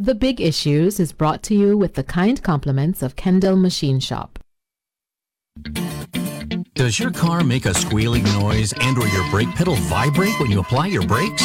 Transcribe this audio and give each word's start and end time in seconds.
The 0.00 0.14
Big 0.14 0.40
Issues 0.40 0.98
is 0.98 1.12
brought 1.12 1.42
to 1.42 1.54
you 1.54 1.76
with 1.76 1.92
the 1.92 2.02
kind 2.02 2.42
compliments 2.42 3.02
of 3.02 3.16
Kendall 3.16 3.54
Machine 3.54 4.00
Shop. 4.00 4.38
Does 6.80 6.98
your 6.98 7.10
car 7.10 7.44
make 7.44 7.66
a 7.66 7.74
squealing 7.74 8.24
noise 8.40 8.72
and 8.80 8.96
or 8.96 9.06
your 9.08 9.30
brake 9.30 9.50
pedal 9.50 9.74
vibrate 9.74 10.40
when 10.40 10.50
you 10.50 10.60
apply 10.60 10.86
your 10.86 11.06
brakes? 11.06 11.44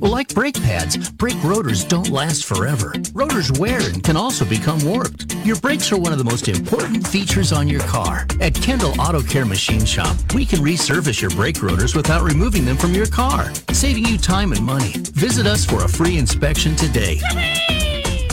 Like 0.00 0.34
brake 0.34 0.60
pads, 0.60 1.08
brake 1.08 1.40
rotors 1.44 1.84
don't 1.84 2.10
last 2.10 2.44
forever. 2.44 2.92
Rotors 3.12 3.52
wear 3.52 3.78
and 3.78 4.02
can 4.02 4.16
also 4.16 4.44
become 4.44 4.84
warped. 4.84 5.36
Your 5.46 5.54
brakes 5.54 5.92
are 5.92 5.98
one 5.98 6.10
of 6.10 6.18
the 6.18 6.24
most 6.24 6.48
important 6.48 7.06
features 7.06 7.52
on 7.52 7.68
your 7.68 7.82
car. 7.82 8.26
At 8.40 8.56
Kendall 8.56 9.00
Auto 9.00 9.22
Care 9.22 9.46
Machine 9.46 9.84
Shop, 9.84 10.16
we 10.34 10.44
can 10.44 10.58
resurface 10.58 11.20
your 11.20 11.30
brake 11.30 11.62
rotors 11.62 11.94
without 11.94 12.24
removing 12.24 12.64
them 12.64 12.76
from 12.76 12.92
your 12.92 13.06
car, 13.06 13.54
saving 13.72 14.04
you 14.04 14.18
time 14.18 14.50
and 14.50 14.66
money. 14.66 14.94
Visit 15.12 15.46
us 15.46 15.64
for 15.64 15.84
a 15.84 15.88
free 15.88 16.18
inspection 16.18 16.74
today. 16.74 17.20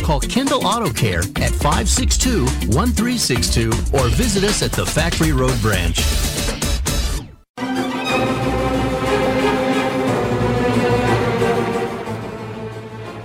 Call 0.04 0.20
Kendall 0.20 0.65
Auto 0.65 0.91
Care 0.91 1.19
at 1.19 1.51
562 1.51 2.46
1362 2.75 3.69
or 3.93 4.07
visit 4.09 4.43
us 4.43 4.61
at 4.61 4.71
the 4.71 4.86
Factory 4.86 5.32
Road 5.32 5.59
branch. 5.61 6.00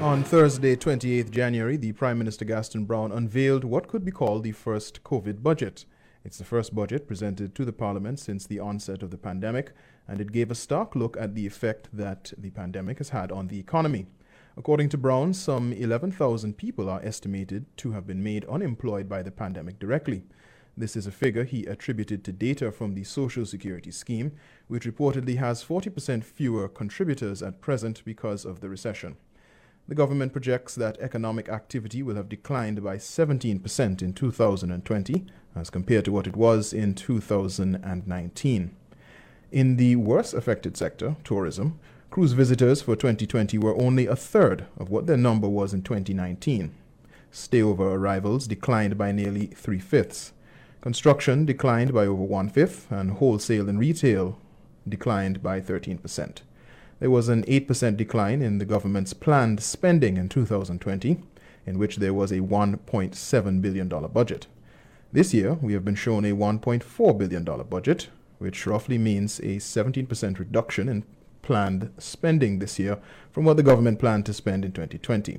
On 0.03 0.23
Thursday, 0.23 0.77
28th 0.77 1.31
January, 1.31 1.77
the 1.77 1.93
Prime 1.93 2.19
Minister 2.19 2.45
Gaston 2.45 2.85
Browne 2.85 3.13
unveiled 3.13 3.65
what 3.65 3.89
could 3.89 4.05
be 4.05 4.11
called 4.11 4.45
the 4.45 4.53
first 4.53 5.03
COVID 5.03 5.43
budget. 5.43 5.85
It's 6.25 6.39
the 6.39 6.45
first 6.45 6.75
budget 6.75 7.07
presented 7.07 7.55
to 7.55 7.65
the 7.65 7.73
Parliament 7.73 8.19
since 8.19 8.47
the 8.47 8.59
onset 8.59 9.03
of 9.03 9.11
the 9.11 9.19
pandemic, 9.19 9.73
and 10.09 10.21
it 10.21 10.33
gave 10.33 10.51
a 10.51 10.55
stark 10.55 10.95
look 10.97 11.17
at 11.19 11.35
the 11.35 11.47
effect 11.47 11.89
that 11.93 12.33
the 12.39 12.51
pandemic 12.51 12.99
has 12.99 13.11
had 13.11 13.31
on 13.31 13.49
the 13.49 13.59
economy. 13.59 14.07
According 14.59 14.89
to 14.89 14.99
Browne, 14.99 15.35
some 15.35 15.73
11,000 15.75 16.57
people 16.57 16.89
are 16.89 17.05
estimated 17.05 17.67
to 17.77 17.93
have 17.93 18.07
been 18.07 18.23
made 18.23 18.47
unemployed 18.47 19.07
by 19.07 19.23
the 19.23 19.31
pandemic 19.31 19.79
directly. 19.79 20.23
This 20.79 20.97
is 20.97 21.07
a 21.07 21.13
figure 21.13 21.45
he 21.45 21.67
attributed 21.67 22.25
to 22.25 22.33
data 22.33 22.73
from 22.73 22.95
the 22.95 23.05
Social 23.05 23.45
Security 23.45 23.91
Scheme, 23.91 24.33
which 24.67 24.87
reportedly 24.87 25.37
has 25.37 25.63
40% 25.63 26.25
fewer 26.25 26.69
contributors 26.69 27.43
at 27.43 27.61
present 27.61 28.03
because 28.07 28.47
of 28.47 28.61
the 28.61 28.71
recession. 28.71 29.17
The 29.89 29.95
government 29.95 30.33
projects 30.33 30.75
that 30.75 30.99
economic 31.01 31.51
activity 31.51 32.03
will 32.03 32.17
have 32.17 32.31
declined 32.31 32.83
by 32.83 32.97
17% 32.97 34.03
in 34.03 34.13
2020 34.15 35.27
as 35.55 35.71
compared 35.71 36.07
to 36.07 36.13
what 36.13 36.27
it 36.27 36.35
was 36.35 36.73
in 36.73 36.95
2019. 36.95 38.77
In 39.53 39.77
the 39.77 39.97
worst 39.97 40.35
affected 40.35 40.77
sector, 40.77 41.17
tourism, 41.25 41.79
Cruise 42.11 42.33
visitors 42.33 42.81
for 42.83 42.97
2020 42.97 43.59
were 43.59 43.77
only 43.77 44.07
a 44.07 44.17
third 44.17 44.67
of 44.79 44.89
what 44.89 45.07
their 45.07 45.17
number 45.17 45.49
was 45.49 45.75
in 45.75 45.83
2019. 45.83 46.75
Stayover 47.33 47.93
arrivals 47.95 48.47
declined 48.47 48.97
by 48.97 49.13
nearly 49.13 49.49
three 49.49 49.81
fifths. 49.81 50.33
Construction 50.81 51.45
declined 51.45 51.93
by 51.93 52.07
over 52.07 52.23
one 52.23 52.49
fifth, 52.49 52.91
and 52.91 53.13
wholesale 53.13 53.69
and 53.69 53.79
retail 53.79 54.39
declined 54.89 55.43
by 55.43 55.61
13%. 55.61 56.39
There 57.01 57.11
was 57.11 57.29
an 57.29 57.43
8% 57.45 57.97
decline 57.97 58.41
in 58.41 58.59
the 58.59 58.65
government's 58.65 59.13
planned 59.13 59.63
spending 59.63 60.17
in 60.17 60.29
2020, 60.31 61.19
in 61.67 61.79
which 61.79 61.97
there 61.97 62.15
was 62.15 62.33
a 62.33 62.39
$1.7 62.39 63.61
billion 63.61 63.89
budget. 63.89 64.47
This 65.13 65.35
year, 65.35 65.55
we 65.55 65.75
have 65.75 65.85
been 65.85 65.97
shown 65.97 66.25
a 66.25 66.35
$1.4 66.35 67.19
billion 67.19 67.45
budget, 67.69 68.09
which 68.39 68.67
roughly 68.67 68.97
means 68.97 69.41
a 69.41 69.57
17% 69.57 70.39
reduction 70.39 70.89
in 70.89 71.05
planned 71.47 71.91
spending 71.97 72.59
this 72.59 72.77
year 72.79 72.99
from 73.31 73.45
what 73.45 73.57
the 73.57 73.63
government 73.63 74.01
planned 74.01 74.27
to 74.27 74.35
spend 74.35 74.65
in 74.65 74.73
2020. 74.73 75.39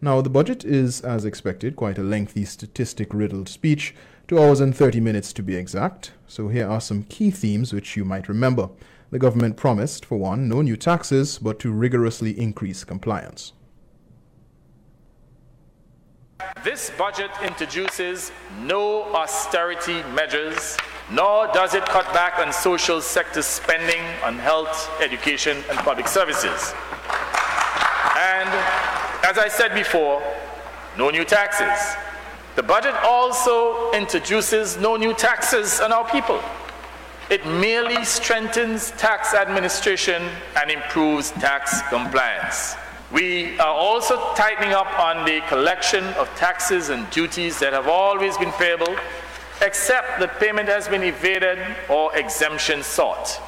Now, 0.00 0.20
the 0.20 0.28
budget 0.28 0.64
is, 0.64 1.00
as 1.00 1.24
expected, 1.24 1.76
quite 1.76 1.96
a 1.96 2.02
lengthy 2.02 2.44
statistic 2.44 3.14
riddled 3.14 3.48
speech, 3.48 3.94
2 4.26 4.36
hours 4.36 4.58
and 4.58 4.76
30 4.76 4.98
minutes 4.98 5.32
to 5.34 5.42
be 5.42 5.54
exact. 5.54 6.10
So, 6.26 6.48
here 6.48 6.68
are 6.68 6.80
some 6.80 7.04
key 7.04 7.30
themes 7.30 7.72
which 7.72 7.96
you 7.96 8.04
might 8.04 8.28
remember. 8.28 8.68
The 9.12 9.20
government 9.20 9.56
promised, 9.56 10.04
for 10.04 10.18
one, 10.18 10.48
no 10.48 10.60
new 10.60 10.76
taxes, 10.76 11.38
but 11.38 11.60
to 11.60 11.70
rigorously 11.70 12.32
increase 12.36 12.82
compliance. 12.82 13.52
This 16.64 16.90
budget 16.98 17.30
introduces 17.44 18.32
no 18.62 19.04
austerity 19.14 20.02
measures 20.14 20.76
nor 21.10 21.46
does 21.48 21.74
it 21.74 21.84
cut 21.86 22.06
back 22.12 22.38
on 22.38 22.52
social 22.52 23.00
sector 23.00 23.42
spending 23.42 24.00
on 24.24 24.38
health, 24.38 24.90
education, 25.00 25.56
and 25.68 25.78
public 25.80 26.08
services. 26.08 26.72
And 28.16 28.48
as 29.24 29.38
I 29.38 29.48
said 29.48 29.74
before, 29.74 30.22
no 30.96 31.10
new 31.10 31.24
taxes. 31.24 31.96
The 32.54 32.62
budget 32.62 32.94
also 33.02 33.90
introduces 33.92 34.76
no 34.76 34.96
new 34.96 35.14
taxes 35.14 35.80
on 35.80 35.92
our 35.92 36.08
people. 36.10 36.40
It 37.30 37.46
merely 37.46 38.04
strengthens 38.04 38.90
tax 38.92 39.32
administration 39.32 40.22
and 40.60 40.70
improves 40.70 41.30
tax 41.30 41.80
compliance. 41.88 42.74
We 43.10 43.58
are 43.58 43.74
also 43.74 44.34
tightening 44.34 44.72
up 44.72 44.98
on 44.98 45.24
the 45.24 45.40
collection 45.48 46.04
of 46.14 46.28
taxes 46.36 46.90
and 46.90 47.08
duties 47.10 47.58
that 47.60 47.72
have 47.72 47.88
always 47.88 48.36
been 48.36 48.52
payable 48.52 48.96
except 49.62 50.18
that 50.18 50.38
payment 50.40 50.68
has 50.68 50.88
been 50.88 51.02
evaded 51.02 51.58
or 51.88 52.14
exemption 52.16 52.82
sought. 52.82 53.40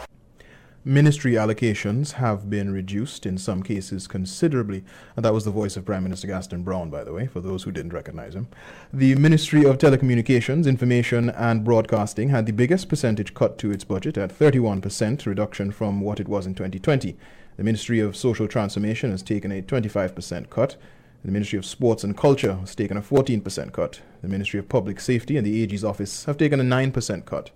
Ministry 0.86 1.32
allocations 1.32 2.12
have 2.12 2.50
been 2.50 2.70
reduced, 2.70 3.24
in 3.24 3.38
some 3.38 3.62
cases 3.62 4.06
considerably. 4.06 4.84
And 5.16 5.24
that 5.24 5.32
was 5.32 5.46
the 5.46 5.50
voice 5.50 5.78
of 5.78 5.86
Prime 5.86 6.02
Minister 6.02 6.26
Gaston 6.26 6.62
Browne, 6.62 6.90
by 6.90 7.02
the 7.04 7.12
way, 7.12 7.26
for 7.26 7.40
those 7.40 7.62
who 7.62 7.72
didn't 7.72 7.94
recognize 7.94 8.34
him. 8.34 8.48
The 8.92 9.14
Ministry 9.14 9.64
of 9.64 9.78
Telecommunications, 9.78 10.66
Information 10.66 11.30
and 11.30 11.64
Broadcasting 11.64 12.28
had 12.28 12.44
the 12.44 12.52
biggest 12.52 12.90
percentage 12.90 13.32
cut 13.32 13.56
to 13.58 13.72
its 13.72 13.82
budget 13.82 14.18
at 14.18 14.38
31% 14.38 15.24
reduction 15.24 15.72
from 15.72 16.02
what 16.02 16.20
it 16.20 16.28
was 16.28 16.46
in 16.46 16.54
2020. 16.54 17.16
The 17.56 17.64
Ministry 17.64 17.98
of 17.98 18.14
Social 18.14 18.46
Transformation 18.46 19.10
has 19.10 19.22
taken 19.22 19.50
a 19.52 19.62
25% 19.62 20.50
cut. 20.50 20.76
The 21.24 21.32
Ministry 21.32 21.58
of 21.58 21.64
Sports 21.64 22.04
and 22.04 22.14
Culture 22.14 22.56
has 22.56 22.74
taken 22.74 22.98
a 22.98 23.02
14% 23.02 23.72
cut. 23.72 24.02
The 24.20 24.28
Ministry 24.28 24.60
of 24.60 24.68
Public 24.68 25.00
Safety 25.00 25.38
and 25.38 25.46
the 25.46 25.62
AG's 25.62 25.82
office 25.82 26.26
have 26.26 26.36
taken 26.36 26.60
a 26.60 26.64
9% 26.64 27.24
cut. 27.24 27.50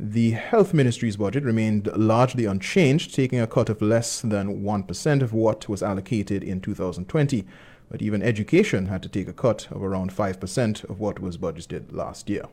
The 0.00 0.30
Health 0.30 0.72
Ministry's 0.72 1.18
budget 1.18 1.44
remained 1.44 1.94
largely 1.94 2.46
unchanged, 2.46 3.14
taking 3.14 3.38
a 3.38 3.46
cut 3.46 3.68
of 3.68 3.82
less 3.82 4.22
than 4.22 4.62
1% 4.62 5.22
of 5.22 5.34
what 5.34 5.68
was 5.68 5.82
allocated 5.82 6.42
in 6.42 6.62
2020. 6.62 7.44
But 7.90 8.00
even 8.00 8.22
education 8.22 8.86
had 8.86 9.02
to 9.02 9.10
take 9.10 9.28
a 9.28 9.34
cut 9.34 9.68
of 9.70 9.82
around 9.82 10.10
5% 10.10 10.84
of 10.88 10.98
what 10.98 11.20
was 11.20 11.36
budgeted 11.36 11.92
last 11.92 12.30
year. 12.30 12.44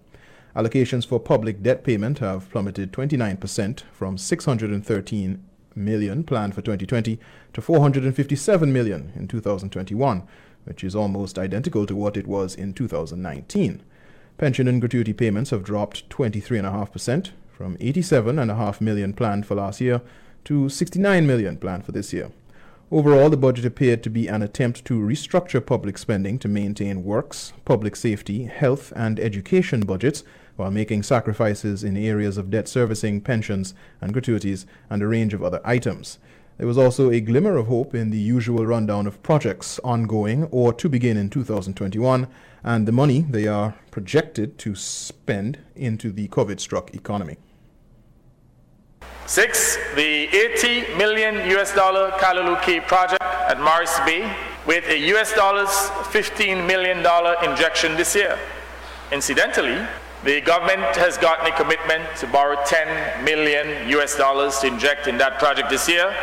Allocations 0.57 1.07
for 1.07 1.21
public 1.21 1.63
debt 1.63 1.85
payment 1.85 2.19
have 2.19 2.49
plummeted 2.51 2.91
29% 2.91 3.83
from 3.93 4.17
613 4.17 5.41
million 5.75 6.23
planned 6.25 6.53
for 6.53 6.61
2020 6.61 7.17
to 7.53 7.61
457 7.61 8.73
million 8.73 9.13
in 9.15 9.27
2021 9.27 10.27
which 10.69 10.83
is 10.83 10.95
almost 10.95 11.37
identical 11.37 11.85
to 11.87 11.95
what 11.95 12.15
it 12.15 12.27
was 12.27 12.55
in 12.55 12.73
2019. 12.73 13.81
Pension 14.37 14.67
and 14.67 14.79
gratuity 14.79 15.11
payments 15.11 15.49
have 15.49 15.63
dropped 15.63 16.07
23.5% 16.09 17.31
from 17.51 17.75
87.5 17.77 18.79
million 18.79 19.11
planned 19.11 19.45
for 19.45 19.55
last 19.55 19.81
year 19.81 19.99
to 20.45 20.69
69 20.69 21.27
million 21.27 21.57
planned 21.57 21.83
for 21.85 21.91
this 21.91 22.13
year. 22.13 22.31
Overall, 22.91 23.29
the 23.29 23.37
budget 23.37 23.65
appeared 23.65 24.01
to 24.03 24.09
be 24.09 24.27
an 24.27 24.41
attempt 24.41 24.85
to 24.85 24.99
restructure 24.99 25.63
public 25.63 25.97
spending 25.97 26.39
to 26.39 26.47
maintain 26.47 27.03
works, 27.03 27.51
public 27.65 27.95
safety, 27.95 28.45
health, 28.45 28.93
and 28.95 29.19
education 29.19 29.81
budgets 29.81 30.23
while 30.55 30.71
making 30.71 31.01
sacrifices 31.03 31.83
in 31.83 31.97
areas 31.97 32.37
of 32.37 32.49
debt 32.49 32.67
servicing, 32.67 33.21
pensions, 33.21 33.73
and 34.01 34.13
gratuities, 34.13 34.65
and 34.89 35.01
a 35.01 35.07
range 35.07 35.33
of 35.33 35.43
other 35.43 35.61
items. 35.63 36.19
There 36.59 36.67
was 36.67 36.77
also 36.77 37.09
a 37.09 37.21
glimmer 37.21 37.55
of 37.55 37.67
hope 37.67 37.95
in 37.95 38.09
the 38.09 38.17
usual 38.17 38.65
rundown 38.65 39.07
of 39.07 39.23
projects 39.23 39.79
ongoing 39.81 40.43
or 40.51 40.73
to 40.73 40.89
begin 40.89 41.15
in 41.15 41.29
2021 41.29 42.27
and 42.65 42.85
the 42.85 42.91
money 42.91 43.21
they 43.21 43.47
are 43.47 43.75
projected 43.91 44.57
to 44.57 44.75
spend 44.75 45.59
into 45.77 46.11
the 46.11 46.27
COVID 46.27 46.59
struck 46.59 46.93
economy. 46.93 47.37
Six, 49.25 49.77
the 49.95 50.27
80 50.35 50.95
million 50.97 51.49
US 51.57 51.73
dollar 51.73 52.11
Callaloo 52.19 52.61
Cay 52.61 52.81
project 52.81 53.23
at 53.23 53.61
Morris 53.61 53.97
Bay 54.05 54.29
with 54.67 54.85
a 54.89 54.97
US 55.15 55.33
dollars 55.33 55.69
15 56.09 56.67
million 56.67 57.01
dollar 57.01 57.37
injection 57.41 57.95
this 57.95 58.13
year. 58.13 58.37
Incidentally, 59.13 59.87
the 60.25 60.41
government 60.41 60.93
has 60.97 61.17
gotten 61.17 61.47
a 61.47 61.55
commitment 61.55 62.03
to 62.17 62.27
borrow 62.27 62.61
10 62.65 63.23
million 63.23 63.87
US 63.91 64.17
dollars 64.17 64.59
to 64.59 64.67
inject 64.67 65.07
in 65.07 65.17
that 65.19 65.39
project 65.39 65.69
this 65.69 65.87
year 65.87 66.13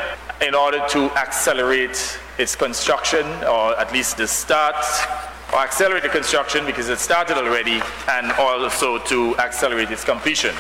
in 0.41 0.55
order 0.55 0.85
to 0.91 1.11
accelerate 1.13 2.19
its 2.39 2.55
construction, 2.55 3.27
or 3.45 3.79
at 3.79 3.93
least 3.93 4.17
the 4.17 4.27
start, 4.27 4.77
or 5.53 5.61
accelerate 5.61 6.03
the 6.03 6.09
construction 6.09 6.67
because 6.67 6.89
it 6.89 6.99
started 6.99 7.37
already, 7.37 7.81
and 8.09 8.33
also 8.33 8.99
to 8.99 9.37
accelerate 9.39 9.91
its 9.91 10.05
completion. 10.05 10.55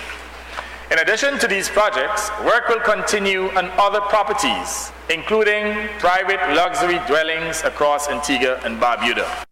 In 0.90 0.98
addition 1.00 1.38
to 1.40 1.48
these 1.48 1.68
projects, 1.68 2.30
work 2.44 2.68
will 2.68 2.80
continue 2.80 3.50
on 3.50 3.70
other 3.76 4.00
properties, 4.00 4.92
including 5.10 5.88
private 5.98 6.40
luxury 6.54 7.00
dwellings 7.06 7.64
across 7.64 8.08
Antigua 8.08 8.60
and 8.64 8.80
Barbuda. 8.80 9.45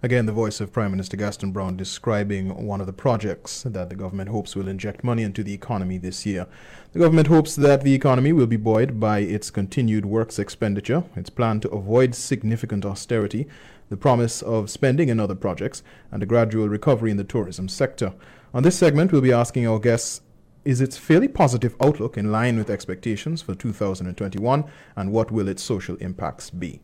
Again, 0.00 0.26
the 0.26 0.32
voice 0.32 0.60
of 0.60 0.72
Prime 0.72 0.92
Minister 0.92 1.16
Gaston 1.16 1.50
Browne 1.50 1.76
describing 1.76 2.66
one 2.66 2.80
of 2.80 2.86
the 2.86 2.92
projects 2.92 3.64
that 3.64 3.88
the 3.88 3.96
government 3.96 4.30
hopes 4.30 4.54
will 4.54 4.68
inject 4.68 5.02
money 5.02 5.24
into 5.24 5.42
the 5.42 5.52
economy 5.52 5.98
this 5.98 6.24
year. 6.24 6.46
The 6.92 7.00
government 7.00 7.26
hopes 7.26 7.56
that 7.56 7.82
the 7.82 7.94
economy 7.94 8.32
will 8.32 8.46
be 8.46 8.56
buoyed 8.56 9.00
by 9.00 9.18
its 9.18 9.50
continued 9.50 10.06
works 10.06 10.38
expenditure, 10.38 11.02
its 11.16 11.30
plan 11.30 11.58
to 11.60 11.70
avoid 11.70 12.14
significant 12.14 12.84
austerity, 12.84 13.48
the 13.88 13.96
promise 13.96 14.40
of 14.40 14.70
spending 14.70 15.08
in 15.08 15.18
other 15.18 15.34
projects, 15.34 15.82
and 16.12 16.22
a 16.22 16.26
gradual 16.26 16.68
recovery 16.68 17.10
in 17.10 17.16
the 17.16 17.24
tourism 17.24 17.68
sector. 17.68 18.12
On 18.54 18.62
this 18.62 18.78
segment, 18.78 19.10
we'll 19.10 19.20
be 19.20 19.32
asking 19.32 19.66
our 19.66 19.80
guests 19.80 20.20
is 20.64 20.80
its 20.80 20.96
fairly 20.96 21.28
positive 21.28 21.74
outlook 21.80 22.16
in 22.16 22.30
line 22.30 22.56
with 22.56 22.70
expectations 22.70 23.42
for 23.42 23.56
2021, 23.56 24.64
and 24.94 25.10
what 25.10 25.32
will 25.32 25.48
its 25.48 25.62
social 25.62 25.96
impacts 25.96 26.50
be? 26.50 26.80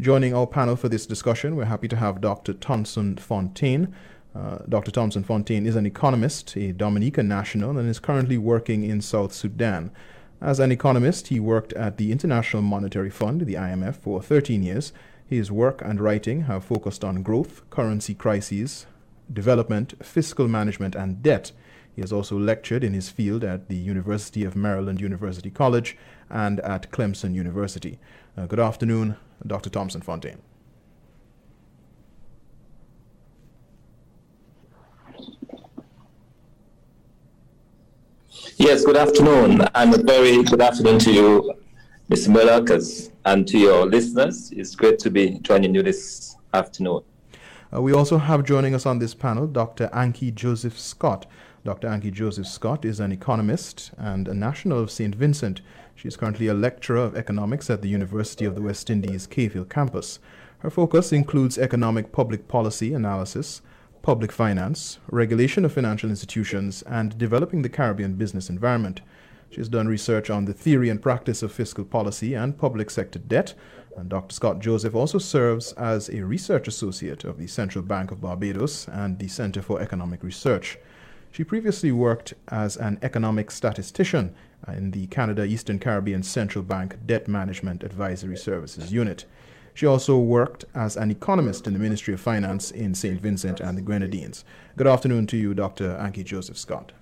Joining 0.00 0.32
our 0.32 0.46
panel 0.46 0.76
for 0.76 0.88
this 0.88 1.06
discussion, 1.06 1.56
we're 1.56 1.64
happy 1.64 1.88
to 1.88 1.96
have 1.96 2.20
Dr. 2.20 2.52
Thomson 2.52 3.16
Fontaine. 3.16 3.92
Uh, 4.32 4.58
Dr. 4.68 4.92
Thomson 4.92 5.24
Fontaine 5.24 5.66
is 5.66 5.74
an 5.74 5.86
economist, 5.86 6.56
a 6.56 6.70
Dominican 6.70 7.26
national, 7.26 7.76
and 7.76 7.88
is 7.88 7.98
currently 7.98 8.38
working 8.38 8.84
in 8.84 9.00
South 9.00 9.32
Sudan. 9.32 9.90
As 10.40 10.60
an 10.60 10.70
economist, 10.70 11.28
he 11.28 11.40
worked 11.40 11.72
at 11.72 11.96
the 11.96 12.12
International 12.12 12.62
Monetary 12.62 13.10
Fund, 13.10 13.40
the 13.40 13.54
IMF, 13.54 13.96
for 13.96 14.22
13 14.22 14.62
years. 14.62 14.92
His 15.26 15.50
work 15.50 15.82
and 15.82 16.00
writing 16.00 16.42
have 16.42 16.62
focused 16.62 17.02
on 17.02 17.24
growth, 17.24 17.68
currency 17.68 18.14
crises, 18.14 18.86
development, 19.32 19.94
fiscal 20.00 20.46
management, 20.46 20.94
and 20.94 21.24
debt. 21.24 21.50
He 21.92 22.02
has 22.02 22.12
also 22.12 22.38
lectured 22.38 22.84
in 22.84 22.94
his 22.94 23.10
field 23.10 23.42
at 23.42 23.68
the 23.68 23.74
University 23.74 24.44
of 24.44 24.54
Maryland 24.54 25.00
University 25.00 25.50
College 25.50 25.96
and 26.30 26.60
at 26.60 26.92
Clemson 26.92 27.34
University. 27.34 27.98
Uh, 28.36 28.46
good 28.46 28.60
afternoon, 28.60 29.16
Dr. 29.46 29.70
Thomson 29.70 30.02
Fontaine. 30.02 30.40
Yes, 38.56 38.84
good 38.84 38.96
afternoon, 38.96 39.62
and 39.74 39.94
a 39.94 40.02
very 40.02 40.42
good 40.42 40.60
afternoon 40.60 40.98
to 41.00 41.12
you, 41.12 41.54
Mr. 42.10 42.28
Miller, 42.28 42.64
and 43.24 43.46
to 43.46 43.58
your 43.58 43.86
listeners. 43.86 44.50
It's 44.50 44.74
great 44.74 44.98
to 45.00 45.10
be 45.10 45.38
joining 45.40 45.74
you 45.74 45.82
this 45.82 46.36
afternoon. 46.52 47.02
Uh, 47.72 47.82
we 47.82 47.92
also 47.92 48.18
have 48.18 48.44
joining 48.44 48.74
us 48.74 48.86
on 48.86 48.98
this 48.98 49.14
panel 49.14 49.46
Dr. 49.46 49.88
Ankie 49.92 50.34
Joseph 50.34 50.78
Scott. 50.78 51.26
Dr. 51.64 51.88
Ankie 51.88 52.10
Joseph 52.10 52.46
Scott 52.46 52.84
is 52.84 52.98
an 52.98 53.12
economist 53.12 53.92
and 53.96 54.26
a 54.26 54.34
national 54.34 54.78
of 54.80 54.90
St. 54.90 55.14
Vincent. 55.14 55.60
She 55.98 56.06
is 56.06 56.16
currently 56.16 56.46
a 56.46 56.54
lecturer 56.54 56.98
of 56.98 57.16
economics 57.16 57.68
at 57.68 57.82
the 57.82 57.88
University 57.88 58.44
of 58.44 58.54
the 58.54 58.62
West 58.62 58.88
Indies 58.88 59.26
Hill 59.26 59.64
campus. 59.64 60.20
Her 60.60 60.70
focus 60.70 61.12
includes 61.12 61.58
economic 61.58 62.12
public 62.12 62.46
policy 62.46 62.94
analysis, 62.94 63.62
public 64.00 64.30
finance, 64.30 65.00
regulation 65.10 65.64
of 65.64 65.72
financial 65.72 66.08
institutions, 66.08 66.82
and 66.82 67.18
developing 67.18 67.62
the 67.62 67.68
Caribbean 67.68 68.14
business 68.14 68.48
environment. 68.48 69.00
She 69.50 69.56
has 69.56 69.68
done 69.68 69.88
research 69.88 70.30
on 70.30 70.44
the 70.44 70.52
theory 70.52 70.88
and 70.88 71.02
practice 71.02 71.42
of 71.42 71.50
fiscal 71.50 71.84
policy 71.84 72.32
and 72.32 72.56
public 72.56 72.90
sector 72.90 73.18
debt. 73.18 73.54
And 73.96 74.08
Dr. 74.08 74.32
Scott 74.32 74.60
Joseph 74.60 74.94
also 74.94 75.18
serves 75.18 75.72
as 75.72 76.08
a 76.10 76.24
research 76.24 76.68
associate 76.68 77.24
of 77.24 77.38
the 77.38 77.48
Central 77.48 77.82
Bank 77.82 78.12
of 78.12 78.20
Barbados 78.20 78.86
and 78.86 79.18
the 79.18 79.26
Center 79.26 79.62
for 79.62 79.80
Economic 79.80 80.22
Research. 80.22 80.78
She 81.30 81.44
previously 81.44 81.92
worked 81.92 82.34
as 82.48 82.76
an 82.76 82.98
economic 83.02 83.50
statistician 83.50 84.34
in 84.66 84.90
the 84.90 85.06
Canada 85.06 85.44
Eastern 85.44 85.78
Caribbean 85.78 86.22
Central 86.22 86.64
Bank 86.64 86.96
Debt 87.06 87.28
Management 87.28 87.82
Advisory 87.82 88.36
Services 88.36 88.92
Unit. 88.92 89.24
She 89.74 89.86
also 89.86 90.18
worked 90.18 90.64
as 90.74 90.96
an 90.96 91.10
economist 91.10 91.66
in 91.68 91.72
the 91.72 91.78
Ministry 91.78 92.12
of 92.12 92.20
Finance 92.20 92.72
in 92.72 92.94
St. 92.94 93.20
Vincent 93.20 93.60
and 93.60 93.78
the 93.78 93.82
Grenadines. 93.82 94.44
Good 94.76 94.88
afternoon 94.88 95.28
to 95.28 95.36
you, 95.36 95.54
Dr. 95.54 95.96
Ankie 96.00 96.24
Joseph 96.24 96.58
Scott. 96.58 96.92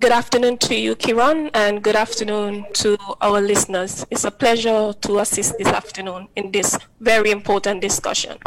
Good 0.00 0.10
afternoon 0.10 0.58
to 0.58 0.74
you, 0.74 0.96
Kieron, 0.96 1.50
and 1.54 1.80
good 1.80 1.94
afternoon 1.94 2.66
to 2.72 2.98
our 3.20 3.40
listeners. 3.40 4.04
It's 4.10 4.24
a 4.24 4.32
pleasure 4.32 4.92
to 5.00 5.18
assist 5.20 5.56
this 5.58 5.68
afternoon 5.68 6.26
in 6.34 6.50
this 6.50 6.76
very 6.98 7.30
important 7.30 7.80
discussion. 7.80 8.38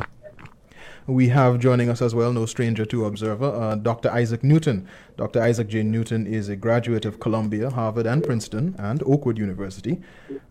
We 1.08 1.28
have 1.28 1.60
joining 1.60 1.90
us 1.90 2.02
as 2.02 2.16
well, 2.16 2.34
no 2.34 2.48
stranger 2.48 2.84
to 2.86 3.06
Observer, 3.06 3.46
uh, 3.46 3.76
Dr. 3.76 4.10
Isaac 4.10 4.44
Newton. 4.44 4.88
Dr. 5.18 5.40
Isaac 5.40 5.68
J. 5.68 5.84
Newton 5.84 6.26
is 6.26 6.50
a 6.50 6.56
graduate 6.56 7.06
of 7.06 7.20
Columbia, 7.20 7.70
Harvard, 7.70 8.08
and 8.08 8.24
Princeton, 8.24 8.74
and 8.80 9.04
Oakwood 9.04 9.38
University. 9.38 10.02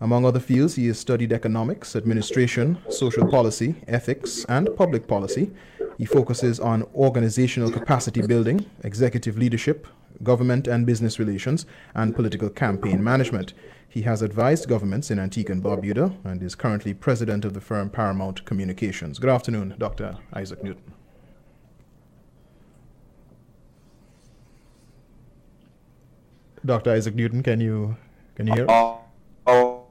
Among 0.01 0.25
other 0.25 0.39
fields, 0.39 0.77
he 0.77 0.87
has 0.87 0.97
studied 0.97 1.33
economics, 1.33 1.97
administration, 1.97 2.79
social 2.89 3.27
policy, 3.27 3.75
ethics, 3.89 4.45
and 4.49 4.69
public 4.77 5.09
policy. 5.09 5.51
He 5.99 6.05
focuses 6.05 6.61
on 6.61 6.85
organizational 6.95 7.73
capacity 7.73 8.23
building, 8.25 8.65
executive 8.85 9.37
leadership, 9.37 9.89
government 10.23 10.69
and 10.69 10.87
business 10.87 11.19
relations, 11.19 11.67
and 11.97 12.15
political 12.15 12.49
campaign 12.49 13.03
management. 13.03 13.55
He 13.95 14.03
has 14.03 14.23
advised 14.23 14.69
governments 14.69 15.13
in 15.13 15.21
Antigua 15.21 15.53
and 15.53 15.63
Barbuda 15.63 16.17
and 16.25 16.43
is 16.43 16.57
currently 16.57 16.93
president 16.95 17.45
of 17.45 17.55
the 17.55 17.61
firm 17.61 17.89
Paramount 17.89 18.45
Communications. 18.45 19.21
Good 19.21 19.31
afternoon, 19.31 19.77
Dr. 19.79 20.19
Isaac 20.33 20.65
Newton. 20.65 20.95
Dr. 26.65 26.91
Isaac 26.91 27.15
Newton, 27.15 27.45
can 27.45 27.61
you 27.61 27.97
can 28.35 28.49
you 28.49 28.55
hear? 28.55 28.67
Uh, 28.69 28.97
oh, 29.47 29.85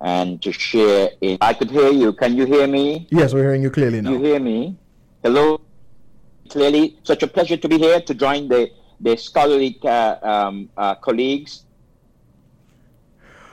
and 0.00 0.42
to 0.42 0.50
share 0.50 1.10
in. 1.20 1.38
I 1.40 1.54
could 1.54 1.70
hear 1.70 1.92
you. 1.92 2.12
Can 2.14 2.36
you 2.36 2.46
hear 2.46 2.66
me? 2.66 3.06
Yes, 3.12 3.32
we're 3.32 3.44
hearing 3.44 3.62
you 3.62 3.70
clearly 3.70 4.00
now. 4.00 4.10
You 4.10 4.18
hear 4.18 4.40
me? 4.40 4.76
Hello. 5.22 5.60
Clearly, 6.48 6.98
such 7.04 7.22
a 7.22 7.28
pleasure 7.28 7.56
to 7.56 7.68
be 7.68 7.78
here 7.78 8.00
to 8.00 8.12
join 8.12 8.48
the 8.48 8.72
the 9.00 9.16
scholarly 9.16 9.78
uh, 9.84 10.16
um, 10.22 10.68
uh, 10.76 10.94
colleagues 10.96 11.64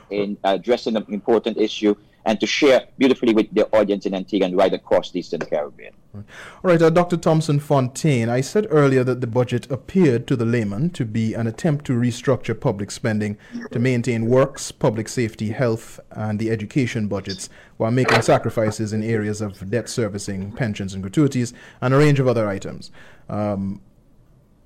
in 0.10 0.38
addressing 0.44 0.96
an 0.96 1.06
important 1.10 1.58
issue 1.58 1.96
and 2.26 2.40
to 2.40 2.48
share 2.48 2.88
beautifully 2.98 3.34
with 3.34 3.54
the 3.54 3.68
audience 3.76 4.06
in 4.06 4.14
Antigua 4.14 4.48
and 4.48 4.56
right 4.56 4.74
across 4.74 5.12
the 5.12 5.20
Eastern 5.20 5.42
Caribbean. 5.42 5.94
All 6.16 6.24
right, 6.62 6.82
uh, 6.82 6.90
Dr. 6.90 7.18
Thomson 7.18 7.60
Fontaine, 7.60 8.30
I 8.30 8.40
said 8.40 8.68
earlier 8.70 9.04
that 9.04 9.20
the 9.20 9.28
budget 9.28 9.70
appeared 9.72 10.28
to 10.28 10.36
the 10.36 10.46
layman 10.46 10.92
to 10.92 11.06
be 11.06 11.34
an 11.34 11.48
attempt 11.48 11.86
to 11.86 11.94
restructure 11.94 12.58
public 12.58 12.92
spending 12.92 13.38
to 13.72 13.80
maintain 13.80 14.28
works, 14.28 14.72
public 14.72 15.10
safety, 15.10 15.50
health, 15.50 16.00
and 16.12 16.40
the 16.40 16.52
education 16.52 17.08
budgets 17.08 17.50
while 17.78 17.92
making 17.92 18.22
sacrifices 18.22 18.94
in 18.94 19.04
areas 19.04 19.42
of 19.42 19.70
debt 19.70 19.90
servicing, 19.90 20.52
pensions 20.52 20.94
and 20.94 21.04
gratuities, 21.04 21.54
and 21.82 21.94
a 21.94 21.98
range 21.98 22.20
of 22.20 22.28
other 22.28 22.48
items. 22.48 22.92
Um, 23.28 23.82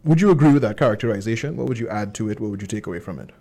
would 0.07 0.21
you 0.21 0.31
agree 0.31 0.53
with 0.53 0.61
that 0.61 0.77
characterization? 0.77 1.57
What 1.57 1.67
would 1.67 1.77
you 1.77 1.89
add 1.89 2.15
to 2.15 2.29
it? 2.29 2.39
What 2.39 2.49
would 2.51 2.61
you 2.61 2.67
take 2.67 2.87
away 2.87 2.99
from 2.99 3.19
it? 3.19 3.31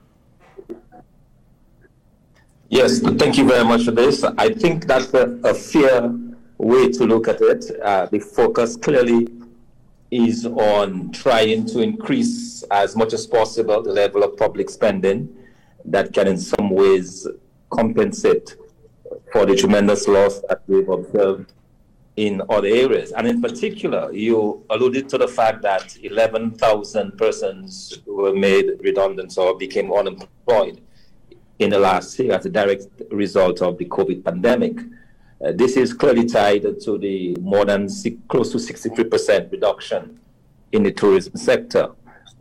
Yes, 2.68 2.99
thank 2.99 3.38
you 3.38 3.46
very 3.46 3.64
much 3.64 3.85
for 3.85 3.92
this. 3.92 4.25
I 4.25 4.52
think 4.52 4.87
that's 4.87 5.14
a, 5.14 5.38
a 5.44 5.54
fair 5.54 6.12
way 6.58 6.90
to 6.90 7.04
look 7.04 7.28
at 7.28 7.40
it. 7.40 7.64
Uh, 7.80 8.06
the 8.06 8.18
focus 8.18 8.76
clearly 8.76 9.28
is 10.11 10.46
on 10.46 11.12
trying 11.12 11.66
to 11.66 11.80
increase 11.80 12.64
as 12.73 12.96
much 12.96 13.12
as 13.12 13.26
possible 13.26 13.82
the 13.82 13.92
level 13.92 14.25
of 14.25 14.37
public 14.37 14.68
spending 14.68 15.32
that 15.85 16.12
can, 16.12 16.26
in 16.26 16.38
some 16.38 16.70
ways, 16.70 17.28
compensate 17.70 18.56
for 19.32 19.46
the 19.46 19.54
tremendous 19.54 20.08
loss 20.08 20.40
that 20.49 20.62
we've 20.66 20.88
observed 20.88 21.52
in 22.16 22.42
other 22.49 22.68
areas. 22.68 23.12
And 23.12 23.26
in 23.26 23.42
particular, 23.42 24.11
you 24.12 24.64
alluded 24.70 25.08
to 25.11 25.18
the 25.18 25.28
fact 25.28 25.62
that 25.62 25.99
11,000 26.02 27.18
persons 27.18 27.99
were 28.06 28.32
made 28.32 28.70
redundant 28.80 29.37
or 29.37 29.56
became 29.56 29.92
unemployed 29.92 30.80
in 31.58 31.70
the 31.70 31.78
last 31.78 32.18
year 32.18 32.32
as 32.32 32.46
a 32.46 32.50
direct 32.50 32.87
result 33.11 33.61
of 33.61 33.76
the 33.78 33.85
COVID 33.85 34.25
pandemic. 34.25 34.78
Uh, 35.44 35.52
this 35.52 35.76
is 35.76 35.92
clearly 35.92 36.25
tied 36.25 36.62
to 36.80 36.96
the 36.99 37.37
more 37.37 37.66
than 37.66 37.88
six, 37.88 38.16
close 38.28 38.50
to 38.52 38.58
63% 38.58 39.52
reduction 39.52 40.18
in 40.73 40.82
the 40.82 40.92
tourism 40.92 41.37
sector 41.37 41.90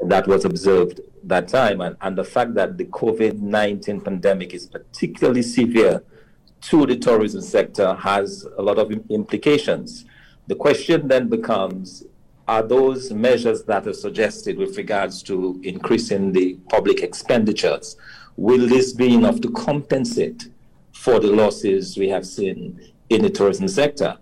that 0.04 0.28
was 0.28 0.46
observed 0.46 1.02
that 1.24 1.48
time. 1.48 1.82
And, 1.82 1.98
and 2.02 2.18
the 2.18 2.24
fact 2.24 2.54
that 2.56 2.78
the 2.78 2.86
COVID 2.86 3.40
19 3.40 4.02
pandemic 4.02 4.54
is 4.54 4.68
particularly 4.68 5.42
severe 5.42 6.04
to 6.66 6.86
the 6.86 6.98
tourism 6.98 7.42
sector 7.42 7.94
has 7.94 8.48
a 8.58 8.62
lot 8.62 8.80
of 8.80 8.92
implications. 9.10 10.06
The 10.48 10.56
question 10.56 11.08
then 11.08 11.30
becomes 11.30 12.04
are 12.48 12.64
those 12.64 13.12
measures 13.12 13.64
that 13.64 13.88
are 13.88 13.94
suggested 13.94 14.58
with 14.58 14.78
regards 14.78 15.24
to 15.24 15.60
increasing 15.64 16.32
the 16.32 16.56
public 16.70 17.02
expenditures, 17.02 17.98
will 18.36 18.68
this 18.68 18.94
be 18.94 19.14
enough 19.14 19.42
to 19.42 19.52
compensate 19.52 20.50
for 20.92 21.20
the 21.20 21.28
losses 21.28 21.98
we 21.98 22.10
have 22.10 22.26
seen 22.26 22.80
in 23.10 23.22
the 23.22 23.30
tourism 23.30 23.68
sector? 23.68 24.18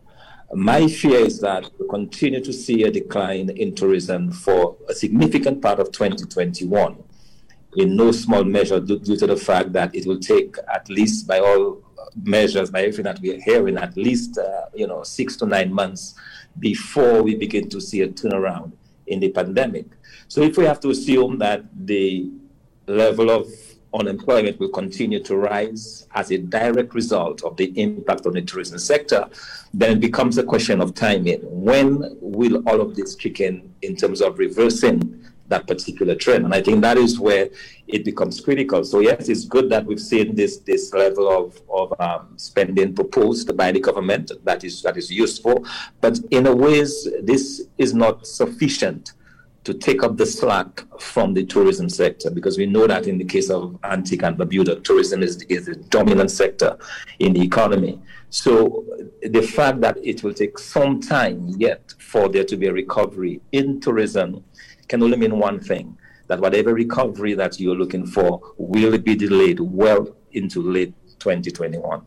My 0.54 0.88
fear 0.88 1.20
is 1.20 1.40
that 1.42 1.70
we 1.80 1.88
continue 1.88 2.42
to 2.42 2.54
see 2.54 2.84
a 2.84 2.92
decline 2.92 3.50
in 3.50 3.74
tourism 3.74 4.32
for 4.32 4.78
a 4.88 4.94
significant 4.94 5.62
part 5.62 5.80
of 5.80 5.92
2021, 5.92 7.04
in 7.78 7.96
no 7.96 8.12
small 8.12 8.44
measure 8.44 8.80
due, 8.80 9.00
to 9.00 9.28
the 9.28 9.36
fact 9.38 9.74
that 9.74 9.96
it 9.96 10.06
will 10.06 10.20
take 10.20 10.56
at 10.74 10.88
least 10.90 11.28
by 11.28 11.40
all 11.40 11.82
measures, 12.24 12.70
by 12.72 12.82
everything 12.82 13.06
that 13.06 13.20
we 13.20 13.32
are 13.32 13.42
hearing, 13.42 13.78
at 13.78 13.96
least 13.98 14.38
uh, 14.38 14.66
you 14.74 14.88
know 14.88 15.04
six 15.04 15.36
to 15.38 15.46
nine 15.46 15.74
months 15.74 16.16
before 16.60 17.24
we 17.24 17.36
begin 17.36 17.70
to 17.70 17.82
see 17.82 18.02
a 18.02 18.08
turnaround 18.08 18.72
in 19.08 19.20
the 19.20 19.30
pandemic. 19.30 19.86
So 20.28 20.42
if 20.42 20.58
we 20.58 20.66
have 20.66 20.80
to 20.82 20.90
assume 20.90 21.38
that 21.40 21.66
the 21.86 22.30
level 22.88 23.30
of 23.30 23.48
unemployment 23.94 24.60
will 24.60 24.70
continue 24.70 25.22
to 25.24 25.38
rise 25.38 26.08
as 26.16 26.32
a 26.32 26.38
direct 26.38 26.96
result 26.96 27.44
of 27.44 27.56
the 27.58 27.68
impact 27.80 28.26
on 28.26 28.34
the 28.34 28.42
tourism 28.42 28.80
sector, 28.80 29.28
then 29.74 29.94
it 29.94 30.00
becomes 30.00 30.38
a 30.38 30.44
question 30.44 30.82
of 30.82 30.96
timing. 30.96 31.40
When 31.44 32.18
will 32.20 32.68
all 32.68 32.82
of 32.82 32.96
this 32.96 33.16
kick 33.16 33.40
in 33.40 33.74
in 33.82 33.96
terms 33.96 34.22
of 34.22 34.40
reversing 34.40 35.24
that 35.54 35.68
particular 35.68 36.16
trend? 36.16 36.46
And 36.46 36.54
I 36.54 36.62
think 36.62 36.82
that 36.82 36.98
is 36.98 37.20
where 37.20 37.50
it 37.88 38.04
becomes 38.04 38.42
critical. 38.42 38.84
So 38.84 39.00
yes, 39.00 39.30
it's 39.30 39.46
good 39.46 39.70
that 39.70 39.86
we've 39.86 40.06
seen 40.14 40.36
this 40.36 40.54
this 40.70 40.94
level 40.94 41.26
of, 41.40 41.62
of 41.70 41.88
um, 42.00 42.34
spending 42.38 42.94
proposed 42.94 43.48
by 43.62 43.72
the 43.72 43.80
government 43.80 44.32
that 44.44 44.64
is 44.64 44.82
that 44.86 44.98
is 44.98 45.10
useful, 45.26 45.66
but 46.02 46.20
in 46.32 46.48
a 46.48 46.56
ways 46.66 46.92
this 47.32 47.44
is 47.78 47.94
not 47.94 48.16
sufficient 48.26 49.14
to 49.64 49.74
take 49.74 50.04
up 50.04 50.18
the 50.18 50.26
slack 50.26 50.84
from 51.00 51.34
the 51.34 51.46
tourism 51.46 51.88
sector 51.88 52.30
because 52.30 52.58
we 52.58 52.66
know 52.66 52.86
that 52.86 53.08
in 53.08 53.18
the 53.18 53.24
case 53.24 53.50
of 53.50 53.78
Antigua 53.84 54.28
and 54.28 54.38
Barbuda, 54.38 54.84
tourism 54.84 55.24
is, 55.24 55.42
is 55.44 55.66
the 55.68 55.76
dominant 55.76 56.32
sector 56.32 56.78
in 57.20 57.34
the 57.34 57.42
economy. 57.42 58.02
So 58.30 58.86
the 59.22 59.42
fact 59.42 59.80
that 59.82 59.98
it 60.04 60.24
will 60.24 60.34
take 60.34 60.58
some 60.60 61.00
time 61.00 61.54
yet 61.58 61.94
for 62.00 62.28
there 62.28 62.44
to 62.44 62.58
be 62.58 62.68
a 62.68 62.74
recovery 62.74 63.42
in 63.52 63.80
tourism 63.80 64.44
can 64.88 65.02
only 65.04 65.18
mean 65.18 65.38
one 65.38 65.60
thing 65.60 65.98
that 66.28 66.40
whatever 66.40 66.74
recovery 66.74 67.34
that 67.34 67.60
you're 67.60 67.76
looking 67.76 68.06
for 68.06 68.42
will 68.58 68.98
be 68.98 69.16
delayed 69.16 69.60
well 69.60 70.16
into 70.32 70.62
late 70.62 70.94
2021. 71.20 72.02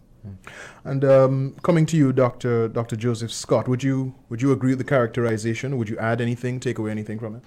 And 0.85 1.05
um, 1.05 1.57
coming 1.63 1.87
to 1.87 1.97
you, 1.97 2.13
Dr. 2.13 2.69
Dr. 2.69 2.97
Joseph 2.97 3.33
Scott, 3.33 3.69
would 3.69 3.83
you 3.83 4.15
would 4.29 4.43
you 4.43 4.53
agree 4.53 4.71
with 4.71 4.79
the 4.79 4.85
characterization? 4.85 5.77
Would 5.79 5.89
you 5.89 5.99
add 5.99 6.21
anything, 6.21 6.59
take 6.61 6.79
away 6.79 6.91
anything 6.91 7.19
from 7.19 7.37
it? 7.37 7.43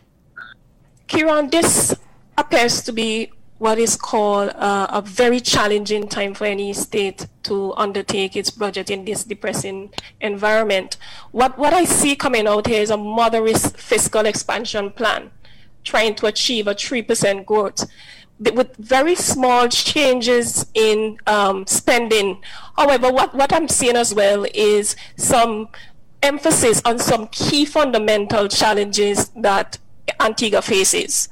Kieron, 1.08 1.52
this 1.52 1.96
appears 2.38 2.82
to 2.84 2.94
be 2.94 3.32
what 3.60 3.78
is 3.78 3.96
called 3.96 4.50
uh, 4.56 4.88
a 4.90 5.02
very 5.02 5.40
challenging 5.40 6.08
time 6.08 6.34
for 6.34 6.46
any 6.46 6.74
state 6.74 7.28
to 7.44 7.74
undertake 7.76 8.36
its 8.36 8.50
budget 8.50 8.90
in 8.90 9.04
this 9.06 9.26
depressing 9.26 9.94
environment. 10.22 10.96
What, 11.32 11.58
what 11.58 11.74
I 11.74 11.84
see 11.84 12.16
coming 12.16 12.48
out 12.48 12.68
here 12.68 12.82
is 12.82 12.90
a 12.90 12.98
moderate 12.98 13.58
fiscal 13.58 14.26
expansion 14.26 14.92
plan, 14.92 15.32
trying 15.84 16.16
to 16.16 16.28
achieve 16.28 16.68
a 16.68 16.74
3% 16.74 17.46
growth 17.46 17.86
with 18.40 18.76
very 18.78 19.16
small 19.16 19.68
changes 19.68 20.66
in 20.74 21.18
um, 21.28 21.68
spending. 21.68 22.42
However, 22.78 23.12
what, 23.12 23.36
what 23.36 23.52
I'm 23.52 23.68
seeing 23.68 23.98
as 23.98 24.16
well 24.16 24.46
is 24.54 24.96
some 25.18 25.68
emphasis 26.24 26.82
on 26.86 27.00
some 27.00 27.28
key 27.28 27.66
fundamental 27.66 28.48
challenges 28.48 29.30
that 29.36 29.78
Antigua 30.22 30.62
faces. 30.62 31.28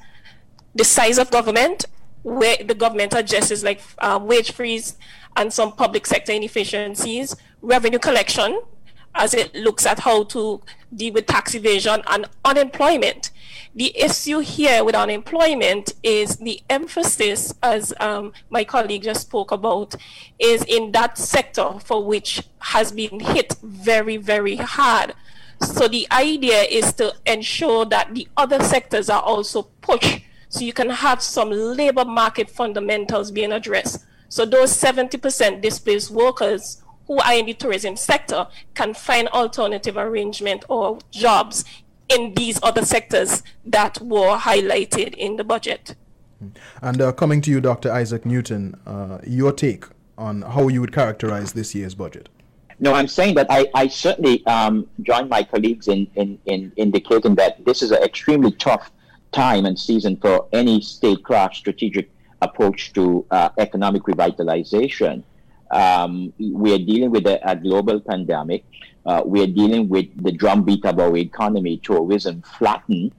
The 0.75 0.83
size 0.83 1.17
of 1.17 1.31
government, 1.31 1.85
where 2.27 2.57
the 2.57 2.75
government 2.75 3.13
addresses 3.13 3.63
like 3.63 3.79
uh, 3.99 4.19
wage 4.21 4.51
freeze 4.51 4.97
and 5.37 5.53
some 5.53 5.71
public 5.71 6.05
sector 6.05 6.33
inefficiencies, 6.33 7.33
revenue 7.61 7.99
collection, 7.99 8.59
as 9.15 9.33
it 9.33 9.55
looks 9.55 9.85
at 9.85 9.99
how 9.99 10.25
to 10.25 10.61
deal 10.93 11.13
with 11.13 11.25
tax 11.25 11.55
evasion 11.55 12.01
and 12.07 12.25
unemployment. 12.43 13.31
The 13.75 13.97
issue 13.97 14.39
here 14.39 14.83
with 14.83 14.93
unemployment 14.93 15.93
is 16.03 16.35
the 16.35 16.59
emphasis, 16.69 17.53
as 17.63 17.93
um, 18.01 18.33
my 18.49 18.65
colleague 18.65 19.03
just 19.03 19.21
spoke 19.21 19.53
about, 19.53 19.95
is 20.37 20.63
in 20.65 20.91
that 20.91 21.17
sector 21.17 21.79
for 21.79 22.03
which 22.03 22.43
has 22.59 22.91
been 22.91 23.21
hit 23.21 23.55
very, 23.63 24.17
very 24.17 24.57
hard. 24.57 25.13
So 25.61 25.87
the 25.87 26.05
idea 26.11 26.63
is 26.63 26.91
to 26.93 27.15
ensure 27.25 27.85
that 27.85 28.13
the 28.13 28.27
other 28.35 28.61
sectors 28.61 29.09
are 29.09 29.21
also 29.21 29.63
pushed 29.79 30.23
so 30.49 30.61
you 30.61 30.73
can 30.73 30.89
have 30.89 31.21
some 31.21 31.49
labor 31.49 32.05
market 32.05 32.49
fundamentals 32.49 33.31
being 33.31 33.51
addressed. 33.51 34.05
So 34.29 34.45
those 34.45 34.71
70% 34.71 35.61
displaced 35.61 36.11
workers 36.11 36.83
who 37.07 37.17
are 37.19 37.33
in 37.33 37.45
the 37.45 37.53
tourism 37.53 37.95
sector 37.95 38.47
can 38.75 38.93
find 38.93 39.27
alternative 39.29 39.97
arrangement 39.97 40.65
or 40.69 40.99
jobs 41.11 41.63
in 42.09 42.33
these 42.35 42.59
other 42.63 42.85
sectors 42.85 43.43
that 43.65 43.99
were 44.01 44.37
highlighted 44.37 45.13
in 45.15 45.35
the 45.37 45.43
budget. 45.43 45.95
And 46.81 47.01
uh, 47.01 47.11
coming 47.13 47.41
to 47.41 47.51
you, 47.51 47.61
Dr. 47.61 47.91
Isaac 47.91 48.25
Newton, 48.25 48.75
uh, 48.85 49.19
your 49.25 49.51
take 49.51 49.85
on 50.17 50.41
how 50.41 50.67
you 50.67 50.81
would 50.81 50.93
characterize 50.93 51.53
this 51.53 51.73
year's 51.73 51.95
budget. 51.95 52.29
No, 52.79 52.93
I'm 52.93 53.07
saying 53.07 53.35
that 53.35 53.47
I, 53.49 53.67
I 53.73 53.87
certainly 53.87 54.45
um, 54.45 54.87
join 55.01 55.29
my 55.29 55.43
colleagues 55.43 55.87
in, 55.87 56.07
in, 56.15 56.37
in 56.45 56.71
indicating 56.75 57.33
that 57.35 57.65
this 57.65 57.81
is 57.81 57.91
an 57.91 58.03
extremely 58.03 58.51
tough 58.51 58.91
time 59.31 59.65
and 59.65 59.77
season 59.77 60.17
for 60.17 60.47
any 60.53 60.81
statecraft 60.81 61.55
strategic 61.55 62.09
approach 62.41 62.93
to 62.93 63.25
uh, 63.31 63.49
economic 63.57 64.03
revitalization. 64.03 65.23
Um, 65.71 66.33
we 66.39 66.73
are 66.73 66.79
dealing 66.79 67.11
with 67.11 67.27
a, 67.27 67.39
a 67.49 67.55
global 67.55 67.99
pandemic. 67.99 68.63
Uh, 69.05 69.21
we 69.25 69.41
are 69.41 69.47
dealing 69.47 69.89
with 69.89 70.07
the 70.23 70.31
drumbeat 70.31 70.85
of 70.85 70.99
our 70.99 71.15
economy, 71.17 71.77
tourism 71.77 72.41
flattened. 72.41 73.13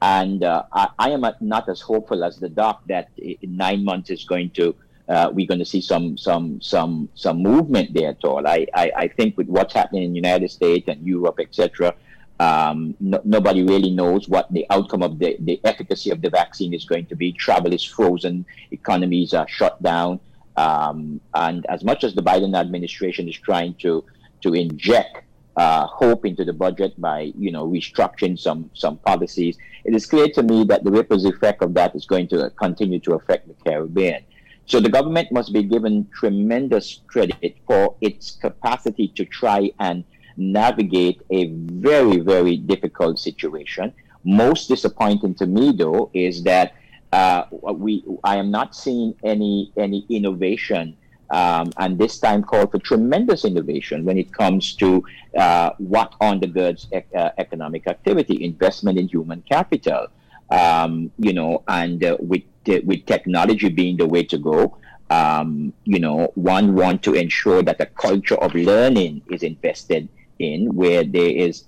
And 0.00 0.42
uh, 0.42 0.64
I, 0.72 0.88
I, 0.98 1.10
am 1.10 1.24
not 1.40 1.68
as 1.68 1.80
hopeful 1.80 2.24
as 2.24 2.38
the 2.38 2.48
doc 2.48 2.82
that 2.88 3.10
in 3.16 3.56
nine 3.56 3.84
months 3.84 4.10
is 4.10 4.24
going 4.24 4.50
to 4.50 4.74
uh, 5.08 5.30
we're 5.32 5.46
going 5.46 5.58
to 5.58 5.64
see 5.64 5.80
some 5.80 6.16
some 6.16 6.60
some 6.60 7.08
some 7.14 7.42
movement 7.42 7.92
there 7.92 8.10
at 8.10 8.24
all. 8.24 8.46
I, 8.46 8.66
I, 8.74 8.92
I 8.96 9.08
think 9.08 9.36
with 9.36 9.48
what's 9.48 9.74
happening 9.74 10.04
in 10.04 10.10
the 10.10 10.16
United 10.16 10.50
States 10.50 10.88
and 10.88 11.04
Europe, 11.06 11.38
etc., 11.40 11.94
um, 12.42 12.96
no, 12.98 13.20
nobody 13.24 13.62
really 13.62 13.90
knows 13.90 14.28
what 14.28 14.52
the 14.52 14.66
outcome 14.70 15.02
of 15.02 15.20
the, 15.20 15.36
the 15.40 15.60
efficacy 15.64 16.10
of 16.10 16.20
the 16.20 16.30
vaccine 16.30 16.74
is 16.74 16.84
going 16.84 17.06
to 17.06 17.14
be. 17.14 17.32
Travel 17.32 17.72
is 17.72 17.84
frozen, 17.84 18.44
economies 18.72 19.32
are 19.32 19.46
shut 19.48 19.80
down, 19.80 20.18
um, 20.56 21.20
and 21.34 21.64
as 21.66 21.84
much 21.84 22.02
as 22.02 22.16
the 22.16 22.22
Biden 22.22 22.58
administration 22.58 23.28
is 23.28 23.38
trying 23.38 23.74
to 23.74 24.04
to 24.40 24.54
inject 24.54 25.18
uh, 25.56 25.86
hope 25.86 26.26
into 26.26 26.44
the 26.44 26.52
budget 26.52 27.00
by 27.00 27.32
you 27.38 27.52
know 27.52 27.64
restructuring 27.64 28.36
some 28.36 28.68
some 28.74 28.96
policies, 28.98 29.56
it 29.84 29.94
is 29.94 30.04
clear 30.04 30.26
to 30.30 30.42
me 30.42 30.64
that 30.64 30.82
the 30.82 30.90
ripples 30.90 31.24
effect 31.24 31.62
of 31.62 31.74
that 31.74 31.94
is 31.94 32.06
going 32.06 32.26
to 32.26 32.50
continue 32.58 32.98
to 32.98 33.14
affect 33.14 33.46
the 33.46 33.54
Caribbean. 33.64 34.24
So 34.66 34.80
the 34.80 34.88
government 34.88 35.30
must 35.30 35.52
be 35.52 35.62
given 35.62 36.08
tremendous 36.12 37.02
credit 37.06 37.56
for 37.68 37.94
its 38.00 38.32
capacity 38.32 39.08
to 39.16 39.24
try 39.24 39.70
and 39.78 40.02
navigate 40.36 41.22
a 41.30 41.46
very, 41.46 42.18
very 42.18 42.56
difficult 42.56 43.18
situation. 43.18 43.92
Most 44.24 44.68
disappointing 44.68 45.34
to 45.36 45.46
me, 45.46 45.72
though, 45.72 46.10
is 46.14 46.42
that 46.44 46.74
uh, 47.12 47.44
we 47.52 48.04
I 48.24 48.36
am 48.36 48.50
not 48.50 48.74
seeing 48.74 49.14
any 49.22 49.70
any 49.76 50.06
innovation, 50.08 50.96
um, 51.30 51.72
and 51.76 51.98
this 51.98 52.18
time 52.18 52.42
called 52.42 52.70
for 52.70 52.78
tremendous 52.78 53.44
innovation 53.44 54.04
when 54.04 54.16
it 54.16 54.32
comes 54.32 54.74
to 54.76 55.04
uh, 55.36 55.70
what 55.78 56.12
undergirds 56.20 56.86
ec- 56.92 57.14
uh, 57.14 57.30
economic 57.36 57.86
activity, 57.86 58.42
investment 58.44 58.98
in 58.98 59.08
human 59.08 59.42
capital, 59.42 60.06
um, 60.50 61.10
you 61.18 61.34
know, 61.34 61.62
and 61.68 62.02
uh, 62.04 62.16
with 62.20 62.42
with 62.66 63.04
technology 63.06 63.68
being 63.68 63.96
the 63.96 64.06
way 64.06 64.22
to 64.22 64.38
go, 64.38 64.78
um, 65.10 65.72
you 65.84 65.98
know, 65.98 66.32
one 66.34 66.74
want 66.74 67.02
to 67.02 67.12
ensure 67.14 67.62
that 67.62 67.80
a 67.80 67.86
culture 67.86 68.36
of 68.36 68.54
learning 68.54 69.20
is 69.30 69.42
invested 69.42 70.08
in, 70.42 70.74
where 70.74 71.04
there 71.04 71.30
is 71.30 71.64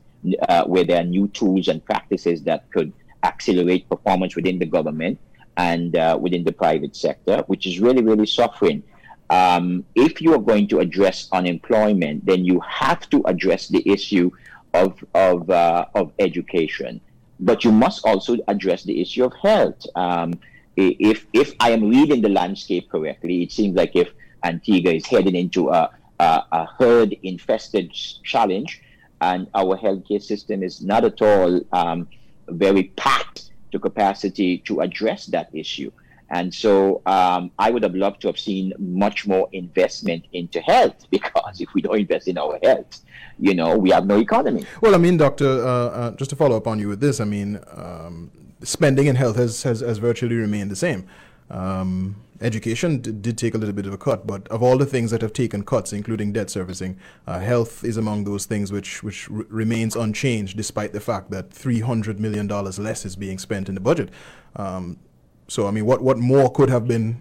uh, 0.48 0.64
where 0.64 0.84
there 0.84 1.00
are 1.00 1.04
new 1.04 1.28
tools 1.28 1.68
and 1.68 1.84
practices 1.84 2.42
that 2.42 2.70
could 2.70 2.92
accelerate 3.22 3.88
performance 3.88 4.36
within 4.36 4.58
the 4.58 4.66
government 4.66 5.18
and 5.56 5.96
uh, 5.96 6.18
within 6.20 6.44
the 6.44 6.52
private 6.52 6.96
sector, 6.96 7.44
which 7.46 7.66
is 7.66 7.80
really 7.80 8.02
really 8.02 8.26
suffering. 8.26 8.82
Um, 9.30 9.84
if 9.94 10.20
you 10.20 10.34
are 10.34 10.38
going 10.38 10.68
to 10.68 10.80
address 10.80 11.28
unemployment, 11.32 12.26
then 12.26 12.44
you 12.44 12.60
have 12.60 13.08
to 13.10 13.22
address 13.24 13.68
the 13.68 13.82
issue 13.88 14.30
of 14.74 15.02
of 15.14 15.48
uh, 15.48 15.86
of 15.94 16.12
education, 16.18 17.00
but 17.40 17.64
you 17.64 17.72
must 17.72 18.04
also 18.04 18.36
address 18.48 18.82
the 18.82 19.00
issue 19.00 19.24
of 19.24 19.32
health. 19.40 19.86
Um, 19.94 20.34
if 20.76 21.26
if 21.32 21.54
I 21.60 21.70
am 21.70 21.88
reading 21.88 22.20
the 22.20 22.28
landscape 22.28 22.90
correctly, 22.90 23.42
it 23.42 23.52
seems 23.52 23.76
like 23.76 23.94
if 23.94 24.10
Antigua 24.42 24.92
is 24.92 25.06
heading 25.06 25.36
into 25.36 25.70
a, 25.70 25.90
a, 26.20 26.42
a 26.52 26.66
herd 26.78 27.16
infested 27.22 27.92
challenge, 27.92 28.82
and 29.20 29.48
our 29.54 29.76
healthcare 29.76 30.22
system 30.22 30.62
is 30.62 30.82
not 30.82 31.04
at 31.04 31.20
all 31.22 31.60
um, 31.72 32.08
very 32.48 32.84
packed 32.96 33.50
to 33.72 33.78
capacity 33.78 34.58
to 34.58 34.80
address 34.80 35.26
that 35.26 35.48
issue. 35.52 35.90
And 36.30 36.52
so 36.52 37.02
um, 37.06 37.50
I 37.58 37.70
would 37.70 37.82
have 37.82 37.94
loved 37.94 38.22
to 38.22 38.28
have 38.28 38.38
seen 38.38 38.72
much 38.78 39.26
more 39.26 39.48
investment 39.52 40.24
into 40.32 40.60
health 40.60 41.06
because 41.10 41.60
if 41.60 41.72
we 41.74 41.82
don't 41.82 41.98
invest 41.98 42.28
in 42.28 42.38
our 42.38 42.58
health, 42.62 43.02
you 43.38 43.54
know, 43.54 43.76
we 43.76 43.90
have 43.90 44.06
no 44.06 44.18
economy. 44.18 44.64
Well, 44.80 44.94
I 44.94 44.98
mean, 44.98 45.16
Doctor, 45.16 45.46
uh, 45.46 45.68
uh, 45.68 46.10
just 46.16 46.30
to 46.30 46.36
follow 46.36 46.56
up 46.56 46.66
on 46.66 46.78
you 46.78 46.88
with 46.88 47.00
this, 47.00 47.20
I 47.20 47.24
mean, 47.24 47.60
um, 47.72 48.30
spending 48.62 49.06
in 49.06 49.16
health 49.16 49.36
has, 49.36 49.62
has, 49.64 49.80
has 49.80 49.98
virtually 49.98 50.36
remained 50.36 50.70
the 50.70 50.76
same. 50.76 51.06
Um, 51.50 52.16
education 52.44 52.98
d- 52.98 53.10
did 53.10 53.36
take 53.38 53.54
a 53.54 53.58
little 53.58 53.74
bit 53.74 53.86
of 53.86 53.92
a 53.92 53.98
cut, 53.98 54.26
but 54.26 54.46
of 54.48 54.62
all 54.62 54.78
the 54.78 54.86
things 54.86 55.10
that 55.10 55.22
have 55.22 55.32
taken 55.32 55.64
cuts, 55.64 55.92
including 55.92 56.32
debt 56.32 56.50
servicing, 56.50 56.96
uh, 57.26 57.40
health 57.40 57.82
is 57.82 57.96
among 57.96 58.24
those 58.24 58.44
things 58.46 58.70
which 58.70 59.02
which 59.02 59.30
r- 59.30 59.46
remains 59.48 59.96
unchanged, 59.96 60.56
despite 60.56 60.92
the 60.92 61.00
fact 61.00 61.30
that 61.30 61.50
three 61.50 61.80
hundred 61.80 62.20
million 62.20 62.46
dollars 62.46 62.78
less 62.78 63.04
is 63.04 63.16
being 63.16 63.38
spent 63.38 63.68
in 63.68 63.74
the 63.74 63.80
budget. 63.80 64.10
Um, 64.56 64.98
so, 65.46 65.66
I 65.66 65.70
mean, 65.70 65.84
what, 65.84 66.00
what 66.00 66.18
more 66.18 66.50
could 66.50 66.70
have 66.70 66.88
been? 66.88 67.20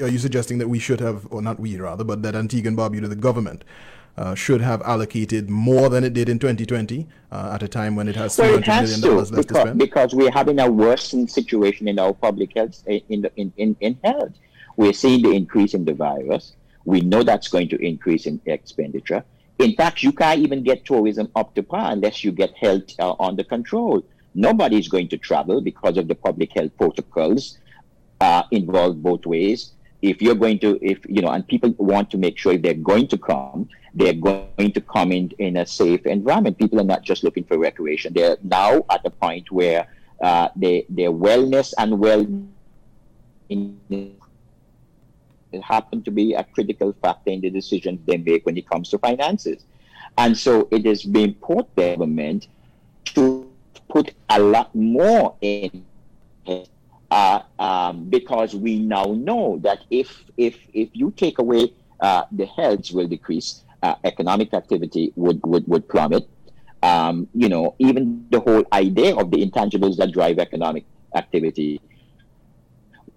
Are 0.00 0.08
you 0.08 0.18
suggesting 0.18 0.58
that 0.58 0.68
we 0.68 0.80
should 0.80 1.00
have, 1.00 1.26
or 1.30 1.40
not 1.40 1.60
we 1.60 1.78
rather, 1.78 2.02
but 2.02 2.22
that 2.22 2.34
Antigua 2.34 2.68
and 2.68 2.76
Barbuda, 2.76 3.08
the 3.08 3.14
government, 3.14 3.62
uh, 4.16 4.34
should 4.34 4.60
have 4.60 4.80
allocated 4.82 5.50
more 5.50 5.88
than 5.88 6.04
it 6.04 6.12
did 6.12 6.28
in 6.28 6.38
2020 6.38 7.06
uh, 7.32 7.50
at 7.54 7.62
a 7.62 7.68
time 7.68 7.96
when 7.96 8.08
it 8.08 8.16
has 8.16 8.38
well, 8.38 8.58
$300 8.58 8.66
million 8.66 9.00
to, 9.00 9.12
less 9.12 9.30
because, 9.30 9.46
to 9.46 9.54
spend? 9.54 9.78
Because 9.78 10.14
we're 10.14 10.30
having 10.30 10.60
a 10.60 10.70
worsening 10.70 11.28
situation 11.28 11.88
in 11.88 11.98
our 11.98 12.12
public 12.12 12.56
health, 12.56 12.82
eh, 12.86 13.00
in, 13.08 13.22
the, 13.22 13.32
in, 13.36 13.52
in, 13.56 13.76
in 13.80 13.98
health. 14.04 14.32
We're 14.76 14.92
seeing 14.92 15.22
the 15.22 15.30
increase 15.30 15.74
in 15.74 15.84
the 15.84 15.94
virus. 15.94 16.54
We 16.84 17.00
know 17.00 17.22
that's 17.22 17.48
going 17.48 17.68
to 17.70 17.76
increase 17.84 18.26
in 18.26 18.40
expenditure. 18.46 19.24
In 19.58 19.74
fact, 19.74 20.02
you 20.02 20.12
can't 20.12 20.40
even 20.40 20.62
get 20.62 20.84
tourism 20.84 21.30
up 21.36 21.54
to 21.54 21.62
par 21.62 21.92
unless 21.92 22.24
you 22.24 22.32
get 22.32 22.54
health 22.56 22.84
uh, 22.98 23.14
under 23.20 23.44
control. 23.44 24.02
Nobody 24.34 24.78
is 24.78 24.88
going 24.88 25.08
to 25.08 25.16
travel 25.16 25.60
because 25.60 25.96
of 25.96 26.08
the 26.08 26.14
public 26.14 26.52
health 26.54 26.76
protocols 26.76 27.58
uh, 28.20 28.42
involved 28.50 29.02
both 29.02 29.26
ways. 29.26 29.72
If 30.02 30.20
you're 30.20 30.34
going 30.34 30.58
to, 30.58 30.78
if 30.82 30.98
you 31.08 31.22
know, 31.22 31.30
and 31.30 31.46
people 31.46 31.70
want 31.78 32.10
to 32.10 32.18
make 32.18 32.36
sure 32.36 32.52
if 32.52 32.62
they're 32.62 32.74
going 32.74 33.08
to 33.08 33.16
come, 33.16 33.68
they're 33.94 34.12
going 34.14 34.72
to 34.72 34.80
come 34.80 35.12
in 35.12 35.30
in 35.38 35.56
a 35.56 35.66
safe 35.66 36.04
environment. 36.06 36.58
People 36.58 36.80
are 36.80 36.84
not 36.84 37.02
just 37.02 37.22
looking 37.22 37.44
for 37.44 37.58
recreation. 37.58 38.12
They're 38.12 38.36
now 38.42 38.84
at 38.90 39.02
a 39.04 39.10
point 39.10 39.50
where 39.52 39.86
uh, 40.20 40.48
they, 40.56 40.86
their 40.88 41.12
wellness 41.12 41.72
and 41.78 41.98
well 41.98 42.26
happen 45.62 46.02
to 46.02 46.10
be 46.10 46.34
a 46.34 46.42
critical 46.42 46.92
factor 47.00 47.30
in 47.30 47.40
the 47.40 47.50
decisions 47.50 48.00
they 48.06 48.16
make 48.16 48.44
when 48.44 48.56
it 48.56 48.68
comes 48.68 48.90
to 48.90 48.98
finances. 48.98 49.64
And 50.18 50.36
so 50.36 50.68
it 50.70 50.86
is 50.86 51.04
being 51.04 51.28
important 51.28 51.76
government 51.76 52.48
to 53.14 53.48
put 53.88 54.12
a 54.28 54.40
lot 54.40 54.74
more 54.74 55.36
in 55.40 55.84
uh, 57.10 57.42
um, 57.60 58.08
because 58.10 58.56
we 58.56 58.78
now 58.78 59.04
know 59.04 59.58
that 59.62 59.84
if 59.90 60.24
if 60.36 60.58
if 60.72 60.88
you 60.92 61.12
take 61.16 61.38
away 61.38 61.72
uh, 62.00 62.24
the 62.32 62.46
health 62.46 62.90
will 62.92 63.06
decrease, 63.06 63.63
uh, 63.84 63.96
economic 64.04 64.54
activity 64.54 65.12
would 65.14 65.40
would, 65.44 65.64
would 65.68 65.84
plummet. 65.88 66.24
Um, 66.82 67.28
you 67.34 67.48
know, 67.48 67.74
even 67.78 68.26
the 68.30 68.40
whole 68.40 68.64
idea 68.72 69.14
of 69.16 69.30
the 69.30 69.38
intangibles 69.46 69.96
that 69.98 70.12
drive 70.12 70.38
economic 70.38 70.84
activity, 71.14 71.80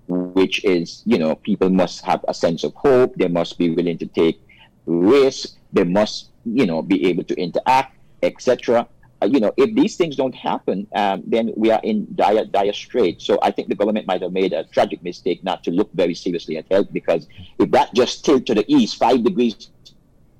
which 0.08 0.64
is 0.64 1.04
you 1.06 1.18
know 1.18 1.36
people 1.36 1.70
must 1.70 2.04
have 2.04 2.24
a 2.28 2.34
sense 2.34 2.64
of 2.64 2.74
hope, 2.76 3.16
they 3.16 3.32
must 3.40 3.58
be 3.58 3.70
willing 3.72 3.98
to 4.04 4.08
take 4.08 4.40
risk, 4.86 5.58
they 5.72 5.84
must 5.84 6.30
you 6.46 6.66
know 6.66 6.82
be 6.82 7.08
able 7.08 7.24
to 7.24 7.36
interact, 7.36 7.96
etc 8.24 8.88
uh, 9.22 9.26
you 9.26 9.40
know, 9.40 9.52
if 9.58 9.74
these 9.74 9.96
things 9.96 10.16
don't 10.16 10.36
happen, 10.36 10.88
um, 10.94 11.24
then 11.26 11.52
we 11.56 11.72
are 11.72 11.80
in 11.84 12.08
dire, 12.16 12.46
dire 12.46 12.74
straits. 12.74 13.26
So 13.26 13.40
I 13.42 13.50
think 13.52 13.68
the 13.68 13.76
government 13.76 14.06
might 14.06 14.22
have 14.22 14.32
made 14.32 14.54
a 14.54 14.64
tragic 14.66 15.02
mistake 15.04 15.44
not 15.44 15.64
to 15.64 15.72
look 15.72 15.92
very 15.94 16.14
seriously 16.14 16.58
at 16.58 16.66
health 16.70 16.88
because 16.92 17.28
if 17.58 17.72
that 17.72 17.94
just 17.96 18.24
tilt 18.24 18.46
to 18.48 18.54
the 18.54 18.66
east, 18.72 18.98
five 18.98 19.24
degrees 19.24 19.72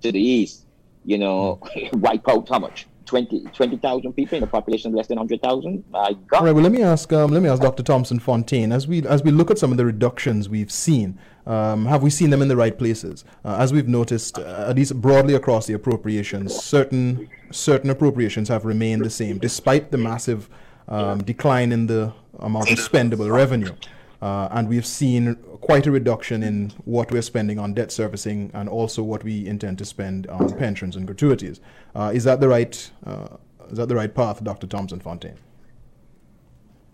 to 0.02 0.12
the 0.12 0.20
east, 0.20 0.66
you 1.06 1.18
know, 1.18 1.60
wipe 1.94 2.28
out 2.30 2.50
how 2.50 2.60
much? 2.60 2.88
20,000 3.08 3.54
20, 3.54 4.12
people 4.12 4.38
in 4.38 4.44
a 4.44 4.48
population 4.48 4.92
of 4.92 4.96
less 4.96 5.08
than 5.08 5.18
100,000. 5.18 5.84
My 5.90 6.14
God. 6.28 6.40
All 6.40 6.46
right. 6.46 6.52
Well, 6.52 6.64
let 6.64 6.74
me 6.74 6.84
ask. 6.84 7.12
Um, 7.14 7.32
let 7.32 7.42
me 7.42 7.50
ask 7.50 7.62
Dr. 7.62 7.82
Thomson 7.82 8.20
Fontaine. 8.20 8.74
As 8.74 8.86
we 8.86 9.06
as 9.08 9.24
we 9.24 9.32
look 9.32 9.50
at 9.50 9.58
some 9.58 9.72
of 9.72 9.78
the 9.78 9.86
reductions 9.86 10.50
we've 10.50 10.72
seen, 10.72 11.18
um, 11.46 11.86
have 11.86 12.04
we 12.04 12.10
seen 12.10 12.30
them 12.30 12.42
in 12.42 12.50
the 12.50 12.58
right 12.58 12.78
places? 12.78 13.24
Uh, 13.46 13.56
as 13.60 13.72
we've 13.72 13.88
noticed, 13.88 14.38
uh, 14.38 14.66
at 14.68 14.76
least 14.76 15.00
broadly 15.00 15.36
across 15.36 15.66
the 15.68 15.74
appropriations, 15.74 16.54
certain 16.54 17.30
certain 17.52 17.90
appropriations 17.90 18.50
have 18.50 18.66
remained 18.66 19.06
the 19.06 19.10
same 19.10 19.38
despite 19.38 19.92
the 19.92 19.98
massive 19.98 20.50
um, 20.90 21.24
decline 21.24 21.72
in 21.72 21.88
the 21.88 22.14
amount 22.40 22.70
of 22.70 22.78
spendable 22.78 23.32
revenue. 23.34 23.74
Uh, 24.22 24.48
and 24.52 24.68
we've 24.68 24.86
seen 24.86 25.36
quite 25.62 25.86
a 25.86 25.92
reduction 25.92 26.42
in 26.42 26.72
what 26.86 27.12
we're 27.12 27.22
spending 27.22 27.60
on 27.60 27.74
debt 27.74 27.92
servicing 27.92 28.50
and 28.54 28.68
also 28.68 29.04
what 29.04 29.24
we 29.24 29.46
intend 29.46 29.78
to 29.78 29.86
spend 29.86 30.26
on 30.28 30.52
pensions 30.58 30.96
and 30.96 31.06
gratuities. 31.06 31.60
Uh, 31.96 32.12
is 32.14 32.24
that 32.24 32.40
the 32.40 32.48
right 32.48 32.92
uh, 33.06 33.28
is 33.70 33.78
that 33.78 33.90
the 33.90 33.96
right 33.96 34.14
path, 34.14 34.44
Dr. 34.44 34.66
Thomson 34.66 35.00
Fontaine? 35.00 35.38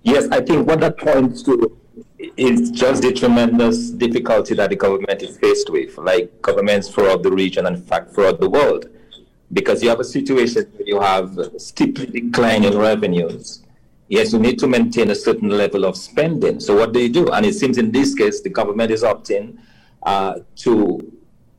Yes, 0.01 0.27
I 0.31 0.41
think 0.41 0.67
what 0.67 0.79
that 0.81 0.97
points 0.97 1.43
to 1.43 1.77
is 2.35 2.71
just 2.71 3.03
the 3.03 3.13
tremendous 3.13 3.91
difficulty 3.91 4.55
that 4.55 4.69
the 4.69 4.75
government 4.75 5.21
is 5.21 5.37
faced 5.37 5.69
with, 5.69 5.97
like 5.97 6.41
governments 6.41 6.89
throughout 6.89 7.21
the 7.23 7.31
region 7.31 7.65
and 7.67 7.77
in 7.77 7.81
fact 7.81 8.13
throughout 8.13 8.39
the 8.39 8.49
world. 8.49 8.89
Because 9.51 9.83
you 9.83 9.89
have 9.89 9.99
a 9.99 10.03
situation 10.03 10.63
where 10.75 10.87
you 10.87 10.99
have 10.99 11.37
steeply 11.57 12.07
declining 12.07 12.77
revenues 12.77 13.62
yes, 14.07 14.33
you 14.33 14.39
need 14.39 14.59
to 14.59 14.67
maintain 14.67 15.11
a 15.11 15.15
certain 15.15 15.49
level 15.49 15.85
of 15.85 15.95
spending. 15.97 16.59
So 16.59 16.75
what 16.75 16.93
do 16.93 16.99
you 16.99 17.09
do? 17.09 17.29
And 17.31 17.45
it 17.45 17.55
seems 17.55 17.77
in 17.77 17.91
this 17.91 18.13
case, 18.13 18.41
the 18.41 18.49
government 18.49 18.91
is 18.91 19.03
opting 19.03 19.57
uh, 20.03 20.39
to, 20.57 21.11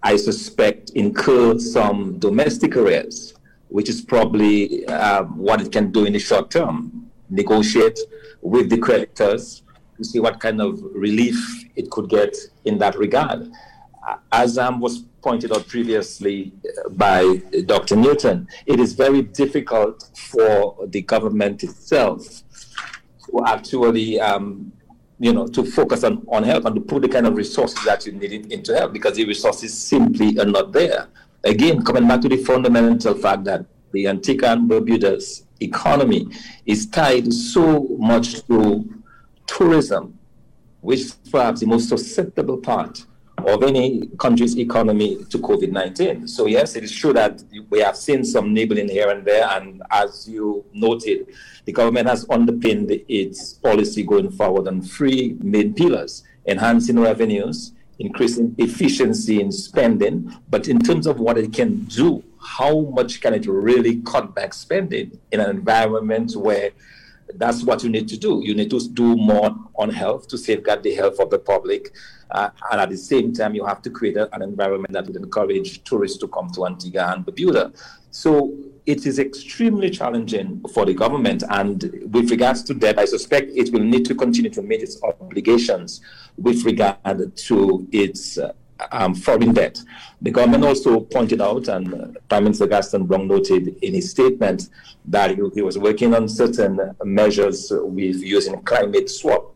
I 0.03 0.17
suspect, 0.17 0.91
incur 0.91 1.59
some 1.59 2.19
domestic 2.19 2.77
arrears, 2.77 3.35
which 3.69 3.89
is 3.89 4.01
probably 4.03 4.87
uh, 4.87 5.25
what 5.25 5.61
it 5.61 5.73
can 5.73 5.91
do 5.91 6.05
in 6.05 6.13
the 6.13 6.19
short 6.19 6.51
term. 6.51 7.11
Negotiate 7.31 7.99
with 8.43 8.69
the 8.69 8.79
creditors 8.79 9.63
to 9.97 10.05
see 10.05 10.21
what 10.21 10.41
kind 10.41 10.61
of 10.61 10.83
relief 10.95 11.37
it 11.77 11.91
could 11.91 12.09
get 12.09 12.37
in 12.65 12.79
that 12.79 12.97
regard. 12.99 13.51
As 14.33 14.59
um, 14.59 14.81
was 14.81 15.05
pointed 15.23 15.53
out 15.53 15.67
previously 15.69 16.53
uh, 16.65 16.89
by 16.91 17.43
Dr. 17.67 17.97
Newton, 17.97 18.47
it 18.67 18.79
is 18.79 18.93
very 18.93 19.23
difficult 19.23 20.11
for 20.15 20.87
the 20.89 21.03
government 21.03 21.63
itself 21.63 22.43
to 23.27 23.45
actually, 23.47 24.21
um, 24.21 24.73
you 25.19 25.33
know, 25.33 25.47
to 25.47 25.65
focus 25.65 26.05
on, 26.05 26.25
on 26.29 26.43
health 26.43 26.67
and 26.67 26.75
to 26.75 26.81
put 26.81 27.03
the 27.03 27.09
kind 27.09 27.27
of 27.27 27.35
resources 27.37 27.83
that 27.85 28.05
you 28.05 28.13
need 28.13 28.53
into 28.53 28.75
health 28.75 28.93
because 28.93 29.17
the 29.17 29.25
resources 29.25 29.77
simply 29.77 30.39
are 30.39 30.45
not 30.45 30.73
there. 30.73 31.09
Again, 31.43 31.83
coming 31.83 32.07
back 32.07 32.21
to 32.23 32.29
the 32.29 32.39
fundamental 32.39 33.15
fact 33.15 33.45
that 33.45 33.65
the 33.93 34.09
Antigua 34.09 34.53
and 34.53 34.69
Barbuda's 34.69 35.47
economy 35.61 36.27
is 36.67 36.87
tied 36.87 37.33
so 37.33 37.87
much 37.99 38.47
to 38.47 38.85
tourism, 39.47 40.19
which 40.81 41.01
is 41.01 41.13
perhaps 41.31 41.61
the 41.61 41.67
most 41.67 41.89
susceptible 41.89 42.59
part 42.59 43.07
of 43.39 43.63
any 43.63 44.07
country's 44.19 44.57
economy 44.59 45.25
to 45.31 45.39
COVID 45.39 45.71
19. 45.71 46.29
So, 46.29 46.47
yes, 46.47 46.77
it 46.77 46.85
is 46.85 46.93
true 46.93 47.13
that 47.13 47.43
we 47.71 47.81
have 47.81 47.97
seen 47.97 48.25
some 48.25 48.55
nibbling 48.55 48.89
here 48.89 49.11
and 49.11 49.25
there. 49.25 49.47
And 49.51 49.83
as 49.91 50.29
you 50.29 50.65
noted, 50.73 51.27
the 51.65 51.73
government 51.73 52.09
has 52.09 52.27
underpinned 52.31 52.91
its 53.09 53.55
policy 53.55 54.03
going 54.03 54.31
forward 54.31 54.69
on 54.69 54.83
three 54.83 55.37
main 55.41 55.75
pillars 55.75 56.25
enhancing 56.47 57.01
revenues, 57.01 57.73
increasing 57.99 58.55
efficiency 58.59 59.41
in 59.41 59.51
spending. 59.51 60.35
But 60.51 60.69
in 60.69 60.79
terms 60.79 61.07
of 61.07 61.19
what 61.21 61.39
it 61.39 61.53
can 61.53 61.85
do, 61.85 62.23
how 62.41 62.81
much 62.81 63.21
can 63.21 63.35
it 63.35 63.47
really 63.47 64.03
cut 64.03 64.35
back 64.35 64.53
spending 64.53 65.19
in 65.33 65.41
an 65.41 65.51
environment 65.51 66.37
where 66.37 66.71
that's 67.37 67.63
what 67.63 67.83
you 67.83 67.89
need 67.89 68.09
to 68.09 68.17
do. 68.17 68.41
You 68.45 68.55
need 68.55 68.71
to 68.71 68.89
do 68.89 69.17
more 69.17 69.55
on 69.77 69.91
health 69.91 70.29
to 70.29 70.39
safeguard 70.39 70.83
the 70.83 70.95
health 70.95 71.19
of 71.19 71.31
the 71.31 71.39
public. 71.39 71.93
Uh, 72.35 72.51
and 72.73 72.81
at 72.81 72.91
the 72.91 72.97
same 72.97 73.33
time, 73.33 73.55
you 73.55 73.65
have 73.65 73.81
to 73.81 73.91
create 73.91 74.17
a, 74.17 74.35
an 74.35 74.43
environment 74.43 74.93
that 74.93 75.07
would 75.07 75.17
encourage 75.17 75.85
tourists 75.85 76.19
to 76.19 76.27
come 76.29 76.51
to 76.51 76.67
Antigua 76.67 77.13
and 77.13 77.25
Barbuda. 77.25 77.73
So 78.11 78.53
it 78.87 79.07
is 79.07 79.19
extremely 79.19 79.89
challenging 79.89 80.61
for 80.75 80.85
the 80.85 80.95
government. 80.95 81.45
And 81.49 82.09
with 82.11 82.31
regards 82.31 82.65
to 82.65 82.75
that, 82.75 82.99
I 82.99 83.05
suspect 83.05 83.53
it 83.55 83.73
will 83.73 83.85
need 83.85 84.05
to 84.07 84.15
continue 84.15 84.51
to 84.51 84.63
meet 84.63 84.83
its 84.83 85.01
obligations 85.03 86.01
with 86.37 86.65
regard 86.65 87.37
to 87.37 87.89
its 87.93 88.37
uh, 88.37 88.53
um, 88.91 89.15
foreign 89.15 89.53
debt. 89.53 89.81
The 90.21 90.33
government 90.33 90.65
also 90.65 91.01
pointed 91.01 91.41
out, 91.41 91.69
and 91.69 91.95
uh, 91.95 92.07
Prime 92.29 92.45
Minister 92.45 92.67
Gaston 92.67 93.07
Browne 93.07 93.29
noted 93.29 93.77
in 93.81 93.95
his 93.95 94.11
statement, 94.11 94.71
that 95.05 95.31
he, 95.31 95.41
he 95.55 95.63
was 95.63 95.79
working 95.79 96.15
on 96.15 96.29
certain 96.29 96.81
measures 97.05 97.71
with 97.71 98.17
using 98.17 98.61
climate 98.63 99.09
swap 99.09 99.55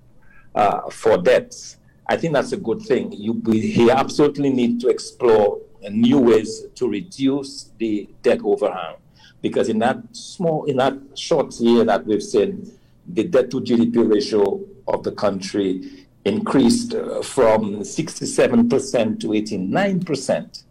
uh, 0.55 0.89
for 0.91 1.19
debts. 1.19 1.78
I 2.09 2.17
think 2.17 2.33
that's 2.33 2.53
a 2.53 2.57
good 2.57 2.81
thing. 2.83 3.13
You, 3.13 3.43
he 3.51 3.91
absolutely 3.91 4.51
need 4.51 4.81
to 4.81 4.89
explore 4.89 5.61
new 5.91 6.19
ways 6.19 6.65
to 6.75 6.89
reduce 6.89 7.71
the 7.79 8.09
debt 8.23 8.41
overhang, 8.43 8.97
because 9.43 9.69
in 9.69 9.79
that 9.81 9.99
small, 10.13 10.65
in 10.65 10.79
that 10.79 10.95
short 11.15 11.55
year 11.61 11.85
that 11.85 12.07
we've 12.07 12.23
seen, 12.23 12.73
the 13.07 13.25
debt 13.25 13.51
to 13.51 13.61
GDP 13.61 14.11
ratio 14.11 14.61
of 14.87 15.03
the 15.03 15.13
country 15.13 16.07
increased 16.25 16.95
uh, 16.95 17.23
from 17.23 17.81
67% 17.81 19.21
to 19.21 19.27
89%. 19.29 20.63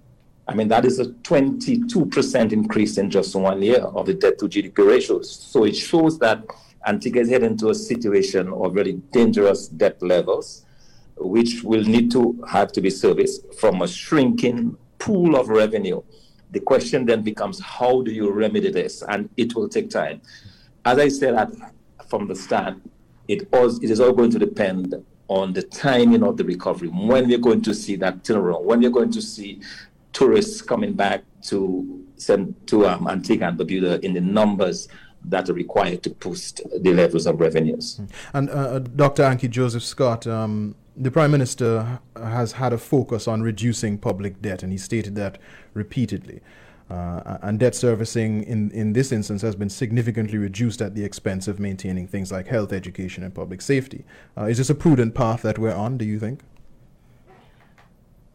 I 0.48 0.54
mean, 0.54 0.68
that 0.70 0.86
is 0.86 1.00
a 1.00 1.06
22% 1.06 2.52
increase 2.52 2.98
in 2.98 3.10
just 3.10 3.36
one 3.36 3.62
year 3.62 3.80
of 3.80 4.06
the 4.06 4.14
debt 4.14 4.40
to 4.40 4.46
GDP 4.46 4.88
ratios. 4.88 5.30
So 5.30 5.66
it 5.66 5.76
shows 5.76 6.18
that 6.20 6.44
Antigua 6.86 7.22
is 7.22 7.30
heading 7.30 7.52
into 7.52 7.70
a 7.70 7.76
situation 7.76 8.48
of 8.48 8.74
really 8.74 8.94
dangerous 9.12 9.68
debt 9.68 10.02
levels, 10.02 10.66
which 11.20 11.64
will 11.64 11.84
need 11.84 12.12
to 12.12 12.44
have 12.50 12.72
to 12.74 12.82
be 12.82 12.90
serviced 12.90 13.54
from 13.56 13.82
a 13.82 13.88
shrinking 13.88 14.78
pool 15.00 15.36
of 15.36 15.50
revenue. 15.50 16.02
The 16.52 16.60
question 16.60 17.06
then 17.06 17.22
becomes 17.22 17.60
how 17.60 18.02
do 18.02 18.12
you 18.12 18.32
remedy 18.32 18.72
this? 18.72 19.04
And 19.04 19.30
it 19.38 19.56
will 19.56 19.68
take 19.68 19.90
time. 19.90 20.22
As 20.86 20.98
I 20.98 21.10
said 21.10 21.36
at, 21.36 21.52
from 22.08 22.28
the 22.28 22.36
start, 22.36 22.76
it, 23.28 23.48
all, 23.52 23.68
it 23.84 23.90
is 23.90 24.00
all 24.00 24.14
going 24.14 24.32
to 24.32 24.40
depend 24.40 24.96
on 25.28 25.54
the 25.54 25.64
timing 25.64 26.24
of 26.24 26.38
the 26.38 26.44
recovery, 26.44 26.88
when 26.88 27.28
we're 27.28 27.38
going 27.38 27.62
to 27.62 27.74
see 27.74 27.96
that 27.98 28.24
turnaround, 28.24 28.64
when 28.64 28.80
we're 28.80 28.90
going 28.90 29.12
to 29.12 29.22
see 29.22 29.62
tourists 30.14 30.62
coming 30.62 30.94
back 30.94 31.24
to 31.44 32.04
to 32.66 32.88
um, 32.88 33.08
Antigua 33.08 33.50
and 33.50 33.60
Barbuda 33.60 34.04
in 34.04 34.14
the 34.14 34.22
numbers 34.22 34.88
that 35.26 35.50
are 35.50 35.54
required 35.54 36.02
to 36.02 36.10
boost 36.10 36.62
the 36.82 36.94
levels 36.94 37.28
of 37.28 37.40
revenues. 37.40 38.02
And 38.34 38.50
uh, 38.50 38.80
Dr. 38.80 39.24
Ankie 39.24 39.50
Joseph 39.50 39.84
Scott, 39.84 40.26
um, 40.26 40.74
the 40.98 41.12
Prime 41.12 41.32
Minister 41.32 42.00
has 42.16 42.54
had 42.54 42.74
a 42.74 42.78
focus 42.78 43.28
on 43.28 43.42
reducing 43.42 43.98
public 43.98 44.42
debt, 44.42 44.64
and 44.64 44.72
he 44.72 44.78
stated 44.78 45.16
that 45.16 45.38
repeatedly. 45.74 46.42
Uh, 46.90 47.38
and 47.42 47.60
debt 47.60 47.76
servicing 47.76 48.44
in, 48.44 48.72
in 48.72 48.94
this 48.94 49.12
instance 49.12 49.42
has 49.42 49.56
been 49.56 49.70
significantly 49.70 50.38
reduced 50.38 50.82
at 50.82 50.96
the 50.96 51.04
expense 51.04 51.48
of 51.48 51.60
maintaining 51.60 52.08
things 52.08 52.32
like 52.32 52.48
health, 52.48 52.72
education, 52.72 53.24
and 53.24 53.36
public 53.36 53.62
safety. 53.62 54.06
Uh, 54.38 54.46
is 54.46 54.58
this 54.58 54.70
a 54.70 54.76
prudent 54.76 55.14
path 55.14 55.42
that 55.42 55.60
we're 55.60 55.76
on, 55.76 55.98
do 55.98 56.06
you 56.06 56.18
think? 56.18 56.40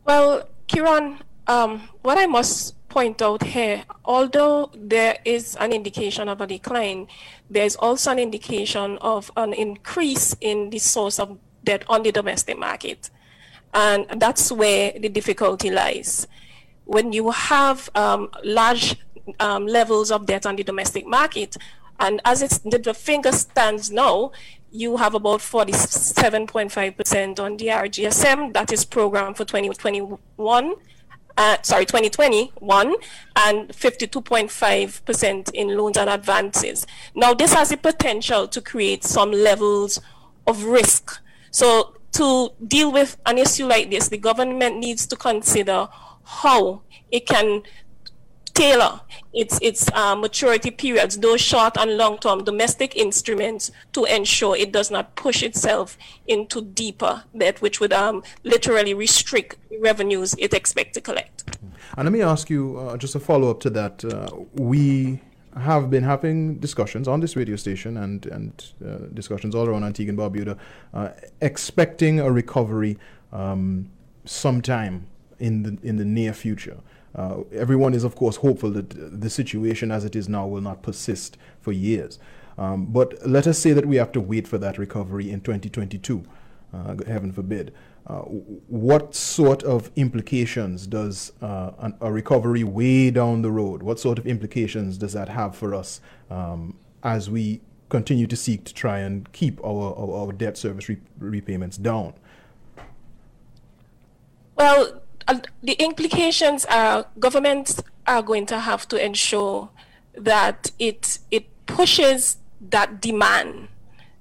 Well, 0.05 0.49
Kieron, 0.69 1.21
um, 1.47 1.89
what 2.03 2.19
I 2.19 2.27
must 2.27 2.77
point 2.89 3.23
out 3.23 3.43
here, 3.43 3.85
although 4.05 4.71
there 4.75 5.17
is 5.25 5.57
an 5.57 5.73
indication 5.73 6.29
of 6.29 6.43
a 6.43 6.47
decline, 6.47 7.09
there's 7.49 7.75
also 7.77 8.11
an 8.11 8.19
indication 8.19 8.99
of 8.99 9.31
an 9.37 9.55
increase 9.55 10.37
in 10.43 10.69
the 10.69 10.79
source 10.79 11.19
of 11.19 11.39
debt 11.65 11.85
on 11.89 12.03
the 12.03 12.13
domestic 12.13 12.59
market. 12.59 13.11
And 13.75 14.07
that's 14.21 14.53
where 14.53 14.93
the 14.99 15.09
difficulty 15.09 15.71
lies. 15.71 16.27
When 16.85 17.13
you 17.13 17.31
have 17.31 17.89
um, 17.95 18.29
large 18.45 18.97
um, 19.41 19.67
levels 19.67 20.11
of 20.11 20.27
debt 20.27 20.45
on 20.47 20.57
the 20.57 20.63
domestic 20.63 21.07
market, 21.07 21.57
and 22.01 22.21
as 22.25 22.43
it's, 22.43 22.59
the 22.59 22.95
finger 22.95 23.33
stands 23.33 23.91
now, 23.91 24.33
you 24.71 24.97
have 24.97 25.15
about 25.15 25.41
47.5% 25.41 27.39
on 27.39 27.57
the 27.57 27.67
RGSM 27.67 28.53
that 28.55 28.73
is 28.73 28.85
programmed 28.85 29.37
for 29.37 29.45
2021 29.45 30.75
uh, 31.37 31.57
sorry, 31.63 31.87
2021 31.87 32.95
and 33.37 33.69
52.5% 33.71 35.51
in 35.53 35.77
loans 35.77 35.97
and 35.97 36.11
advances. 36.11 36.87
Now, 37.15 37.35
this 37.35 37.55
has 37.55 37.71
the 37.71 37.77
potential 37.77 38.49
to 38.49 38.61
create 38.61 39.05
some 39.05 39.33
levels 39.33 40.01
of 40.47 40.65
risk. 40.65 41.21
So, 41.53 41.95
to 42.13 42.51
deal 42.67 42.93
with 42.93 43.17
an 43.25 43.39
issue 43.39 43.67
like 43.67 43.91
this, 43.91 44.09
the 44.09 44.19
government 44.19 44.79
needs 44.79 45.07
to 45.07 45.17
consider 45.17 45.89
how 46.25 46.83
it 47.11 47.27
can 47.27 47.63
tailor 48.55 49.01
its 49.33 49.59
its 49.63 49.91
uh, 49.93 50.15
maturity 50.15 50.71
periods, 50.71 51.19
those 51.19 51.41
short 51.41 51.77
and 51.79 51.97
long 51.97 52.19
term 52.19 52.45
domestic 52.45 52.97
instruments, 52.97 53.71
to 53.93 54.05
ensure 54.05 54.57
it 54.57 54.73
does 54.73 54.91
not 54.91 55.15
push 55.17 55.43
itself 55.43 55.97
into 56.27 56.61
deeper 56.63 57.25
debt, 57.37 57.61
which 57.63 57.81
would 57.81 57.93
um, 57.93 58.23
literally 58.45 58.95
restrict 58.95 59.57
revenues 59.81 60.35
it 60.39 60.53
expects 60.53 60.95
to 60.95 61.01
collect. 61.01 61.45
And 61.97 62.07
let 62.07 62.13
me 62.13 62.23
ask 62.23 62.49
you 62.51 62.79
uh, 62.79 62.97
just 62.97 63.15
a 63.15 63.21
follow 63.21 63.51
up 63.51 63.61
to 63.61 63.71
that. 63.71 64.05
Uh, 64.05 64.29
we 64.55 65.21
have 65.59 65.91
been 65.91 66.03
having 66.03 66.57
discussions 66.59 67.07
on 67.07 67.21
this 67.21 67.37
radio 67.37 67.57
station 67.57 67.97
and 67.97 68.27
and 68.27 68.73
uh, 68.85 68.99
discussions 69.13 69.55
all 69.55 69.69
around 69.69 69.85
Antigua 69.85 70.11
and 70.11 70.19
Barbuda, 70.19 70.59
uh, 70.95 71.11
expecting 71.41 72.21
a 72.21 72.31
recovery 72.31 72.99
um, 73.33 73.91
sometime 74.25 75.07
in 75.39 75.63
the 75.63 75.79
in 75.83 75.97
the 75.97 76.05
near 76.05 76.33
future. 76.33 76.79
Uh, 77.15 77.43
everyone 77.53 77.93
is, 77.93 78.05
of 78.05 78.15
course, 78.17 78.37
hopeful 78.37 78.71
that 78.71 79.21
the 79.21 79.29
situation 79.29 79.91
as 79.91 80.05
it 80.05 80.17
is 80.17 80.29
now 80.29 80.47
will 80.47 80.63
not 80.63 80.83
persist 80.83 81.37
for 81.61 81.71
years. 81.73 82.19
Um, 82.57 82.87
but 82.87 83.15
let 83.27 83.47
us 83.47 83.59
say 83.59 83.73
that 83.73 83.87
we 83.87 83.97
have 83.97 84.13
to 84.13 84.21
wait 84.21 84.49
for 84.49 84.59
that 84.59 84.79
recovery 84.79 85.31
in 85.31 85.41
2022, 85.41 86.25
uh, 86.73 86.97
heaven 87.07 87.33
forbid. 87.33 87.73
Uh, 88.05 88.19
what 88.67 89.15
sort 89.15 89.63
of 89.63 89.91
implications 89.95 90.89
does 90.89 91.33
uh, 91.41 91.71
an, 91.79 91.95
a 92.01 92.11
recovery 92.11 92.65
way 92.65 93.11
down 93.11 93.43
the 93.43 93.51
road, 93.51 93.81
what 93.83 94.01
sort 94.01 94.19
of 94.19 94.27
implications 94.27 94.99
does 94.99 95.13
that 95.13 95.29
have 95.29 95.55
for 95.55 95.73
us 95.73 96.01
um, 96.29 96.77
as 97.05 97.31
we 97.31 97.61
continue 97.91 98.27
to 98.27 98.35
seek 98.35 98.65
to 98.65 98.75
try 98.75 98.99
and 98.99 99.31
keep 99.33 99.63
our, 99.65 99.95
our, 99.97 100.27
our 100.27 100.33
debt 100.33 100.57
service 100.57 100.89
re- 100.89 100.97
repayments 101.19 101.77
down? 101.77 102.13
Well, 104.57 105.03
the 105.63 105.75
implications 105.75 106.65
are 106.65 107.07
governments 107.19 107.83
are 108.07 108.23
going 108.23 108.47
to 108.47 108.61
have 108.61 108.89
to 108.89 109.03
ensure 109.03 109.71
that 110.15 110.73
it 110.79 111.19
it 111.31 111.47
pushes 111.67 112.39
that 112.61 113.01
demand, 113.01 113.69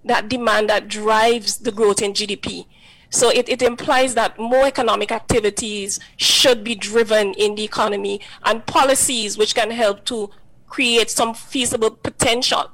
that 0.06 0.30
demand 0.30 0.70
that 0.70 0.88
drives 0.88 1.58
the 1.58 1.72
growth 1.72 2.02
in 2.02 2.14
GDP. 2.14 2.66
So 3.12 3.30
it, 3.30 3.48
it 3.48 3.62
implies 3.62 4.16
that 4.16 4.40
more 4.40 4.66
economic 4.66 5.12
activities 5.12 6.00
should 6.18 6.64
be 6.64 6.76
driven 6.76 7.34
in 7.36 7.56
the 7.56 7.64
economy 7.64 8.22
and 8.44 8.66
policies 8.66 9.38
which 9.38 9.54
can 9.54 9.70
help 9.70 10.06
to 10.06 10.32
create 10.68 11.10
some 11.12 11.34
feasible 11.34 11.92
potential 11.92 12.72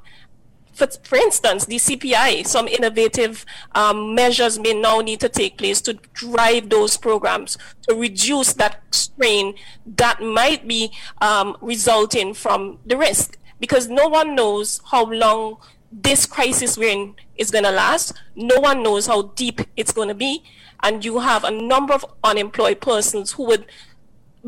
for, 0.78 0.86
for 1.02 1.16
instance, 1.16 1.66
the 1.66 1.76
CPI, 1.76 2.46
some 2.46 2.68
innovative 2.68 3.44
um, 3.72 4.14
measures 4.14 4.58
may 4.58 4.72
now 4.72 5.00
need 5.00 5.18
to 5.20 5.28
take 5.28 5.58
place 5.58 5.80
to 5.82 5.94
drive 6.12 6.70
those 6.70 6.96
programs 6.96 7.58
to 7.88 7.96
reduce 7.96 8.52
that 8.54 8.80
strain 8.92 9.54
that 9.96 10.22
might 10.22 10.68
be 10.68 10.92
um, 11.20 11.56
resulting 11.60 12.32
from 12.32 12.78
the 12.86 12.96
risk. 12.96 13.36
Because 13.58 13.88
no 13.88 14.06
one 14.06 14.36
knows 14.36 14.80
how 14.92 15.04
long 15.10 15.58
this 15.90 16.26
crisis 16.26 16.76
we're 16.76 16.90
in 16.90 17.14
is 17.36 17.50
going 17.50 17.64
to 17.64 17.70
last. 17.70 18.12
No 18.34 18.60
one 18.60 18.82
knows 18.82 19.06
how 19.06 19.22
deep 19.22 19.60
it's 19.76 19.92
going 19.92 20.08
to 20.08 20.14
be. 20.14 20.42
And 20.82 21.04
you 21.04 21.18
have 21.20 21.44
a 21.44 21.50
number 21.50 21.94
of 21.94 22.04
unemployed 22.22 22.80
persons 22.80 23.32
who 23.32 23.44
would 23.46 23.66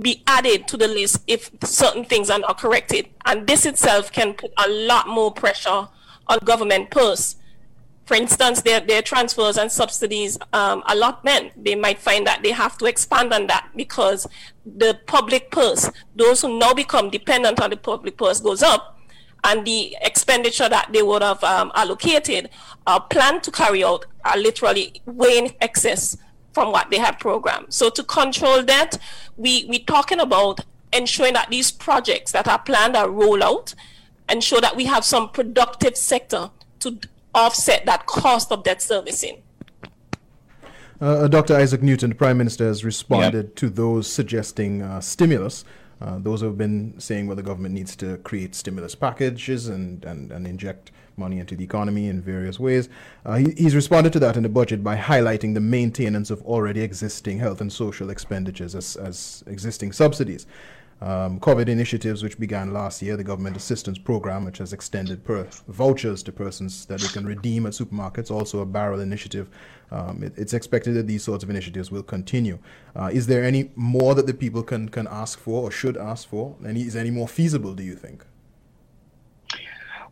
be 0.00 0.22
added 0.26 0.68
to 0.68 0.76
the 0.76 0.86
list 0.86 1.22
if 1.26 1.50
certain 1.64 2.04
things 2.04 2.30
are 2.30 2.38
not 2.38 2.58
corrected. 2.58 3.08
And 3.24 3.46
this 3.46 3.66
itself 3.66 4.12
can 4.12 4.34
put 4.34 4.52
a 4.56 4.68
lot 4.68 5.08
more 5.08 5.32
pressure 5.32 5.88
on 6.28 6.38
government 6.44 6.90
purse. 6.90 7.36
For 8.04 8.14
instance, 8.14 8.62
their, 8.62 8.80
their 8.80 9.02
transfers 9.02 9.56
and 9.56 9.70
subsidies 9.70 10.36
um, 10.52 10.82
allotment, 10.88 11.64
they 11.64 11.74
might 11.74 11.98
find 11.98 12.26
that 12.26 12.42
they 12.42 12.50
have 12.50 12.76
to 12.78 12.86
expand 12.86 13.32
on 13.32 13.46
that 13.46 13.68
because 13.76 14.26
the 14.64 14.98
public 15.06 15.50
purse, 15.50 15.90
those 16.16 16.42
who 16.42 16.58
now 16.58 16.74
become 16.74 17.10
dependent 17.10 17.60
on 17.60 17.70
the 17.70 17.76
public 17.76 18.16
purse 18.16 18.40
goes 18.40 18.62
up 18.62 18.99
and 19.44 19.66
the 19.66 19.96
expenditure 20.02 20.68
that 20.68 20.92
they 20.92 21.02
would 21.02 21.22
have 21.22 21.42
um, 21.44 21.72
allocated 21.74 22.50
uh, 22.86 23.00
planned 23.00 23.42
to 23.42 23.50
carry 23.50 23.82
out 23.84 24.06
are 24.24 24.38
literally 24.38 25.00
way 25.06 25.38
in 25.38 25.50
excess 25.60 26.16
from 26.52 26.72
what 26.72 26.90
they 26.90 26.98
have 26.98 27.18
programmed. 27.18 27.72
So 27.72 27.90
to 27.90 28.02
control 28.02 28.62
that, 28.64 28.98
we, 29.36 29.64
we're 29.68 29.84
talking 29.86 30.20
about 30.20 30.60
ensuring 30.92 31.34
that 31.34 31.50
these 31.50 31.70
projects 31.70 32.32
that 32.32 32.48
are 32.48 32.58
planned 32.58 32.96
are 32.96 33.08
rolled 33.08 33.42
out 33.42 33.74
ensure 34.28 34.60
that 34.60 34.76
we 34.76 34.84
have 34.86 35.04
some 35.04 35.30
productive 35.30 35.96
sector 35.96 36.50
to 36.80 36.98
offset 37.34 37.86
that 37.86 38.06
cost 38.06 38.50
of 38.52 38.64
debt 38.64 38.82
servicing. 38.82 39.42
Uh, 41.00 41.04
uh 41.04 41.28
Dr. 41.28 41.56
Isaac 41.56 41.82
Newton, 41.82 42.10
the 42.10 42.16
Prime 42.16 42.38
Minister, 42.38 42.66
has 42.66 42.84
responded 42.84 43.46
yep. 43.46 43.54
to 43.56 43.70
those 43.70 44.10
suggesting 44.10 44.82
uh, 44.82 45.00
stimulus. 45.00 45.64
Uh, 46.00 46.18
those 46.18 46.40
who 46.40 46.46
have 46.46 46.58
been 46.58 46.94
saying 46.98 47.26
well, 47.26 47.36
the 47.36 47.42
government 47.42 47.74
needs 47.74 47.94
to 47.96 48.16
create 48.18 48.54
stimulus 48.54 48.94
packages 48.94 49.68
and, 49.68 50.04
and, 50.04 50.32
and 50.32 50.46
inject 50.46 50.92
money 51.16 51.38
into 51.38 51.54
the 51.54 51.64
economy 51.64 52.08
in 52.08 52.22
various 52.22 52.58
ways. 52.58 52.88
Uh, 53.26 53.36
he, 53.36 53.50
he's 53.56 53.74
responded 53.74 54.12
to 54.12 54.18
that 54.18 54.36
in 54.36 54.42
the 54.42 54.48
budget 54.48 54.82
by 54.82 54.96
highlighting 54.96 55.52
the 55.54 55.60
maintenance 55.60 56.30
of 56.30 56.40
already 56.42 56.80
existing 56.80 57.38
health 57.38 57.60
and 57.60 57.72
social 57.72 58.08
expenditures 58.08 58.74
as, 58.74 58.96
as 58.96 59.44
existing 59.46 59.92
subsidies 59.92 60.46
um, 61.00 61.40
COVID 61.40 61.68
initiatives, 61.68 62.22
which 62.22 62.38
began 62.38 62.72
last 62.72 63.00
year, 63.00 63.16
the 63.16 63.24
government 63.24 63.56
assistance 63.56 63.98
program, 63.98 64.44
which 64.44 64.58
has 64.58 64.72
extended 64.72 65.24
per 65.24 65.44
vouchers 65.68 66.22
to 66.24 66.32
persons 66.32 66.84
that 66.86 67.00
they 67.00 67.08
can 67.08 67.24
redeem 67.26 67.64
at 67.66 67.72
supermarkets, 67.72 68.30
also 68.30 68.60
a 68.60 68.66
barrel 68.66 69.00
initiative. 69.00 69.48
Um, 69.90 70.22
it, 70.22 70.34
it's 70.36 70.52
expected 70.52 70.94
that 70.94 71.06
these 71.06 71.24
sorts 71.24 71.42
of 71.42 71.50
initiatives 71.50 71.90
will 71.90 72.02
continue. 72.02 72.58
Uh, 72.94 73.10
is 73.12 73.26
there 73.26 73.42
any 73.42 73.70
more 73.76 74.14
that 74.14 74.26
the 74.26 74.34
people 74.34 74.62
can, 74.62 74.88
can 74.88 75.08
ask 75.10 75.38
for 75.38 75.62
or 75.62 75.70
should 75.70 75.96
ask 75.96 76.28
for? 76.28 76.56
Any, 76.64 76.82
is 76.82 76.96
any 76.96 77.10
more 77.10 77.26
feasible, 77.26 77.74
do 77.74 77.82
you 77.82 77.94
think? 77.94 78.24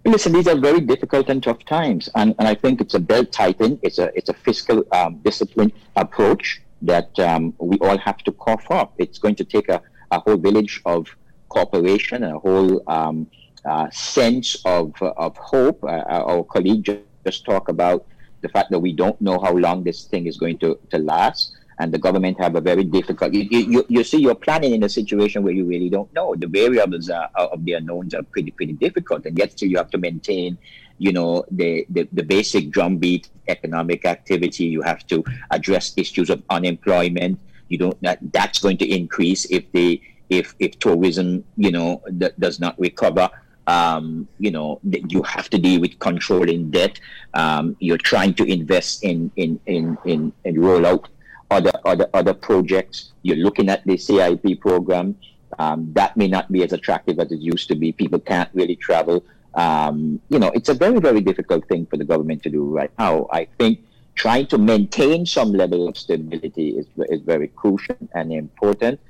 Listen, 0.05 0.33
these 0.33 0.49
are 0.49 0.57
very 0.57 0.81
difficult 0.81 1.29
and 1.29 1.43
tough 1.43 1.65
times, 1.67 2.09
and, 2.15 2.35
and 2.39 2.49
I 2.49 2.55
think 2.55 2.81
it's 2.81 2.95
a 2.95 3.01
belt 3.01 3.31
tighten. 3.31 3.79
It's 3.83 3.99
a 3.99 4.11
it's 4.17 4.29
a 4.29 4.33
fiscal 4.33 4.85
um, 4.93 5.19
discipline 5.25 5.73
approach 5.97 6.63
that 6.83 7.19
um, 7.19 7.53
we 7.59 7.77
all 7.79 7.99
have 7.99 8.19
to 8.19 8.33
cough 8.33 8.71
up. 8.71 8.95
It's 8.99 9.19
going 9.19 9.35
to 9.35 9.45
take 9.45 9.69
a, 9.69 9.83
a 10.11 10.19
whole 10.21 10.37
village 10.37 10.81
of 10.85 11.07
cooperation 11.49 12.25
a 12.25 12.39
whole 12.39 12.83
um, 12.91 13.27
uh, 13.65 13.89
sense 13.91 14.57
of 14.65 14.93
of 15.03 15.37
hope. 15.37 15.83
Uh, 15.85 16.05
our 16.09 16.45
colleague 16.45 16.85
just, 16.85 17.01
just 17.27 17.45
talked 17.45 17.71
about 17.71 18.07
the 18.41 18.49
fact 18.49 18.71
that 18.71 18.79
we 18.79 18.93
don't 18.93 19.21
know 19.21 19.39
how 19.39 19.53
long 19.53 19.83
this 19.83 20.05
thing 20.05 20.27
is 20.27 20.37
going 20.37 20.57
to, 20.59 20.79
to 20.91 20.99
last 20.99 21.53
and 21.79 21.93
the 21.93 21.99
government 21.99 22.39
have 22.41 22.57
a 22.57 22.61
very 22.61 22.85
difficult. 22.85 23.33
You, 23.33 23.43
you, 23.51 23.87
you 23.89 24.05
see, 24.05 24.21
you're 24.21 24.35
planning 24.35 24.73
in 24.75 24.83
a 24.83 24.89
situation 24.89 25.43
where 25.43 25.53
you 25.53 25.65
really 25.65 25.89
don't 25.89 26.13
know. 26.13 26.35
The 26.35 26.49
variables 26.49 27.09
are, 27.09 27.31
of 27.35 27.65
the 27.65 27.75
unknowns 27.75 28.15
are 28.15 28.23
pretty 28.23 28.51
pretty 28.51 28.73
difficult, 28.73 29.27
and 29.27 29.39
yet 29.39 29.53
still 29.53 29.69
you 29.69 29.77
have 29.77 29.91
to 29.91 29.99
maintain, 29.99 30.59
you 30.99 31.13
know, 31.13 31.45
the, 31.51 31.87
the 31.91 32.09
the 32.13 32.23
basic 32.23 32.71
drumbeat 32.71 33.29
economic 33.47 34.05
activity. 34.05 34.65
You 34.65 34.83
have 34.83 35.07
to 35.07 35.25
address 35.51 35.93
issues 35.97 36.31
of 36.31 36.43
unemployment. 36.51 37.39
You 37.69 37.79
don't 37.79 38.01
that 38.03 38.19
that's 38.33 38.59
going 38.59 38.79
to 38.79 38.87
increase 38.87 39.45
if 39.47 39.71
they 39.73 40.01
if 40.31 40.55
if 40.59 40.79
tourism, 40.79 41.45
you 41.57 41.71
know, 41.71 42.03
that 42.07 42.39
does 42.41 42.61
not 42.61 42.79
recover. 42.79 43.31
Um, 43.67 44.27
you 44.39 44.51
know, 44.51 44.81
you 44.85 45.23
have 45.23 45.51
to 45.51 45.59
deal 45.59 45.81
with 45.81 45.99
controlling 45.99 46.71
debt. 46.71 47.01
Um, 47.35 47.77
you're 47.81 47.99
trying 47.99 48.35
to 48.35 48.45
invest 48.45 49.05
in 49.05 49.31
in 49.37 49.61
in 49.67 49.99
in, 50.05 50.33
in 50.45 50.57
rollout 50.57 51.07
other 51.51 51.73
other 51.85 52.09
other 52.15 52.35
projects. 52.35 53.13
You're 53.23 53.37
looking 53.37 53.69
at 53.69 53.85
the 53.87 53.97
CIP 53.97 54.61
program. 54.61 55.17
Um, 55.59 55.91
that 55.95 56.17
may 56.17 56.29
not 56.29 56.53
be 56.53 56.63
as 56.63 56.73
attractive 56.73 57.19
as 57.19 57.33
it 57.33 57.41
used 57.41 57.69
to 57.69 57.75
be. 57.75 57.93
People 57.93 58.21
can't 58.21 58.51
really 58.55 58.77
travel. 58.77 59.25
Um, 59.55 60.21
you 60.29 60.39
know, 60.39 60.51
it's 60.55 60.69
a 60.69 60.75
very 60.75 61.01
very 61.01 61.21
difficult 61.21 61.67
thing 61.69 61.87
for 61.87 61.97
the 61.97 62.05
government 62.05 62.43
to 62.45 62.51
do 62.51 62.65
right 62.65 62.93
now. 62.99 63.27
I 63.33 63.47
think 63.59 63.81
trying 64.25 64.47
to 64.49 64.59
maintain 64.59 65.25
some 65.25 65.53
level 65.53 65.89
of 65.89 65.97
stability 65.97 66.69
is 66.81 66.87
is 67.15 67.21
very 67.23 67.49
crucial 67.49 67.97
and 68.15 68.33
important. 68.33 69.01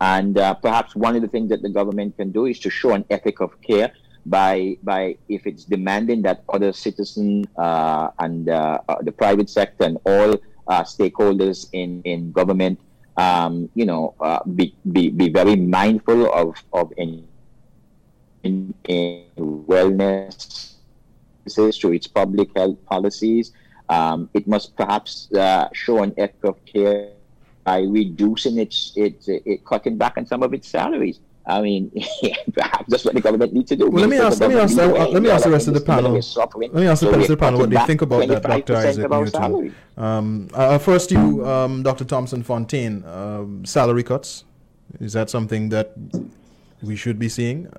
And 0.00 0.36
uh, 0.36 0.54
perhaps 0.54 0.94
one 0.94 1.16
of 1.16 1.22
the 1.22 1.28
things 1.28 1.48
that 1.52 1.62
the 1.62 1.70
government 1.70 2.16
can 2.18 2.30
do 2.32 2.44
is 2.44 2.58
to 2.60 2.70
show 2.70 2.90
an 2.92 3.04
ethic 3.08 3.40
of 3.40 3.50
care 3.62 3.92
by 4.26 4.76
by 4.82 5.16
if 5.28 5.46
it's 5.46 5.64
demanding 5.64 6.20
that 6.28 6.42
other 6.56 6.72
citizens 6.72 7.46
uh, 7.56 8.10
and 8.18 8.48
uh, 8.48 8.78
uh 8.88 8.96
the 9.08 9.12
private 9.12 9.48
sector 9.48 9.84
and 9.84 9.98
all 10.04 10.34
uh, 10.68 10.82
stakeholders 10.82 11.68
in, 11.72 12.02
in 12.02 12.32
government, 12.32 12.78
um, 13.16 13.68
you 13.74 13.86
know, 13.86 14.14
uh, 14.20 14.42
be, 14.44 14.74
be, 14.92 15.10
be 15.10 15.28
very 15.28 15.56
mindful 15.56 16.32
of, 16.32 16.56
of 16.72 16.92
in, 16.96 17.26
in, 18.42 18.74
in 18.84 19.24
wellness 19.36 20.74
through 21.48 21.92
its 21.92 22.06
public 22.06 22.48
health 22.56 22.76
policies. 22.86 23.52
Um, 23.88 24.28
it 24.34 24.46
must 24.46 24.76
perhaps 24.76 25.32
uh, 25.32 25.68
show 25.72 26.02
an 26.02 26.14
act 26.18 26.44
of 26.44 26.64
care 26.64 27.10
by 27.64 27.80
reducing 27.80 28.58
its, 28.58 28.92
its, 28.96 29.28
it, 29.28 29.64
cutting 29.64 29.96
back 29.96 30.16
on 30.16 30.26
some 30.26 30.42
of 30.42 30.54
its 30.54 30.68
salaries. 30.68 31.20
I 31.46 31.60
mean, 31.60 31.92
perhaps 32.54 32.84
that's 32.88 33.04
what 33.04 33.14
the 33.14 33.20
government 33.20 33.52
needs 33.52 33.68
to 33.68 33.76
do. 33.76 33.88
Well, 33.88 34.00
let 34.00 34.10
me 34.10 34.18
ask, 34.18 34.40
let 34.40 34.50
me 34.50 34.56
ask, 34.56 34.76
uh, 34.76 35.08
let 35.08 35.22
me 35.22 35.30
ask 35.30 35.44
the 35.44 35.50
rest 35.50 35.68
of 35.68 35.74
the 35.74 35.80
panel. 35.80 36.12
Let 36.12 36.74
me 36.74 36.86
ask 36.86 37.02
the 37.02 37.10
rest 37.10 37.22
of 37.22 37.28
the 37.28 37.36
panel 37.36 37.60
what 37.60 37.70
they 37.70 37.78
think 37.86 38.02
about 38.02 38.26
that, 38.26 38.42
Dr. 38.42 38.76
Isaac 38.76 39.10
Newton. 39.10 39.74
Um, 39.96 40.48
uh, 40.52 40.56
uh, 40.56 40.78
first, 40.78 41.12
you, 41.12 41.46
um, 41.46 41.82
Dr. 41.84 42.04
Thomson 42.04 42.42
Fontaine, 42.42 43.04
um, 43.04 43.64
salary 43.64 44.02
cuts. 44.02 44.44
Is 45.00 45.12
that 45.12 45.30
something 45.30 45.68
that 45.68 45.94
we 46.82 46.96
should 46.96 47.18
be 47.18 47.28
seeing, 47.28 47.72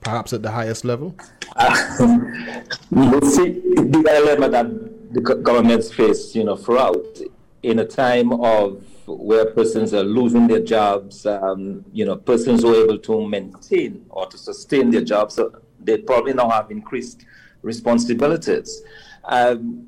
perhaps 0.00 0.32
at 0.32 0.42
the 0.42 0.50
highest 0.50 0.84
level? 0.84 1.14
Uh, 1.56 1.76
you 2.90 3.20
see 3.22 3.60
the 3.74 4.02
dilemma 4.02 4.48
that 4.48 4.66
the 5.10 5.20
governments 5.20 5.92
face, 5.92 6.34
you 6.34 6.44
know, 6.44 6.56
throughout 6.56 7.20
in 7.62 7.80
a 7.80 7.84
time 7.84 8.32
of 8.32 8.82
where 9.06 9.46
persons 9.46 9.92
are 9.92 10.04
losing 10.04 10.46
their 10.46 10.62
jobs, 10.62 11.26
um, 11.26 11.84
you 11.92 12.04
know, 12.04 12.16
persons 12.16 12.62
who 12.62 12.72
are 12.74 12.84
able 12.84 12.98
to 12.98 13.26
maintain 13.26 14.04
or 14.08 14.26
to 14.26 14.38
sustain 14.38 14.90
their 14.90 15.02
jobs, 15.02 15.34
so 15.34 15.60
they 15.80 15.98
probably 15.98 16.32
now 16.32 16.48
have 16.48 16.70
increased 16.70 17.26
responsibilities. 17.62 18.82
Um, 19.24 19.86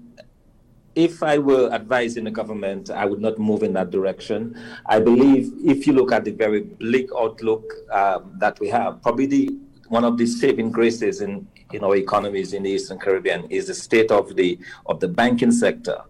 if 0.95 1.23
I 1.23 1.39
were 1.39 1.73
advising 1.73 2.25
the 2.25 2.31
government, 2.31 2.91
I 2.91 3.07
would 3.07 3.21
not 3.21 3.39
move 3.39 3.63
in 3.63 3.73
that 3.75 3.91
direction. 3.91 4.61
I 4.85 5.01
believe 5.01 5.53
if 5.65 5.87
you 5.87 5.95
look 5.95 6.13
at 6.13 6.25
the 6.25 6.33
very 6.33 6.61
bleak 6.61 7.09
outlook 7.17 7.73
um, 7.91 8.35
that 8.39 8.61
we 8.61 8.69
have, 8.69 9.01
probably 9.03 9.27
the, 9.27 9.59
one 9.89 10.05
of 10.05 10.19
the 10.19 10.27
saving 10.27 10.71
graces 10.71 11.23
in, 11.23 11.47
in 11.73 11.85
our 11.85 11.97
economies 11.97 12.53
in 12.53 12.63
the 12.63 12.71
Eastern 12.71 12.99
Caribbean 12.99 13.45
is 13.51 13.67
the 13.67 13.75
state 13.75 14.11
of 14.11 14.37
the 14.37 14.59
of 14.87 15.01
the 15.01 15.09
banking 15.09 15.53
sector. 15.53 16.03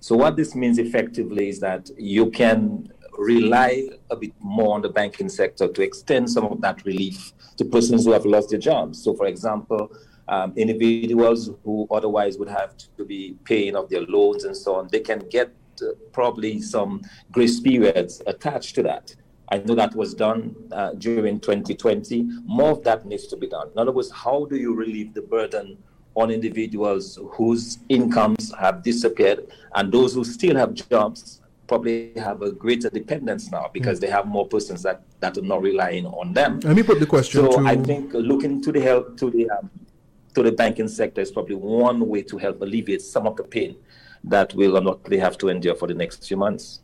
So 0.00 0.14
what 0.14 0.36
this 0.36 0.54
means 0.54 0.78
effectively 0.78 1.48
is 1.48 1.60
that 1.60 1.90
you 1.98 2.30
can 2.30 2.92
rely 3.18 3.88
a 4.10 4.16
bit 4.16 4.32
more 4.40 4.74
on 4.74 4.82
the 4.82 4.88
banking 4.88 5.28
sector 5.28 5.68
to 5.68 5.82
extend 5.82 6.30
some 6.30 6.44
of 6.44 6.60
that 6.60 6.84
relief 6.84 7.32
to 7.56 7.64
persons 7.64 8.04
who 8.04 8.12
have 8.12 8.26
lost 8.26 8.50
their 8.50 8.58
jobs. 8.58 9.02
So, 9.02 9.14
for 9.14 9.26
example, 9.26 9.90
um, 10.28 10.52
individuals 10.56 11.50
who 11.64 11.86
otherwise 11.90 12.36
would 12.38 12.48
have 12.48 12.74
to 12.96 13.04
be 13.04 13.36
paying 13.44 13.76
off 13.76 13.88
their 13.88 14.02
loans 14.02 14.44
and 14.44 14.56
so 14.56 14.74
on, 14.74 14.88
they 14.92 15.00
can 15.00 15.20
get 15.30 15.50
uh, 15.82 15.86
probably 16.12 16.60
some 16.60 17.02
grace 17.32 17.60
periods 17.60 18.22
attached 18.26 18.74
to 18.76 18.82
that. 18.82 19.14
I 19.50 19.58
know 19.58 19.74
that 19.74 19.94
was 19.94 20.14
done 20.14 20.54
uh, 20.72 20.92
during 20.94 21.40
2020. 21.40 22.24
More 22.44 22.70
of 22.70 22.82
that 22.84 23.06
needs 23.06 23.26
to 23.28 23.36
be 23.36 23.46
done. 23.46 23.68
In 23.72 23.78
other 23.78 23.92
words, 23.92 24.10
how 24.10 24.46
do 24.46 24.56
you 24.56 24.74
relieve 24.74 25.14
the 25.14 25.22
burden 25.22 25.78
on 26.14 26.30
individuals 26.30 27.18
whose 27.32 27.78
incomes 27.88 28.52
have 28.58 28.82
disappeared 28.82 29.46
and 29.74 29.92
those 29.92 30.14
who 30.14 30.24
still 30.24 30.56
have 30.56 30.74
jobs 30.74 31.42
probably 31.66 32.12
have 32.16 32.42
a 32.42 32.52
greater 32.52 32.88
dependence 32.88 33.50
now 33.50 33.70
because 33.72 33.98
mm. 33.98 34.02
they 34.02 34.06
have 34.08 34.26
more 34.26 34.46
persons 34.46 34.82
that, 34.82 35.02
that 35.20 35.36
are 35.36 35.42
not 35.42 35.62
relying 35.62 36.06
on 36.06 36.32
them. 36.32 36.60
Let 36.60 36.76
me 36.76 36.82
put 36.82 37.00
the 37.00 37.06
question. 37.06 37.42
So 37.42 37.60
to... 37.60 37.66
I 37.66 37.76
think 37.76 38.12
looking 38.14 38.62
to 38.62 38.72
the 38.72 38.80
help 38.80 39.16
to 39.18 39.30
the 39.30 39.50
um, 39.50 39.70
to 40.34 40.42
the 40.42 40.52
banking 40.52 40.88
sector 40.88 41.22
is 41.22 41.30
probably 41.30 41.54
one 41.54 42.06
way 42.06 42.22
to 42.22 42.36
help 42.36 42.60
alleviate 42.60 43.00
some 43.00 43.26
of 43.26 43.36
the 43.36 43.42
pain 43.42 43.74
that 44.22 44.52
we'll 44.54 44.76
undoubtedly 44.76 45.18
have 45.18 45.38
to 45.38 45.48
endure 45.48 45.74
for 45.74 45.88
the 45.88 45.94
next 45.94 46.26
few 46.26 46.36
months. 46.36 46.80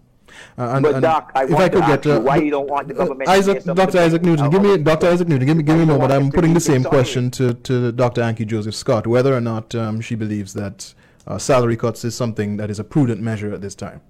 Uh, 0.58 0.72
and, 0.74 0.82
but 0.82 0.94
and 0.94 1.02
Doc, 1.02 1.32
I 1.34 1.44
if 1.44 1.54
I 1.54 1.68
could 1.68 1.86
get 1.86 2.06
uh, 2.06 2.20
why 2.20 2.36
you 2.36 2.50
don't 2.50 2.68
want 2.68 2.88
the 2.88 2.94
government 2.94 3.28
Isaac, 3.28 3.64
Dr. 3.64 3.98
Isaac 3.98 4.22
Newton, 4.22 4.50
give 4.50 4.62
me 4.62 4.78
Dr. 4.78 5.08
Isaac 5.08 5.28
Newton, 5.28 5.46
give 5.46 5.56
me 5.56 5.62
give 5.62 5.76
me 5.76 5.82
a 5.82 5.86
moment. 5.86 6.12
I'm 6.12 6.30
putting 6.30 6.54
the 6.54 6.60
same 6.60 6.84
question 6.84 7.30
to, 7.32 7.54
to 7.54 7.92
Dr. 7.92 8.22
Ankie 8.22 8.46
Joseph 8.46 8.74
Scott, 8.74 9.06
whether 9.06 9.34
or 9.34 9.40
not 9.40 9.74
um, 9.74 10.00
she 10.00 10.14
believes 10.14 10.52
that 10.54 10.94
uh, 11.26 11.38
salary 11.38 11.76
cuts 11.76 12.04
is 12.04 12.14
something 12.14 12.56
that 12.56 12.70
is 12.70 12.78
a 12.78 12.84
prudent 12.84 13.20
measure 13.20 13.52
at 13.52 13.60
this 13.60 13.74
time. 13.74 14.00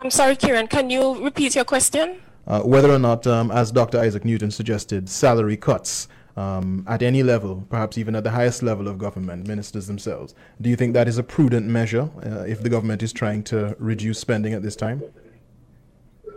I'm 0.00 0.10
sorry, 0.10 0.36
Kieron. 0.36 0.68
Can 0.68 0.90
you 0.90 1.24
repeat 1.24 1.54
your 1.54 1.64
question? 1.64 2.20
Uh, 2.46 2.60
whether 2.60 2.90
or 2.90 2.98
not, 2.98 3.26
um, 3.26 3.50
as 3.50 3.72
Dr. 3.72 3.98
Isaac 3.98 4.24
Newton 4.24 4.50
suggested, 4.50 5.08
salary 5.08 5.56
cuts 5.56 6.08
um, 6.36 6.84
at 6.88 7.02
any 7.02 7.22
level, 7.22 7.64
perhaps 7.70 7.96
even 7.98 8.14
at 8.16 8.24
the 8.24 8.30
highest 8.30 8.62
level 8.62 8.88
of 8.88 8.98
government, 8.98 9.46
ministers 9.46 9.86
themselves. 9.86 10.34
Do 10.60 10.68
you 10.68 10.76
think 10.76 10.94
that 10.94 11.08
is 11.08 11.18
a 11.18 11.22
prudent 11.22 11.66
measure 11.66 12.10
uh, 12.24 12.40
if 12.40 12.62
the 12.62 12.68
government 12.68 13.02
is 13.02 13.12
trying 13.12 13.44
to 13.44 13.76
reduce 13.78 14.18
spending 14.18 14.52
at 14.52 14.62
this 14.62 14.76
time? 14.76 15.02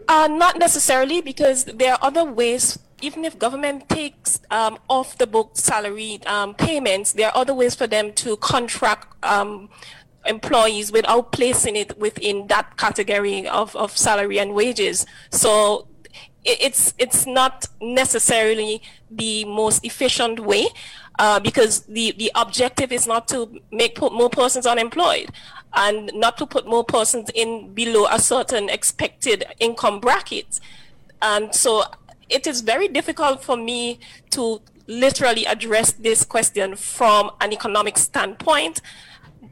Uh, 0.07 0.27
not 0.27 0.57
necessarily, 0.57 1.21
because 1.21 1.65
there 1.65 1.93
are 1.93 1.99
other 2.01 2.23
ways. 2.23 2.79
Even 3.01 3.25
if 3.25 3.37
government 3.37 3.89
takes 3.89 4.39
um, 4.49 4.79
off 4.89 5.17
the 5.17 5.27
book 5.27 5.51
salary 5.53 6.19
um, 6.25 6.55
payments, 6.55 7.11
there 7.13 7.27
are 7.27 7.37
other 7.37 7.53
ways 7.53 7.75
for 7.75 7.85
them 7.85 8.11
to 8.13 8.37
contract 8.37 9.23
um, 9.23 9.69
employees 10.25 10.91
without 10.91 11.31
placing 11.31 11.75
it 11.75 11.97
within 11.99 12.47
that 12.47 12.77
category 12.77 13.47
of, 13.47 13.75
of 13.75 13.95
salary 13.95 14.39
and 14.39 14.53
wages. 14.53 15.05
So 15.29 15.87
it's 16.47 16.93
it's 16.97 17.25
not 17.25 17.67
necessarily 17.81 18.81
the 19.11 19.45
most 19.45 19.85
efficient 19.85 20.39
way 20.39 20.67
uh, 21.19 21.39
because 21.39 21.81
the, 21.81 22.13
the 22.17 22.31
objective 22.35 22.91
is 22.91 23.07
not 23.07 23.27
to 23.27 23.61
make 23.71 23.99
more 24.01 24.29
persons 24.29 24.65
unemployed 24.65 25.29
and 25.73 26.11
not 26.13 26.37
to 26.37 26.45
put 26.45 26.67
more 26.67 26.83
persons 26.83 27.29
in 27.33 27.73
below 27.73 28.07
a 28.11 28.19
certain 28.19 28.69
expected 28.69 29.45
income 29.59 29.99
bracket. 29.99 30.59
And 31.21 31.53
so 31.53 31.83
it 32.29 32.47
is 32.47 32.61
very 32.61 32.87
difficult 32.87 33.43
for 33.43 33.57
me 33.57 33.99
to 34.31 34.61
literally 34.87 35.45
address 35.45 35.91
this 35.91 36.23
question 36.23 36.75
from 36.75 37.31
an 37.41 37.51
economic 37.51 37.97
standpoint. 37.97 38.81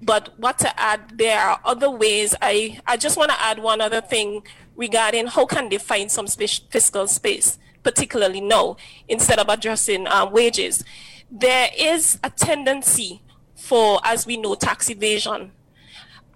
But 0.01 0.33
what 0.37 0.59
to 0.59 0.79
add, 0.79 1.17
there 1.17 1.39
are 1.39 1.59
other 1.65 1.89
ways. 1.89 2.35
I, 2.41 2.79
I 2.85 2.97
just 2.97 3.17
want 3.17 3.31
to 3.31 3.41
add 3.41 3.59
one 3.59 3.81
other 3.81 4.01
thing 4.01 4.43
regarding 4.75 5.27
how 5.27 5.45
can 5.45 5.69
they 5.69 5.77
find 5.77 6.11
some 6.11 6.27
fiscal 6.27 7.07
space, 7.07 7.57
particularly 7.83 8.41
now, 8.41 8.77
instead 9.07 9.39
of 9.39 9.47
addressing 9.49 10.07
um, 10.07 10.31
wages. 10.31 10.83
There 11.29 11.69
is 11.77 12.19
a 12.23 12.29
tendency 12.29 13.21
for, 13.55 13.99
as 14.03 14.25
we 14.25 14.37
know, 14.37 14.55
tax 14.55 14.89
evasion 14.89 15.51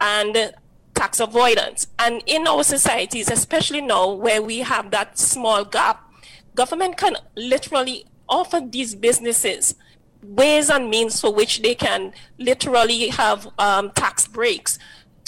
and 0.01 0.53
tax 0.95 1.19
avoidance. 1.19 1.87
And 1.97 2.23
in 2.25 2.47
our 2.47 2.63
societies, 2.63 3.29
especially 3.29 3.81
now 3.81 4.11
where 4.11 4.41
we 4.41 4.59
have 4.59 4.91
that 4.91 5.17
small 5.17 5.63
gap, 5.63 6.09
government 6.55 6.97
can 6.97 7.17
literally 7.35 8.05
offer 8.27 8.61
these 8.61 8.95
businesses 8.95 9.75
ways 10.21 10.69
and 10.69 10.89
means 10.89 11.21
for 11.21 11.33
which 11.33 11.61
they 11.61 11.73
can 11.73 12.13
literally 12.37 13.07
have 13.07 13.47
um, 13.57 13.91
tax 13.91 14.27
breaks 14.27 14.77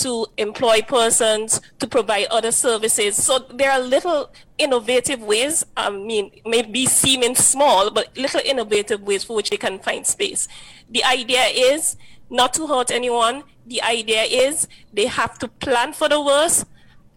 to 0.03 0.27
employ 0.37 0.81
persons, 0.81 1.61
to 1.79 1.87
provide 1.87 2.27
other 2.27 2.51
services. 2.51 3.21
So 3.21 3.39
there 3.39 3.71
are 3.71 3.79
little 3.79 4.31
innovative 4.57 5.21
ways, 5.21 5.65
I 5.75 5.89
mean, 5.89 6.31
maybe 6.45 6.85
seeming 6.85 7.35
small, 7.35 7.91
but 7.91 8.15
little 8.17 8.41
innovative 8.43 9.01
ways 9.01 9.23
for 9.23 9.35
which 9.35 9.49
they 9.49 9.57
can 9.57 9.79
find 9.79 10.05
space. 10.05 10.47
The 10.89 11.03
idea 11.03 11.43
is 11.45 11.97
not 12.29 12.53
to 12.55 12.67
hurt 12.67 12.91
anyone. 12.91 13.43
The 13.65 13.81
idea 13.81 14.23
is 14.23 14.67
they 14.93 15.05
have 15.07 15.37
to 15.39 15.47
plan 15.47 15.93
for 15.93 16.09
the 16.09 16.21
worst 16.21 16.65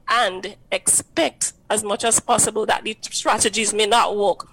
and 0.08 0.56
expect 0.70 1.54
as 1.70 1.82
much 1.82 2.04
as 2.04 2.20
possible 2.20 2.66
that 2.66 2.84
the 2.84 2.96
strategies 3.00 3.72
may 3.72 3.86
not 3.86 4.16
work. 4.16 4.46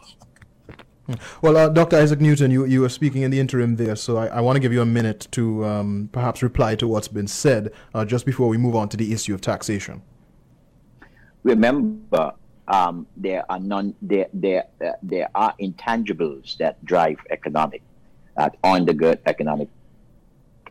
Well, 1.42 1.58
uh, 1.58 1.70
Dr. 1.70 1.98
Isaac 1.98 2.22
Newton, 2.22 2.52
you, 2.52 2.66
you 2.66 2.82
were 2.82 2.90
speaking 2.90 3.22
in 3.22 3.32
the 3.32 3.40
interim 3.40 3.76
there, 3.76 3.96
so 3.96 4.18
I, 4.18 4.28
I 4.28 4.42
want 4.42 4.56
to 4.56 4.60
give 4.60 4.74
you 4.74 4.82
a 4.82 4.86
minute 4.86 5.28
to 5.32 5.66
um, 5.66 6.10
perhaps 6.12 6.44
reply 6.44 6.76
to 6.76 6.88
what's 6.88 7.08
been 7.08 7.28
said 7.28 7.72
uh, 7.94 8.06
just 8.06 8.26
before 8.26 8.48
we 8.48 8.58
move 8.58 8.76
on 8.76 8.90
to 8.90 8.98
the 8.98 9.14
issue 9.14 9.34
of 9.34 9.42
taxation. 9.42 10.02
Remember, 11.44 12.34
um, 12.68 13.08
there 13.18 13.44
are 13.52 13.60
non 13.60 13.96
there 14.02 14.28
there 14.34 14.66
uh, 14.86 14.92
there 15.04 15.30
are 15.36 15.54
intangibles 15.60 16.58
that 16.58 16.84
drive 16.86 17.18
economic 17.32 17.82
that 18.38 18.56
undergird 18.64 19.20
economic 19.26 19.68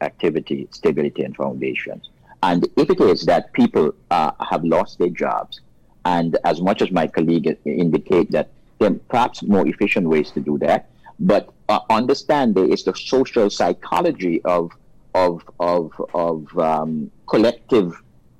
activity, 0.00 0.66
stability, 0.70 1.22
and 1.22 1.36
foundations. 1.36 2.08
And 2.42 2.66
if 2.76 2.88
it 2.88 3.00
is 3.00 3.26
that 3.26 3.52
people 3.52 3.94
uh, 4.10 4.32
have 4.50 4.64
lost 4.64 4.98
their 4.98 5.10
jobs, 5.10 5.60
and 6.04 6.38
as 6.44 6.62
much 6.62 6.80
as 6.80 6.90
my 6.90 7.06
colleague 7.06 7.58
indicate 7.66 8.30
that 8.30 8.48
are 8.86 8.94
perhaps 9.08 9.42
more 9.42 9.66
efficient 9.66 10.08
ways 10.08 10.30
to 10.32 10.40
do 10.40 10.58
that, 10.58 10.90
but 11.18 11.52
uh, 11.68 11.80
understand 11.90 12.54
there 12.54 12.70
is 12.70 12.84
the 12.84 12.94
social 12.94 13.50
psychology 13.50 14.40
of 14.44 14.70
of 15.14 15.42
of 15.58 15.92
of 16.14 16.58
um, 16.58 17.10
collective 17.28 17.92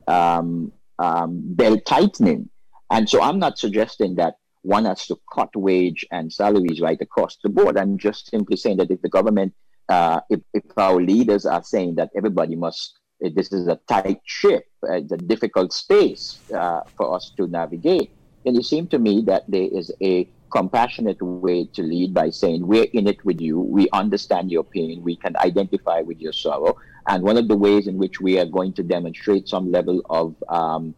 um, 0.07 0.73
um, 0.99 1.43
belt 1.55 1.81
tightening, 1.87 2.49
and 2.91 3.09
so 3.09 3.23
I'm 3.23 3.39
not 3.39 3.59
suggesting 3.59 4.17
that 4.17 4.35
one 4.63 4.85
has 4.85 5.07
to 5.07 5.17
cut 5.33 5.55
wage 5.57 6.07
and 6.11 6.33
salaries 6.33 6.81
right 6.81 7.01
across 7.01 7.39
the 7.43 7.49
board. 7.49 7.79
I'm 7.79 7.97
just 7.97 8.31
simply 8.31 8.57
saying 8.57 8.77
that 8.77 8.91
if 8.91 9.01
the 9.01 9.09
government, 9.09 9.55
uh, 9.89 10.21
if, 10.29 10.41
if 10.53 10.65
our 10.77 11.01
leaders 11.01 11.47
are 11.47 11.63
saying 11.63 11.95
that 11.95 12.11
everybody 12.15 12.57
must 12.57 12.99
this 13.21 13.53
is 13.53 13.69
a 13.69 13.79
tight 13.89 14.21
ship, 14.25 14.65
it's 14.85 15.13
a 15.13 15.17
difficult 15.17 15.73
space 15.73 16.41
uh, 16.57 16.81
for 16.97 17.15
us 17.15 17.33
to 17.37 17.47
navigate. 17.47 18.11
And 18.47 18.57
it 18.57 18.65
seemed 18.65 18.91
to 18.93 18.99
me 18.99 19.23
that 19.23 19.45
there 19.49 19.69
is 19.71 19.93
a 20.01 20.29
compassionate 20.51 21.21
way 21.23 21.67
to 21.67 21.83
lead 21.83 22.15
by 22.15 22.31
saying, 22.31 22.67
We're 22.67 22.89
in 22.93 23.07
it 23.07 23.25
with 23.25 23.41
you. 23.41 23.61
We 23.61 23.89
understand 23.93 24.51
your 24.51 24.65
pain. 24.65 25.03
We 25.03 25.17
can 25.17 25.37
identify 25.37 26.01
with 26.01 26.21
your 26.21 26.33
sorrow. 26.33 26.77
And 27.07 27.23
one 27.23 27.37
of 27.37 27.49
the 27.49 27.57
ways 27.57 27.87
in 27.87 27.99
which 27.99 28.21
we 28.21 28.39
are 28.39 28.47
going 28.47 28.73
to 28.75 28.83
demonstrate 28.83 29.49
some 29.49 29.71
level 29.71 30.03
of, 30.11 30.35
um, 30.49 30.95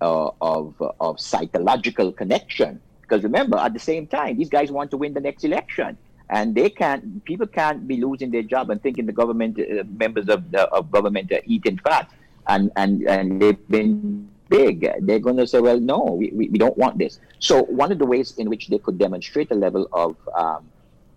uh, 0.00 0.30
of, 0.40 0.74
of 1.00 1.20
psychological 1.20 2.12
connection. 2.12 2.80
Because 3.02 3.22
remember, 3.22 3.56
at 3.58 3.72
the 3.72 3.78
same 3.78 4.06
time, 4.06 4.38
these 4.38 4.48
guys 4.48 4.70
want 4.70 4.90
to 4.92 4.96
win 4.96 5.14
the 5.14 5.20
next 5.20 5.44
election 5.44 5.96
and 6.30 6.54
they 6.54 6.70
can't 6.70 7.24
people 7.24 7.46
can't 7.46 7.86
be 7.86 7.98
losing 7.98 8.30
their 8.30 8.42
job 8.42 8.70
and 8.70 8.82
thinking 8.82 9.04
the 9.04 9.12
government 9.12 9.58
uh, 9.58 9.84
members 9.98 10.28
of 10.28 10.50
the, 10.50 10.62
of 10.70 10.90
government 10.90 11.30
are 11.32 11.42
eating 11.44 11.78
fat 11.78 12.10
and 12.48 12.70
and 12.76 13.02
and 13.02 13.40
they've 13.40 13.68
been 13.68 14.28
big 14.48 14.86
they're 15.00 15.18
going 15.18 15.36
to 15.36 15.46
say 15.46 15.60
well 15.60 15.80
no 15.80 16.00
we, 16.18 16.30
we, 16.34 16.48
we 16.48 16.58
don't 16.58 16.76
want 16.76 16.98
this 16.98 17.18
so 17.38 17.62
one 17.64 17.90
of 17.90 17.98
the 17.98 18.06
ways 18.06 18.34
in 18.38 18.48
which 18.48 18.68
they 18.68 18.78
could 18.78 18.98
demonstrate 18.98 19.50
a 19.50 19.54
level 19.54 19.88
of 19.92 20.16
um, 20.34 20.68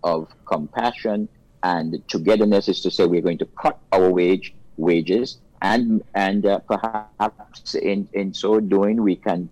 of 0.02 0.28
compassion 0.46 1.28
and 1.62 2.02
togetherness 2.08 2.68
is 2.68 2.80
to 2.80 2.90
say 2.90 3.04
we're 3.04 3.20
going 3.20 3.38
to 3.38 3.46
cut 3.60 3.78
our 3.92 4.10
wage 4.10 4.54
wages 4.76 5.38
and 5.62 6.02
and 6.14 6.46
uh, 6.46 6.58
perhaps 6.60 7.74
in 7.74 8.08
in 8.12 8.32
so 8.32 8.60
doing 8.60 9.02
we 9.02 9.16
can 9.16 9.48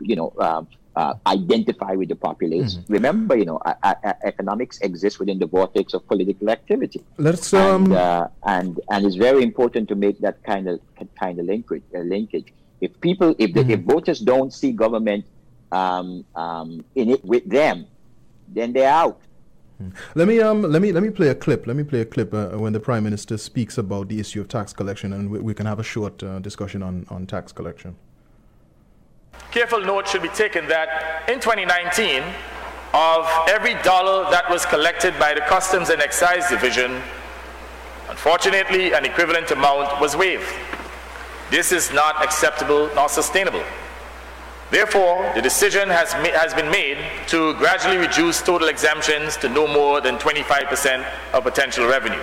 you 0.00 0.16
know 0.16 0.32
um, 0.38 0.68
uh, 0.96 1.14
identify 1.26 1.92
with 1.92 2.08
the 2.08 2.16
population. 2.16 2.80
Mm-hmm. 2.82 2.92
Remember, 2.92 3.36
you 3.36 3.44
know, 3.44 3.60
economics 4.24 4.78
exists 4.80 5.18
within 5.18 5.38
the 5.38 5.46
vortex 5.46 5.92
of 5.92 6.06
political 6.08 6.48
activity. 6.48 7.04
Let's 7.18 7.52
um... 7.52 7.84
and, 7.84 7.92
uh, 7.92 8.28
and 8.44 8.80
and 8.90 9.06
it's 9.06 9.16
very 9.16 9.42
important 9.42 9.88
to 9.90 9.94
make 9.94 10.18
that 10.20 10.42
kind 10.42 10.68
of 10.68 10.80
kind 11.20 11.38
of 11.38 11.46
linkage. 11.46 11.82
Uh, 11.94 11.98
linkage. 11.98 12.52
If 12.80 13.00
people, 13.00 13.34
if 13.38 13.52
the, 13.54 13.60
mm-hmm. 13.60 13.70
if 13.70 13.80
voters 13.80 14.20
don't 14.20 14.52
see 14.52 14.72
government 14.72 15.24
um, 15.72 16.24
um, 16.34 16.84
in 16.94 17.10
it 17.10 17.24
with 17.24 17.48
them, 17.48 17.86
then 18.48 18.72
they're 18.72 18.90
out. 18.90 19.20
Hmm. 19.78 19.88
Let 20.14 20.26
me 20.28 20.40
um 20.40 20.62
let 20.62 20.80
me 20.80 20.90
let 20.90 21.02
me 21.02 21.10
play 21.10 21.28
a 21.28 21.34
clip. 21.34 21.66
Let 21.66 21.76
me 21.76 21.84
play 21.84 22.00
a 22.00 22.04
clip 22.06 22.32
uh, 22.32 22.48
when 22.50 22.72
the 22.72 22.80
prime 22.80 23.04
minister 23.04 23.36
speaks 23.36 23.76
about 23.76 24.08
the 24.08 24.18
issue 24.18 24.40
of 24.40 24.48
tax 24.48 24.72
collection, 24.72 25.12
and 25.12 25.28
we, 25.30 25.38
we 25.38 25.52
can 25.52 25.66
have 25.66 25.78
a 25.78 25.82
short 25.82 26.22
uh, 26.22 26.38
discussion 26.38 26.82
on 26.82 27.06
on 27.10 27.26
tax 27.26 27.52
collection. 27.52 27.96
Careful 29.50 29.80
note 29.80 30.08
should 30.08 30.22
be 30.22 30.30
taken 30.30 30.66
that 30.68 31.28
in 31.28 31.40
2019, 31.40 32.22
of 32.94 33.28
every 33.48 33.74
dollar 33.82 34.30
that 34.30 34.48
was 34.48 34.64
collected 34.64 35.18
by 35.18 35.34
the 35.34 35.40
Customs 35.42 35.90
and 35.90 36.00
Excise 36.00 36.48
Division, 36.48 37.02
unfortunately, 38.08 38.94
an 38.94 39.04
equivalent 39.04 39.50
amount 39.50 40.00
was 40.00 40.16
waived. 40.16 40.48
This 41.50 41.72
is 41.72 41.92
not 41.92 42.22
acceptable 42.24 42.90
nor 42.94 43.08
sustainable. 43.08 43.62
Therefore, 44.70 45.30
the 45.34 45.42
decision 45.42 45.88
has, 45.88 46.12
has 46.12 46.52
been 46.52 46.70
made 46.70 46.98
to 47.28 47.54
gradually 47.54 47.98
reduce 47.98 48.42
total 48.42 48.68
exemptions 48.68 49.36
to 49.36 49.48
no 49.48 49.68
more 49.68 50.00
than 50.00 50.16
25% 50.16 51.06
of 51.32 51.44
potential 51.44 51.86
revenue. 51.86 52.22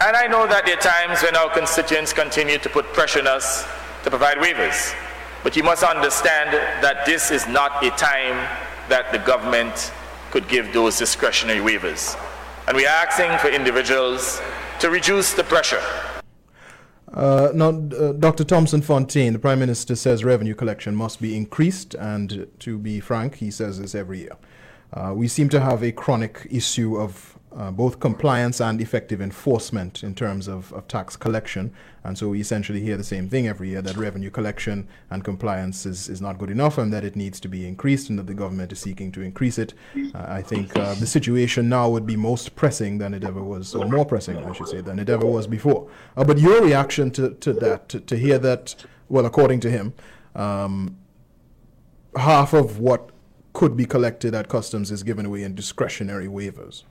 And 0.00 0.16
I 0.16 0.26
know 0.26 0.46
that 0.46 0.64
there 0.64 0.76
are 0.76 0.80
times 0.80 1.22
when 1.22 1.36
our 1.36 1.50
constituents 1.50 2.12
continue 2.12 2.58
to 2.58 2.68
put 2.70 2.86
pressure 2.94 3.20
on 3.20 3.26
us 3.26 3.64
to 4.04 4.10
provide 4.10 4.38
waivers. 4.38 4.96
But 5.42 5.54
you 5.54 5.62
must 5.62 5.82
understand 5.82 6.52
that 6.82 7.04
this 7.04 7.30
is 7.30 7.46
not 7.46 7.84
a 7.84 7.90
time 7.90 8.48
that 8.88 9.12
the 9.12 9.18
government 9.18 9.92
could 10.30 10.48
give 10.48 10.72
those 10.72 10.98
discretionary 10.98 11.60
waivers. 11.60 12.18
And 12.66 12.76
we 12.76 12.86
are 12.86 13.06
asking 13.06 13.38
for 13.38 13.54
individuals 13.54 14.40
to 14.80 14.88
reduce 14.88 15.34
the 15.34 15.44
pressure. 15.44 15.82
Uh, 17.12 17.50
now, 17.54 17.68
uh, 17.68 18.12
Dr. 18.12 18.44
Thomson 18.44 18.80
Fontaine, 18.80 19.34
the 19.34 19.38
Prime 19.38 19.58
Minister 19.58 19.94
says 19.96 20.24
revenue 20.24 20.54
collection 20.54 20.96
must 20.96 21.20
be 21.20 21.36
increased, 21.36 21.94
and 21.94 22.48
to 22.60 22.78
be 22.78 23.00
frank, 23.00 23.36
he 23.36 23.50
says 23.50 23.78
this 23.78 23.94
every 23.94 24.20
year. 24.20 24.36
Uh, 24.92 25.12
we 25.14 25.28
seem 25.28 25.48
to 25.50 25.60
have 25.60 25.82
a 25.82 25.92
chronic 25.92 26.46
issue 26.50 26.98
of 26.98 27.38
uh, 27.56 27.70
both 27.70 28.00
compliance 28.00 28.60
and 28.60 28.80
effective 28.80 29.20
enforcement 29.20 30.02
in 30.02 30.14
terms 30.14 30.48
of, 30.48 30.72
of, 30.72 30.88
tax 30.88 31.16
collection. 31.16 31.72
And 32.04 32.16
so 32.16 32.28
we 32.28 32.40
essentially 32.40 32.80
hear 32.80 32.96
the 32.96 33.04
same 33.04 33.28
thing 33.28 33.46
every 33.46 33.70
year 33.70 33.82
that 33.82 33.96
revenue 33.96 34.30
collection 34.30 34.88
and 35.10 35.22
compliance 35.22 35.84
is, 35.86 36.08
is 36.08 36.20
not 36.20 36.38
good 36.38 36.50
enough 36.50 36.78
and 36.78 36.92
that 36.92 37.04
it 37.04 37.14
needs 37.14 37.40
to 37.40 37.48
be 37.48 37.66
increased 37.66 38.08
and 38.08 38.18
that 38.18 38.26
the 38.26 38.34
government 38.34 38.72
is 38.72 38.80
seeking 38.80 39.12
to 39.12 39.20
increase 39.20 39.58
it. 39.58 39.74
Uh, 39.96 40.24
I 40.28 40.42
think 40.42 40.76
uh, 40.76 40.94
the 40.94 41.06
situation 41.06 41.68
now 41.68 41.88
would 41.88 42.06
be 42.06 42.16
most 42.16 42.56
pressing 42.56 42.98
than 42.98 43.14
it 43.14 43.24
ever 43.24 43.42
was, 43.42 43.74
or 43.74 43.86
more 43.86 44.04
pressing, 44.04 44.38
I 44.38 44.52
should 44.52 44.68
say, 44.68 44.80
than 44.80 44.98
it 44.98 45.08
ever 45.08 45.26
was 45.26 45.46
before. 45.46 45.88
Uh, 46.16 46.24
but 46.24 46.38
your 46.38 46.62
reaction 46.62 47.10
to, 47.12 47.30
to 47.34 47.52
that, 47.54 47.88
to, 47.90 48.00
to, 48.00 48.16
hear 48.16 48.38
that, 48.38 48.74
well, 49.08 49.26
according 49.26 49.60
to 49.60 49.70
him, 49.70 49.94
um, 50.34 50.96
half 52.16 52.52
of 52.52 52.78
what 52.78 53.10
could 53.52 53.76
be 53.76 53.84
collected 53.84 54.34
at 54.34 54.48
customs 54.48 54.90
is 54.90 55.02
given 55.02 55.26
away 55.26 55.42
in 55.42 55.54
discretionary 55.54 56.26
waivers. 56.26 56.84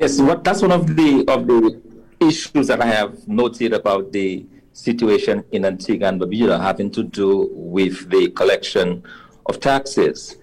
Yes, 0.00 0.18
what, 0.18 0.42
that's 0.42 0.62
one 0.62 0.72
of 0.72 0.96
the 0.96 1.26
of 1.28 1.46
the 1.46 1.78
issues 2.20 2.68
that 2.68 2.80
I 2.80 2.86
have 2.86 3.28
noted 3.28 3.74
about 3.74 4.12
the 4.12 4.46
situation 4.72 5.44
in 5.52 5.66
Antigua 5.66 6.08
and 6.08 6.18
Barbuda 6.18 6.58
having 6.58 6.90
to 6.92 7.02
do 7.02 7.50
with 7.52 8.08
the 8.08 8.30
collection 8.30 9.02
of 9.44 9.60
taxes. 9.60 10.38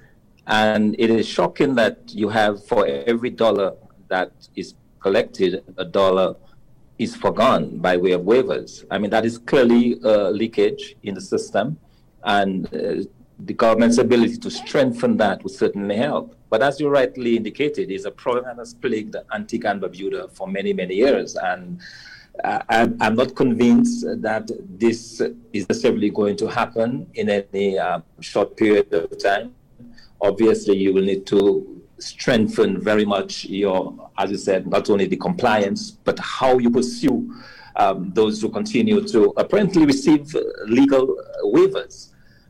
And 0.46 0.96
it 1.00 1.10
is 1.10 1.28
shocking 1.28 1.74
that 1.74 1.98
you 2.10 2.30
have 2.30 2.63
for 2.67 2.86
every 2.86 3.32
dollar 3.32 3.74
that 4.10 4.32
is 4.56 4.76
collected, 5.00 5.63
a 5.78 5.86
dollar 5.86 6.36
is 7.00 7.15
forgone 7.15 7.80
by 7.80 7.98
way 7.98 8.12
of 8.12 8.22
waivers. 8.22 8.86
I 8.91 9.00
mean, 9.00 9.10
that 9.10 9.26
is 9.26 9.39
clearly 9.39 10.00
a 10.04 10.30
leakage 10.30 10.96
in 11.02 11.15
the 11.15 11.22
system. 11.22 11.80
And 12.24 12.67
uh, 12.67 13.06
the 13.39 13.54
government's 13.54 13.98
ability 13.98 14.38
to 14.38 14.52
strengthen 14.52 15.17
that 15.17 15.41
would 15.41 15.54
certainly 15.54 15.96
help. 15.96 16.37
But 16.50 16.62
as 16.62 16.80
you 16.80 16.90
rightly 16.90 17.36
indicated, 17.36 17.92
it's 17.92 18.06
a 18.06 18.12
problem 18.12 18.46
that 18.46 18.58
has 18.58 18.74
plagued 18.74 19.16
Antigua 19.34 19.72
and 19.72 19.82
Barbuda 19.82 20.32
for 20.32 20.48
many, 20.48 20.74
many 20.74 20.96
years. 20.96 21.36
And 21.36 21.82
I'm, 22.44 22.98
I'm, 23.02 23.16
not 23.16 23.36
convinced 23.36 24.06
that 24.21 24.50
this 24.78 25.21
is 25.54 25.67
necessarily 25.67 26.10
going 26.10 26.38
to 26.38 26.48
happen 26.48 27.08
in 27.15 27.30
any 27.30 27.78
uh, 27.78 28.02
short 28.19 28.56
period 28.56 28.94
of 28.94 29.17
time. 29.21 29.56
Obviously, 30.21 30.78
you 30.78 30.94
will 30.94 31.04
need 31.04 31.26
to 31.28 31.84
strengthen 32.00 32.80
very 32.80 33.06
much 33.06 33.46
your, 33.46 34.12
as 34.17 34.32
you 34.32 34.38
said, 34.38 34.67
not 34.67 34.90
only 34.90 35.08
the 35.08 35.17
compliance, 35.17 35.92
but 35.92 36.19
how 36.19 36.58
you 36.60 36.69
pursue 36.69 37.34
um, 37.76 38.12
those 38.13 38.42
who 38.42 38.50
continue 38.50 39.06
to 39.08 39.34
apparently 39.38 39.86
receive 39.86 40.36
legal 40.67 41.17
waivers. 41.44 42.10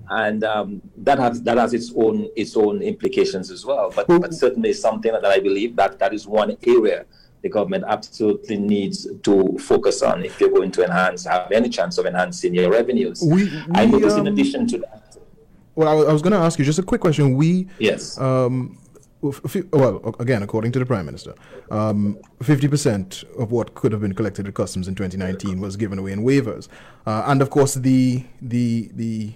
And 0.09 0.43
um, 0.43 0.81
that 0.97 1.19
has 1.19 1.41
that 1.43 1.57
has 1.57 1.73
its 1.73 1.91
own 1.95 2.29
its 2.35 2.55
own 2.55 2.81
implications 2.81 3.51
as 3.51 3.65
well. 3.65 3.91
But, 3.95 4.07
but 4.07 4.33
certainly 4.33 4.73
something 4.73 5.11
that 5.11 5.25
I 5.25 5.39
believe 5.39 5.75
that 5.75 5.99
that 5.99 6.13
is 6.13 6.27
one 6.27 6.57
area 6.63 7.05
the 7.43 7.49
government 7.49 7.83
absolutely 7.87 8.57
needs 8.57 9.07
to 9.23 9.57
focus 9.59 10.01
on 10.01 10.25
if 10.25 10.39
you're 10.39 10.49
going 10.49 10.71
to 10.71 10.83
enhance 10.83 11.25
have 11.25 11.51
any 11.51 11.69
chance 11.69 11.97
of 11.97 12.05
enhancing 12.05 12.53
your 12.53 12.71
revenues. 12.71 13.21
We, 13.21 13.45
we 13.45 13.63
I 13.73 13.85
notice 13.85 14.13
um, 14.13 14.21
in 14.21 14.33
addition 14.33 14.67
to 14.67 14.79
that. 14.79 15.17
Well, 15.75 15.87
I, 15.87 16.11
was 16.11 16.23
going 16.23 16.33
to 16.33 16.39
ask 16.39 16.57
you 16.57 16.65
just 16.65 16.79
a 16.79 16.83
quick 16.83 17.01
question. 17.01 17.35
We 17.35 17.67
yes. 17.79 18.19
Um, 18.19 18.79
well, 19.21 20.15
again, 20.19 20.43
according 20.43 20.71
to 20.73 20.79
the 20.79 20.85
Prime 20.85 21.05
Minister, 21.05 21.33
um, 21.71 22.19
50% 22.39 23.23
of 23.39 23.51
what 23.51 23.73
could 23.73 23.91
have 23.91 24.01
been 24.01 24.13
collected 24.13 24.47
at 24.47 24.53
customs 24.53 24.87
in 24.87 24.93
2019 24.93 25.59
was 25.59 25.75
given 25.75 25.97
away 25.97 26.11
in 26.11 26.23
waivers, 26.23 26.67
uh, 27.05 27.23
and 27.25 27.41
of 27.41 27.49
course, 27.49 27.73
the 27.75 28.23
the 28.41 28.89
the 28.93 29.33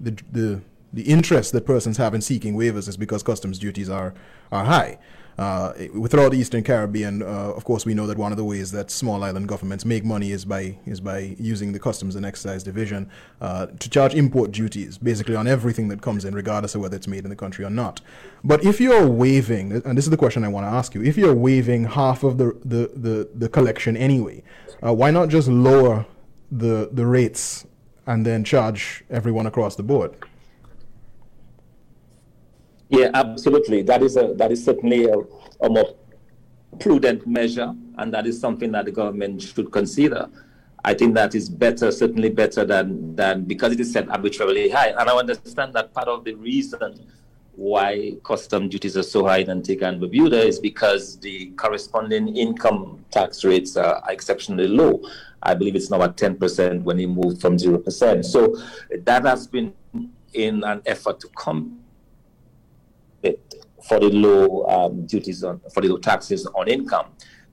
the 0.00 0.16
the 0.32 0.60
the 0.92 1.02
interest 1.02 1.52
that 1.52 1.64
persons 1.64 1.96
have 1.98 2.14
in 2.14 2.20
seeking 2.20 2.56
waivers 2.56 2.88
is 2.88 2.96
because 2.96 3.22
customs 3.22 3.58
duties 3.58 3.88
are 3.88 4.14
are 4.50 4.64
high. 4.64 4.98
Uh, 5.38 5.72
the 5.72 6.36
Eastern 6.36 6.62
Caribbean, 6.62 7.22
uh, 7.22 7.26
of 7.26 7.64
course, 7.64 7.86
we 7.86 7.94
know 7.94 8.06
that 8.06 8.18
one 8.18 8.30
of 8.30 8.36
the 8.36 8.44
ways 8.44 8.72
that 8.72 8.90
small 8.90 9.24
island 9.24 9.48
governments 9.48 9.86
make 9.86 10.04
money 10.04 10.32
is 10.32 10.44
by 10.44 10.76
is 10.84 11.00
by 11.00 11.34
using 11.38 11.72
the 11.72 11.78
Customs 11.78 12.14
and 12.14 12.26
Excise 12.26 12.62
Division 12.62 13.08
uh, 13.40 13.66
to 13.66 13.88
charge 13.88 14.14
import 14.14 14.50
duties, 14.50 14.98
basically 14.98 15.34
on 15.34 15.46
everything 15.46 15.88
that 15.88 16.02
comes 16.02 16.26
in, 16.26 16.34
regardless 16.34 16.74
of 16.74 16.82
whether 16.82 16.94
it's 16.94 17.08
made 17.08 17.24
in 17.24 17.30
the 17.30 17.36
country 17.36 17.64
or 17.64 17.70
not. 17.70 18.02
But 18.44 18.64
if 18.64 18.82
you're 18.82 19.06
waiving, 19.06 19.72
and 19.72 19.96
this 19.96 20.04
is 20.04 20.10
the 20.10 20.18
question 20.18 20.44
I 20.44 20.48
want 20.48 20.66
to 20.66 20.70
ask 20.70 20.94
you, 20.94 21.02
if 21.02 21.16
you're 21.16 21.34
waiving 21.34 21.84
half 21.84 22.22
of 22.22 22.36
the 22.36 22.54
the 22.62 22.90
the, 22.94 23.30
the 23.34 23.48
collection 23.48 23.96
anyway, 23.96 24.42
uh, 24.84 24.92
why 24.92 25.10
not 25.10 25.30
just 25.30 25.48
lower 25.48 26.04
the 26.50 26.90
the 26.92 27.06
rates 27.06 27.64
and 28.06 28.24
then 28.24 28.44
charge 28.44 29.04
everyone 29.10 29.46
across 29.46 29.76
the 29.76 29.82
board? 29.82 30.14
Yeah, 32.88 33.10
absolutely. 33.14 33.82
That 33.82 34.02
is 34.02 34.16
a 34.16 34.34
that 34.34 34.50
is 34.50 34.64
certainly 34.64 35.04
a, 35.04 35.18
a 35.62 35.70
more 35.70 35.94
prudent 36.80 37.26
measure, 37.26 37.72
and 37.98 38.12
that 38.12 38.26
is 38.26 38.40
something 38.40 38.72
that 38.72 38.86
the 38.86 38.92
government 38.92 39.42
should 39.42 39.70
consider. 39.70 40.28
I 40.84 40.94
think 40.94 41.14
that 41.14 41.34
is 41.34 41.48
better, 41.48 41.92
certainly 41.92 42.30
better 42.30 42.64
than 42.64 43.14
than 43.14 43.44
because 43.44 43.72
it 43.72 43.80
is 43.80 43.92
set 43.92 44.08
arbitrarily 44.08 44.70
high. 44.70 44.88
And 44.88 45.08
I 45.08 45.16
understand 45.16 45.74
that 45.74 45.92
part 45.92 46.08
of 46.08 46.24
the 46.24 46.34
reason 46.34 47.06
why 47.54 48.14
custom 48.24 48.68
duties 48.68 48.96
are 48.96 49.02
so 49.02 49.26
high 49.26 49.38
in 49.38 49.50
Antigua 49.50 49.88
and 49.88 50.00
Barbuda 50.00 50.44
is 50.44 50.58
because 50.58 51.18
the 51.20 51.50
corresponding 51.50 52.34
income 52.34 53.04
tax 53.10 53.44
rates 53.44 53.76
are 53.76 54.02
exceptionally 54.08 54.66
low. 54.66 55.00
I 55.42 55.54
believe 55.54 55.76
it's 55.76 55.90
now 55.90 56.02
at 56.02 56.16
10% 56.16 56.82
when 56.82 56.98
he 56.98 57.06
moved 57.06 57.40
from 57.40 57.56
0%. 57.56 58.24
So 58.24 58.56
that 59.04 59.24
has 59.24 59.46
been 59.46 59.72
in 60.32 60.62
an 60.64 60.82
effort 60.86 61.20
to 61.20 61.28
come 61.28 61.80
for 63.82 63.98
the 63.98 64.10
low 64.10 64.66
um, 64.66 65.06
duties 65.06 65.42
on 65.42 65.60
for 65.72 65.80
the 65.80 65.88
low 65.88 65.96
taxes 65.96 66.46
on 66.54 66.68
income. 66.68 67.06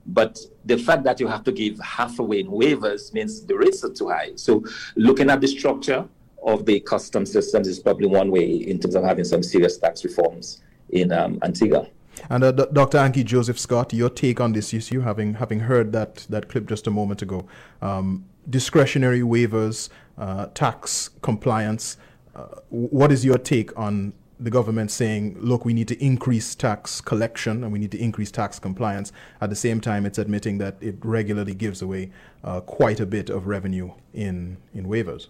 But 0.06 0.38
the 0.64 0.78
fact 0.78 1.04
that 1.04 1.20
you 1.20 1.26
have 1.26 1.44
to 1.44 1.52
give 1.52 1.78
half 1.80 2.18
away 2.18 2.40
in 2.40 2.48
waivers 2.48 3.12
means 3.12 3.44
the 3.44 3.56
rates 3.56 3.84
are 3.84 3.92
too 3.92 4.08
high. 4.08 4.32
So 4.36 4.64
looking 4.96 5.28
at 5.30 5.40
the 5.40 5.48
structure 5.48 6.06
of 6.42 6.64
the 6.64 6.80
custom 6.80 7.26
systems 7.26 7.68
is 7.68 7.78
probably 7.78 8.06
one 8.06 8.30
way 8.30 8.46
in 8.46 8.78
terms 8.78 8.94
of 8.94 9.04
having 9.04 9.24
some 9.24 9.42
serious 9.42 9.76
tax 9.76 10.04
reforms 10.04 10.62
in 10.90 11.12
um, 11.12 11.38
Antigua. 11.42 11.88
And 12.30 12.44
uh, 12.44 12.52
Dr. 12.52 12.98
Ankie 12.98 13.24
Joseph 13.24 13.58
Scott, 13.58 13.92
your 13.92 14.10
take 14.10 14.40
on 14.40 14.52
this 14.52 14.72
issue, 14.74 15.00
having 15.00 15.34
having 15.34 15.60
heard 15.60 15.92
that 15.92 16.26
that 16.30 16.48
clip 16.48 16.66
just 16.66 16.86
a 16.86 16.90
moment 16.90 17.22
ago, 17.22 17.46
um, 17.82 18.24
discretionary 18.48 19.20
waivers, 19.20 19.88
uh, 20.16 20.46
tax 20.54 21.10
compliance. 21.22 21.96
Uh, 22.34 22.46
what 22.68 23.10
is 23.10 23.24
your 23.24 23.38
take 23.38 23.76
on 23.78 24.12
the 24.40 24.50
government 24.50 24.90
saying, 24.90 25.36
look, 25.40 25.64
we 25.64 25.74
need 25.74 25.88
to 25.88 26.02
increase 26.02 26.54
tax 26.54 27.00
collection 27.00 27.64
and 27.64 27.72
we 27.72 27.78
need 27.78 27.90
to 27.90 27.98
increase 27.98 28.30
tax 28.30 28.58
compliance. 28.58 29.12
At 29.40 29.50
the 29.50 29.56
same 29.56 29.80
time, 29.80 30.06
it's 30.06 30.18
admitting 30.18 30.58
that 30.58 30.76
it 30.80 30.96
regularly 31.02 31.54
gives 31.54 31.82
away 31.82 32.12
uh, 32.44 32.60
quite 32.60 33.00
a 33.00 33.06
bit 33.06 33.30
of 33.30 33.46
revenue 33.46 33.92
in, 34.14 34.58
in 34.72 34.86
waivers. 34.86 35.26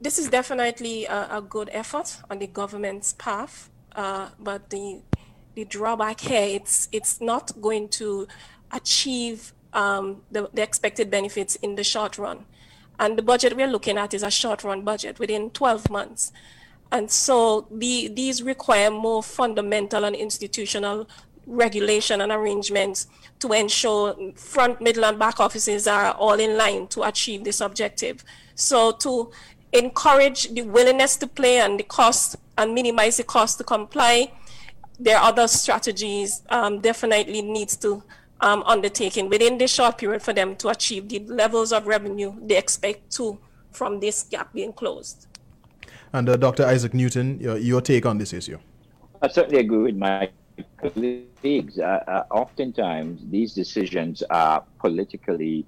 This 0.00 0.18
is 0.18 0.28
definitely 0.28 1.06
a, 1.06 1.38
a 1.38 1.42
good 1.42 1.68
effort 1.72 2.18
on 2.30 2.38
the 2.38 2.46
government's 2.46 3.12
path, 3.14 3.68
uh, 3.96 4.30
but 4.38 4.70
the 4.70 5.02
the 5.54 5.64
drawback 5.64 6.20
here 6.20 6.56
it's 6.56 6.88
it's 6.92 7.20
not 7.20 7.60
going 7.60 7.88
to 7.88 8.26
achieve 8.72 9.52
um, 9.72 10.22
the, 10.30 10.48
the 10.52 10.62
expected 10.62 11.10
benefits 11.10 11.56
in 11.56 11.76
the 11.76 11.84
short 11.84 12.18
run. 12.18 12.44
And 12.98 13.16
the 13.16 13.22
budget 13.22 13.56
we're 13.56 13.66
looking 13.66 13.96
at 13.96 14.12
is 14.14 14.22
a 14.22 14.30
short 14.30 14.64
run 14.64 14.82
budget 14.82 15.18
within 15.18 15.50
12 15.50 15.90
months. 15.90 16.32
And 16.92 17.10
so 17.10 17.66
the, 17.70 18.08
these 18.08 18.42
require 18.42 18.90
more 18.90 19.22
fundamental 19.22 20.04
and 20.04 20.14
institutional 20.14 21.08
regulation 21.46 22.20
and 22.20 22.30
arrangements 22.30 23.06
to 23.38 23.52
ensure 23.52 24.16
front, 24.34 24.80
middle, 24.80 25.04
and 25.04 25.18
back 25.18 25.40
offices 25.40 25.86
are 25.86 26.12
all 26.12 26.38
in 26.38 26.56
line 26.56 26.86
to 26.88 27.02
achieve 27.04 27.44
this 27.44 27.60
objective. 27.60 28.22
So 28.54 28.92
to 28.92 29.30
encourage 29.72 30.52
the 30.52 30.62
willingness 30.62 31.16
to 31.16 31.26
play 31.26 31.58
and 31.58 31.78
the 31.78 31.84
cost 31.84 32.36
and 32.58 32.74
minimize 32.74 33.16
the 33.16 33.24
cost 33.24 33.58
to 33.58 33.64
comply, 33.64 34.32
there 35.00 35.16
are 35.18 35.28
other 35.28 35.48
strategies 35.48 36.42
um, 36.50 36.80
definitely 36.80 37.42
needs 37.42 37.76
to 37.78 38.02
um, 38.40 38.62
undertaken 38.64 39.28
within 39.28 39.58
this 39.58 39.72
short 39.72 39.98
period 39.98 40.22
for 40.22 40.32
them 40.32 40.54
to 40.56 40.68
achieve 40.68 41.08
the 41.08 41.20
levels 41.20 41.72
of 41.72 41.86
revenue 41.86 42.34
they 42.42 42.56
expect 42.56 43.10
to 43.12 43.38
from 43.70 44.00
this 44.00 44.24
gap 44.24 44.52
being 44.52 44.72
closed. 44.72 45.26
And 46.12 46.28
uh, 46.28 46.36
Dr. 46.36 46.66
Isaac 46.66 46.92
Newton, 46.92 47.38
your, 47.40 47.56
your, 47.56 47.80
take 47.80 48.04
on 48.04 48.18
this 48.18 48.32
issue? 48.32 48.58
I 49.22 49.28
certainly 49.28 49.60
agree 49.60 49.92
with 49.92 49.96
my 49.96 50.30
colleagues. 50.78 51.78
Uh, 51.78 52.02
uh, 52.06 52.24
oftentimes, 52.30 53.20
these 53.30 53.54
decisions 53.54 54.22
are 54.30 54.64
politically 54.80 55.66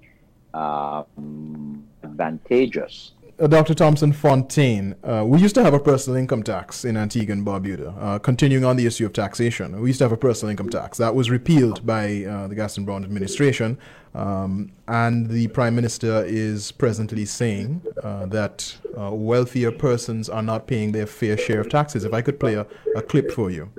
um, 0.53 1.83
advantageous 2.03 3.13
uh, 3.39 3.47
Dr. 3.47 3.73
Thomson 3.73 4.13
Fontaine, 4.13 4.95
uh, 5.03 5.23
we 5.25 5.39
used 5.39 5.55
to 5.55 5.63
have 5.63 5.73
a 5.73 5.79
personal 5.79 6.17
income 6.17 6.43
tax 6.43 6.85
in 6.85 6.95
Antigua 6.95 7.33
and 7.33 7.45
Barbuda. 7.45 7.95
Uh, 7.99 8.19
continuing 8.19 8.63
on 8.63 8.75
the 8.75 8.85
issue 8.85 9.05
of 9.05 9.13
taxation, 9.13 9.79
we 9.81 9.89
used 9.89 9.99
to 9.99 10.05
have 10.05 10.11
a 10.11 10.17
personal 10.17 10.51
income 10.51 10.69
tax 10.69 10.97
that 10.97 11.15
was 11.15 11.29
repealed 11.29 11.85
by 11.85 12.23
uh, 12.25 12.47
the 12.47 12.55
Gaston 12.55 12.85
Browne 12.85 13.03
administration, 13.03 13.77
um, 14.13 14.71
and 14.87 15.29
the 15.29 15.47
Prime 15.47 15.75
Minister 15.75 16.23
is 16.25 16.71
presently 16.71 17.25
saying 17.25 17.81
uh, 18.03 18.27
that 18.27 18.75
uh, 18.97 19.11
wealthier 19.11 19.71
persons 19.71 20.29
are 20.29 20.43
not 20.43 20.67
paying 20.67 20.91
their 20.91 21.07
fair 21.07 21.37
share 21.37 21.61
of 21.61 21.69
taxes. 21.69 22.03
If 22.03 22.13
I 22.13 22.21
could 22.21 22.39
play 22.39 22.53
a, 22.53 22.67
a 22.95 23.01
clip 23.01 23.31
for 23.31 23.49
you. 23.49 23.71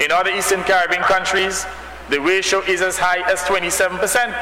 In 0.00 0.10
other 0.10 0.30
Eastern 0.30 0.62
Caribbean 0.64 1.02
countries, 1.02 1.64
the 2.10 2.20
ratio 2.20 2.60
is 2.60 2.82
as 2.82 2.98
high 2.98 3.20
as 3.30 3.42
27 3.44 3.98
percent 3.98 4.34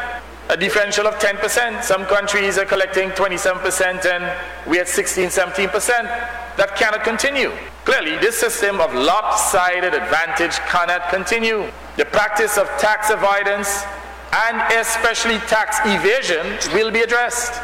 a 0.48 0.56
differential 0.56 1.06
of 1.06 1.14
10%. 1.14 1.82
Some 1.82 2.04
countries 2.06 2.58
are 2.58 2.64
collecting 2.64 3.10
27% 3.10 4.04
and 4.04 4.70
we're 4.70 4.82
at 4.82 4.88
16, 4.88 5.28
17%. 5.28 5.72
That 6.56 6.76
cannot 6.76 7.04
continue. 7.04 7.52
Clearly, 7.84 8.18
this 8.18 8.38
system 8.38 8.80
of 8.80 8.94
lopsided 8.94 9.94
advantage 9.94 10.56
cannot 10.68 11.08
continue. 11.08 11.70
The 11.96 12.04
practice 12.04 12.58
of 12.58 12.66
tax 12.78 13.10
avoidance 13.10 13.84
and 14.32 14.60
especially 14.74 15.38
tax 15.46 15.78
evasion 15.84 16.58
will 16.74 16.90
be 16.90 17.00
addressed. 17.00 17.60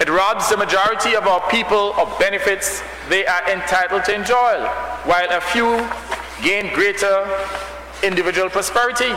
It 0.00 0.08
robs 0.08 0.48
the 0.48 0.56
majority 0.56 1.14
of 1.14 1.26
our 1.26 1.46
people 1.50 1.92
of 1.94 2.18
benefits 2.18 2.82
they 3.08 3.26
are 3.26 3.50
entitled 3.50 4.04
to 4.04 4.14
enjoy, 4.14 4.64
while 5.04 5.28
a 5.30 5.40
few 5.40 5.76
gain 6.42 6.72
greater 6.72 7.28
individual 8.02 8.48
prosperity. 8.48 9.12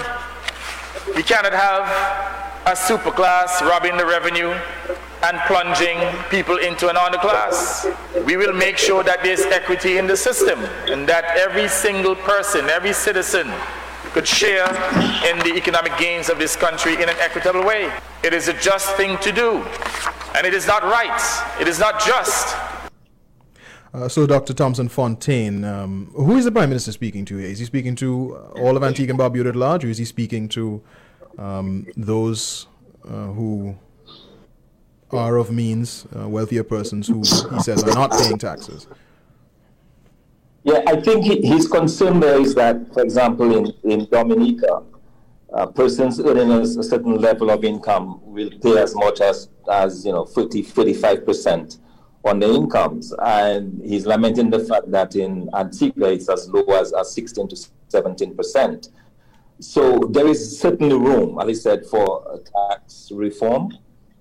We 1.15 1.23
cannot 1.23 1.53
have 1.53 2.32
a 2.65 2.71
superclass 2.71 3.59
robbing 3.59 3.97
the 3.97 4.05
revenue 4.05 4.51
and 5.23 5.37
plunging 5.47 5.97
people 6.29 6.57
into 6.57 6.87
an 6.87 6.95
underclass. 6.95 7.83
We 8.25 8.37
will 8.37 8.53
make 8.53 8.77
sure 8.77 9.03
that 9.03 9.21
there's 9.21 9.41
equity 9.41 9.97
in 9.97 10.07
the 10.07 10.15
system 10.15 10.59
and 10.87 11.07
that 11.09 11.25
every 11.37 11.67
single 11.67 12.15
person, 12.15 12.69
every 12.69 12.93
citizen 12.93 13.51
could 14.13 14.25
share 14.25 14.67
in 15.29 15.39
the 15.39 15.53
economic 15.57 15.97
gains 15.97 16.29
of 16.29 16.37
this 16.39 16.55
country 16.55 16.93
in 16.93 17.09
an 17.09 17.15
equitable 17.19 17.65
way. 17.65 17.91
It 18.23 18.33
is 18.33 18.47
a 18.47 18.53
just 18.53 18.95
thing 18.95 19.17
to 19.19 19.33
do. 19.33 19.65
And 20.33 20.47
it 20.47 20.53
is 20.53 20.65
not 20.65 20.83
right. 20.83 21.59
It 21.59 21.67
is 21.67 21.79
not 21.79 21.99
just. 21.99 22.55
Uh, 23.93 24.07
so, 24.07 24.25
Dr. 24.25 24.53
Thomson 24.53 24.87
Fontaine, 24.87 25.63
um, 25.65 26.11
who 26.15 26.35
is 26.37 26.45
the 26.45 26.51
Prime 26.51 26.69
Minister 26.69 26.91
speaking 26.91 27.25
to? 27.25 27.37
Is 27.37 27.59
he 27.59 27.65
speaking 27.65 27.95
to 27.97 28.37
all 28.55 28.75
of 28.75 28.83
Antigua 28.83 29.11
and 29.11 29.19
Barbuda 29.19 29.49
at 29.49 29.55
large, 29.55 29.85
or 29.85 29.89
is 29.89 29.99
he 29.99 30.05
speaking 30.05 30.47
to 30.49 30.81
um, 31.37 31.87
those 31.95 32.67
uh, 33.05 33.27
who 33.27 33.77
are 35.11 35.37
of 35.37 35.51
means, 35.51 36.07
uh, 36.17 36.27
wealthier 36.27 36.63
persons 36.63 37.07
who 37.07 37.19
he 37.19 37.59
says 37.61 37.83
are 37.83 37.93
not 37.93 38.11
paying 38.11 38.37
taxes. 38.37 38.87
Yeah, 40.63 40.81
I 40.87 40.95
think 40.95 41.25
his 41.25 41.67
concern 41.67 42.19
there 42.19 42.39
is 42.39 42.55
that, 42.55 42.93
for 42.93 43.03
example, 43.03 43.55
in, 43.55 43.73
in 43.83 44.07
Dominica, 44.09 44.83
uh, 45.53 45.65
persons 45.67 46.19
earning 46.19 46.51
a, 46.51 46.65
certain 46.65 47.17
level 47.17 47.51
of 47.51 47.63
income 47.63 48.19
will 48.23 48.49
pay 48.61 48.77
as 48.77 48.95
much 48.95 49.21
as, 49.21 49.49
as 49.71 50.05
you 50.05 50.11
know, 50.11 50.25
30, 50.25 50.63
35% 50.63 51.79
on 52.23 52.39
their 52.39 52.51
incomes. 52.51 53.13
And 53.21 53.81
he's 53.83 54.05
lamenting 54.05 54.49
the 54.49 54.59
fact 54.59 54.89
that 54.91 55.15
in 55.15 55.49
Antigua 55.53 56.13
it's 56.13 56.29
as 56.29 56.49
low 56.49 56.63
as, 56.79 56.93
as 56.93 57.13
16 57.13 57.49
to 57.49 57.57
17 57.89 58.35
percent. 58.35 58.89
So 59.59 59.99
there 59.99 60.27
is 60.27 60.59
certainly 60.59 60.97
room, 60.97 61.39
as 61.39 61.47
I 61.47 61.53
said, 61.53 61.85
for 61.85 62.41
tax 62.69 63.09
reform 63.13 63.77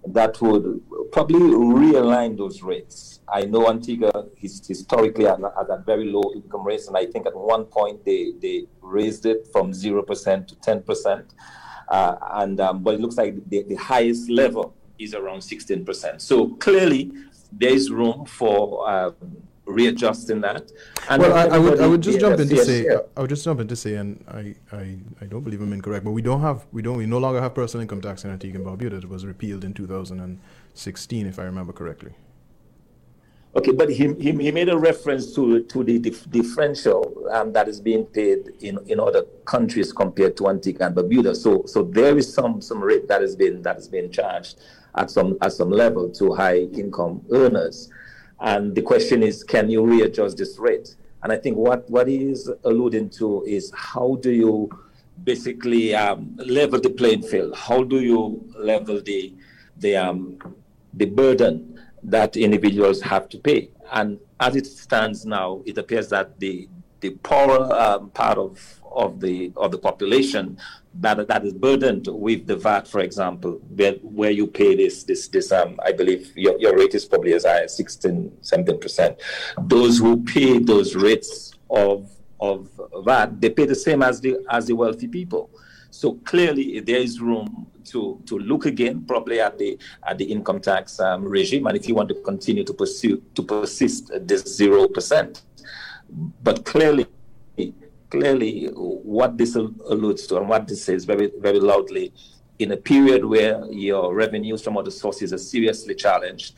that 0.06 0.40
would 0.40 0.80
probably 1.12 1.38
realign 1.38 2.36
those 2.36 2.62
rates. 2.62 3.20
I 3.28 3.42
know 3.42 3.68
Antigua 3.70 4.10
is 4.40 4.66
historically 4.66 5.26
at, 5.26 5.38
a 5.40 5.82
very 5.86 6.10
low 6.10 6.32
income 6.34 6.66
rates, 6.66 6.88
and 6.88 6.96
I 6.96 7.06
think 7.06 7.26
at 7.26 7.36
one 7.36 7.64
point 7.64 8.04
they, 8.04 8.32
they 8.40 8.66
raised 8.80 9.26
it 9.26 9.48
from 9.52 9.72
0% 9.72 10.46
to 10.48 10.54
10%. 10.56 11.24
Uh, 11.88 12.16
and 12.32 12.60
um, 12.60 12.82
but 12.82 12.94
it 12.94 13.00
looks 13.00 13.16
like 13.16 13.36
the, 13.48 13.62
the 13.64 13.74
highest 13.74 14.28
level 14.30 14.74
is 14.98 15.14
around 15.14 15.40
16%. 15.40 16.20
So 16.20 16.48
clearly, 16.54 17.12
there 17.52 17.72
is 17.72 17.90
room 17.90 18.24
for 18.24 18.88
um, 18.88 19.14
readjusting 19.66 20.40
that. 20.40 20.70
And 21.08 21.22
well, 21.22 21.34
I, 21.34 21.56
I, 21.56 21.58
would 21.58 21.80
I 21.80 21.86
would 21.86 22.02
just 22.02 22.20
jump 22.20 22.38
in 22.40 22.48
to 22.48 22.64
say 22.64 22.88
I 23.16 23.20
would 23.20 23.30
just 23.30 23.44
jump 23.44 23.60
in 23.60 23.68
to 23.68 23.76
say, 23.76 23.94
and 23.94 24.24
I, 24.28 24.54
I, 24.74 24.98
I 25.20 25.24
don't 25.26 25.42
believe 25.42 25.60
I'm 25.60 25.72
incorrect, 25.72 26.04
but 26.04 26.12
we 26.12 26.22
don't 26.22 26.40
have 26.40 26.66
we 26.72 26.82
don't 26.82 26.96
we 26.96 27.06
no 27.06 27.18
longer 27.18 27.40
have 27.40 27.54
personal 27.54 27.82
income 27.82 28.00
tax 28.00 28.24
in 28.24 28.30
Antigua 28.30 28.60
and 28.60 28.66
Barbuda. 28.66 29.02
It 29.02 29.08
was 29.08 29.24
repealed 29.24 29.64
in 29.64 29.74
2016, 29.74 31.26
if 31.26 31.38
I 31.38 31.44
remember 31.44 31.72
correctly. 31.72 32.12
Okay, 33.54 33.72
but 33.72 33.90
he, 33.90 34.14
he, 34.14 34.32
he 34.32 34.50
made 34.50 34.70
a 34.70 34.78
reference 34.78 35.34
to 35.34 35.62
to 35.64 35.84
the 35.84 35.98
dif- 35.98 36.30
differential 36.30 37.26
um, 37.30 37.52
that 37.52 37.68
is 37.68 37.80
being 37.80 38.06
paid 38.06 38.48
in, 38.60 38.78
in 38.86 38.98
other 38.98 39.24
countries 39.44 39.92
compared 39.92 40.36
to 40.38 40.48
Antigua 40.48 40.86
and 40.86 40.96
Barbuda. 40.96 41.36
So 41.36 41.64
so 41.66 41.82
there 41.82 42.16
is 42.16 42.32
some 42.32 42.62
some 42.62 42.82
rate 42.82 43.08
that 43.08 43.20
has 43.20 43.36
been 43.36 43.60
that 43.62 43.76
has 43.76 43.88
been 43.88 44.10
charged 44.10 44.58
at 44.96 45.10
some 45.10 45.36
at 45.42 45.52
some 45.52 45.70
level 45.70 46.08
to 46.10 46.32
high 46.32 46.60
income 46.60 47.22
earners. 47.30 47.90
And 48.42 48.74
the 48.74 48.82
question 48.82 49.22
is, 49.22 49.44
can 49.44 49.70
you 49.70 49.86
readjust 49.86 50.36
this 50.36 50.58
rate? 50.58 50.96
And 51.22 51.32
I 51.32 51.36
think 51.36 51.56
what, 51.56 51.88
what 51.88 52.08
he 52.08 52.30
is 52.30 52.50
alluding 52.64 53.10
to 53.10 53.44
is 53.44 53.72
how 53.74 54.18
do 54.20 54.32
you 54.32 54.68
basically 55.22 55.94
um, 55.94 56.36
level 56.36 56.80
the 56.80 56.90
playing 56.90 57.22
field? 57.22 57.56
How 57.56 57.84
do 57.84 58.00
you 58.00 58.44
level 58.58 59.00
the, 59.00 59.32
the, 59.76 59.96
um, 59.96 60.38
the 60.94 61.04
burden 61.04 61.80
that 62.02 62.36
individuals 62.36 63.00
have 63.02 63.28
to 63.28 63.38
pay? 63.38 63.70
And 63.92 64.18
as 64.40 64.56
it 64.56 64.66
stands 64.66 65.24
now, 65.24 65.62
it 65.64 65.78
appears 65.78 66.08
that 66.08 66.40
the, 66.40 66.68
the 66.98 67.10
poorer 67.10 67.72
um, 67.72 68.10
part 68.10 68.38
of 68.38 68.81
of 68.94 69.20
the 69.20 69.52
of 69.56 69.70
the 69.70 69.78
population 69.78 70.58
that 71.00 71.26
that 71.28 71.44
is 71.44 71.52
burdened 71.52 72.06
with 72.08 72.46
the 72.46 72.56
VAT, 72.56 72.86
for 72.86 73.00
example, 73.00 73.60
where, 73.74 73.94
where 74.02 74.30
you 74.30 74.46
pay 74.46 74.74
this 74.74 75.04
this 75.04 75.28
this 75.28 75.52
um 75.52 75.78
I 75.84 75.92
believe 75.92 76.36
your, 76.36 76.58
your 76.58 76.76
rate 76.76 76.94
is 76.94 77.04
probably 77.04 77.32
as 77.34 77.44
high 77.44 77.62
as 77.62 77.76
16, 77.76 78.38
17 78.40 78.80
percent. 78.80 79.20
Those 79.62 79.98
who 79.98 80.22
pay 80.22 80.58
those 80.58 80.94
rates 80.94 81.52
of 81.70 82.10
of 82.40 82.68
VAT, 83.04 83.40
they 83.40 83.50
pay 83.50 83.66
the 83.66 83.74
same 83.74 84.02
as 84.02 84.20
the 84.20 84.44
as 84.50 84.66
the 84.66 84.74
wealthy 84.74 85.08
people. 85.08 85.50
So 85.90 86.14
clearly, 86.24 86.80
there 86.80 87.00
is 87.00 87.20
room 87.20 87.66
to 87.84 88.20
to 88.26 88.38
look 88.38 88.66
again, 88.66 89.04
probably 89.06 89.40
at 89.40 89.58
the 89.58 89.78
at 90.06 90.18
the 90.18 90.24
income 90.24 90.60
tax 90.60 90.98
um, 91.00 91.24
regime, 91.24 91.66
and 91.66 91.76
if 91.76 91.86
you 91.88 91.94
want 91.94 92.08
to 92.08 92.14
continue 92.14 92.64
to 92.64 92.74
pursue 92.74 93.22
to 93.34 93.42
persist 93.42 94.10
this 94.22 94.42
zero 94.42 94.88
percent, 94.88 95.42
but 96.42 96.64
clearly 96.64 97.06
clearly 98.12 98.66
what 98.74 99.38
this 99.38 99.56
alludes 99.56 100.26
to 100.26 100.36
and 100.36 100.46
what 100.46 100.68
this 100.68 100.84
says 100.84 101.06
very, 101.06 101.32
very 101.40 101.58
loudly 101.58 102.12
in 102.58 102.72
a 102.72 102.76
period 102.76 103.24
where 103.24 103.64
your 103.70 104.14
revenues 104.14 104.62
from 104.62 104.76
other 104.76 104.90
sources 104.90 105.32
are 105.32 105.38
seriously 105.38 105.94
challenged, 105.94 106.54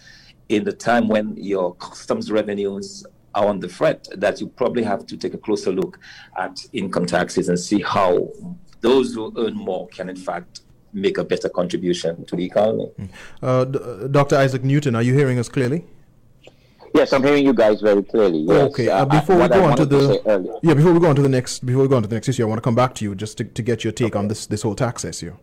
in 0.49 0.65
the 0.65 0.73
time 0.73 1.07
when 1.07 1.37
your 1.37 1.77
customs 1.77 2.31
revenues 2.31 3.07
are 3.37 3.47
on 3.47 3.61
the 3.61 3.69
fret, 3.69 4.09
that 4.17 4.41
you 4.41 4.49
probably 4.49 4.83
have 4.83 5.07
to 5.07 5.17
take 5.17 5.33
a 5.33 5.39
closer 5.39 5.71
look 5.71 6.01
at 6.37 6.59
income 6.73 7.07
taxes 7.07 7.49
and 7.49 7.59
see 7.59 7.81
how 7.81 8.29
those 8.81 9.15
who 9.15 9.33
earn 9.39 9.55
more 9.55 9.87
can, 9.89 10.09
in 10.09 10.17
fact, 10.17 10.63
make 10.93 11.19
a 11.19 11.25
better 11.25 11.49
contribution 11.49 12.25
to 12.27 12.35
the 12.35 12.45
economy. 12.45 12.91
Uh, 13.41 13.65
Dr. 13.65 14.37
Isaac 14.37 14.65
Newton, 14.65 14.97
are 14.97 15.03
you 15.03 15.15
hearing 15.15 15.39
us 15.39 15.49
clearly? 15.49 15.85
Yes, 16.95 17.13
I'm 17.13 17.25
hearing 17.25 17.45
you 17.45 17.53
guys 17.53 17.81
very 17.81 18.05
clearly. 18.05 18.39
Yes. 18.39 18.71
Okay. 18.71 18.89
Uh, 18.89 19.05
before 19.05 19.35
I, 19.35 19.43
we 19.43 19.49
go 19.49 19.65
on 19.65 19.77
to 19.77 19.85
the 19.85 20.61
yeah, 20.63 20.75
before 20.75 20.93
we 20.93 21.01
go 21.01 21.09
on 21.09 21.17
to 21.17 21.23
the 21.23 21.29
next 21.29 21.67
before 21.67 21.83
we 21.83 21.89
go 21.89 21.97
on 21.97 22.03
to 22.03 22.09
the 22.09 22.15
next 22.15 22.29
issue, 22.29 22.45
I 22.45 22.47
want 22.47 22.59
to 22.59 22.63
come 22.63 22.77
back 22.77 22.95
to 22.97 23.05
you 23.05 23.17
just 23.17 23.37
to, 23.39 23.45
to 23.45 23.63
get 23.63 23.83
your 23.83 23.93
take 23.93 24.15
okay. 24.15 24.19
on 24.19 24.29
this 24.29 24.47
this 24.47 24.63
whole 24.63 24.77
tax 24.77 25.05
issue. 25.05 25.35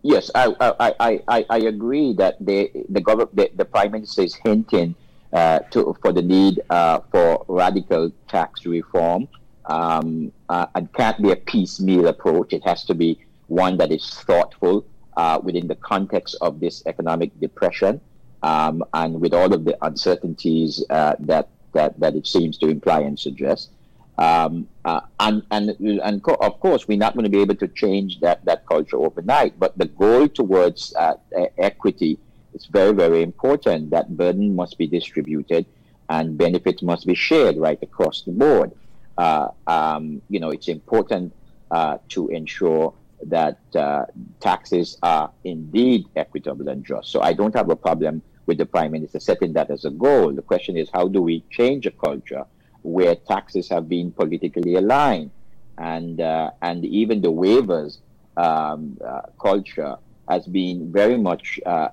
Yes, 0.00 0.30
I 0.34 0.54
I, 0.80 1.20
I, 1.28 1.46
I 1.50 1.58
agree 1.58 2.14
that 2.14 2.38
the 2.40 2.70
the 2.88 3.02
government 3.02 3.36
the, 3.36 3.50
the 3.54 3.66
prime 3.66 3.92
minister 3.92 4.22
is 4.22 4.34
hinting 4.34 4.94
uh, 5.34 5.58
to 5.72 5.94
for 6.00 6.10
the 6.10 6.22
need 6.22 6.62
uh, 6.70 7.00
for 7.10 7.44
radical 7.48 8.10
tax 8.26 8.64
reform. 8.64 9.28
Um, 9.66 10.32
uh, 10.48 10.66
it 10.74 10.90
can't 10.94 11.20
be 11.20 11.32
a 11.32 11.36
piecemeal 11.36 12.06
approach. 12.08 12.54
It 12.54 12.64
has 12.64 12.82
to 12.86 12.94
be 12.94 13.18
one 13.48 13.76
that 13.76 13.92
is 13.92 14.08
thoughtful 14.08 14.86
uh, 15.18 15.38
within 15.42 15.68
the 15.68 15.76
context 15.76 16.36
of 16.40 16.60
this 16.60 16.82
economic 16.86 17.38
depression 17.40 18.00
um, 18.42 18.84
and 18.94 19.20
with 19.20 19.34
all 19.34 19.52
of 19.52 19.64
the 19.64 19.76
uncertainties 19.82 20.84
uh, 20.90 21.14
that, 21.20 21.48
that 21.72 21.98
that 22.00 22.14
it 22.14 22.26
seems 22.26 22.58
to 22.58 22.68
imply 22.68 23.00
and 23.00 23.18
suggest. 23.18 23.70
Um, 24.18 24.68
uh, 24.84 25.00
and 25.20 25.42
and 25.50 25.70
and 25.80 26.22
co- 26.22 26.36
of 26.40 26.60
course, 26.60 26.86
we're 26.86 26.98
not 26.98 27.14
going 27.14 27.24
to 27.24 27.30
be 27.30 27.40
able 27.40 27.54
to 27.56 27.68
change 27.68 28.20
that 28.20 28.44
that 28.44 28.66
culture 28.66 28.96
overnight. 28.96 29.58
But 29.58 29.78
the 29.78 29.86
goal 29.86 30.28
towards 30.28 30.94
uh, 30.94 31.14
equity 31.56 32.18
is 32.54 32.66
very 32.66 32.92
very 32.92 33.22
important. 33.22 33.90
That 33.90 34.16
burden 34.16 34.54
must 34.54 34.76
be 34.76 34.86
distributed, 34.86 35.64
and 36.10 36.36
benefits 36.36 36.82
must 36.82 37.06
be 37.06 37.14
shared 37.14 37.56
right 37.56 37.78
across 37.82 38.22
the 38.22 38.32
board. 38.32 38.72
Uh, 39.16 39.48
um, 39.66 40.20
you 40.28 40.40
know, 40.40 40.50
it's 40.50 40.68
important 40.68 41.32
uh, 41.70 41.98
to 42.10 42.28
ensure 42.28 42.92
that 43.24 43.58
uh, 43.74 44.04
taxes 44.40 44.98
are 45.02 45.30
indeed 45.44 46.06
equitable 46.16 46.68
and 46.68 46.84
just. 46.84 47.10
So 47.10 47.22
I 47.22 47.32
don't 47.32 47.54
have 47.54 47.70
a 47.70 47.76
problem 47.76 48.22
with 48.46 48.58
the 48.58 48.66
prime 48.66 48.92
minister 48.92 49.20
setting 49.20 49.52
that 49.52 49.70
as 49.70 49.84
a 49.84 49.90
goal. 49.90 50.32
The 50.32 50.42
question 50.42 50.76
is, 50.76 50.88
how 50.92 51.08
do 51.08 51.22
we 51.22 51.44
change 51.50 51.86
a 51.86 51.90
culture 51.90 52.44
where 52.82 53.14
taxes 53.14 53.68
have 53.68 53.88
been 53.88 54.10
politically 54.12 54.74
aligned, 54.74 55.30
and 55.78 56.20
uh, 56.20 56.50
and 56.60 56.84
even 56.84 57.20
the 57.22 57.32
waivers 57.32 57.98
um, 58.36 58.98
uh, 59.04 59.22
culture 59.40 59.96
has 60.28 60.46
been 60.46 60.92
very 60.92 61.16
much 61.16 61.60
uh, 61.66 61.88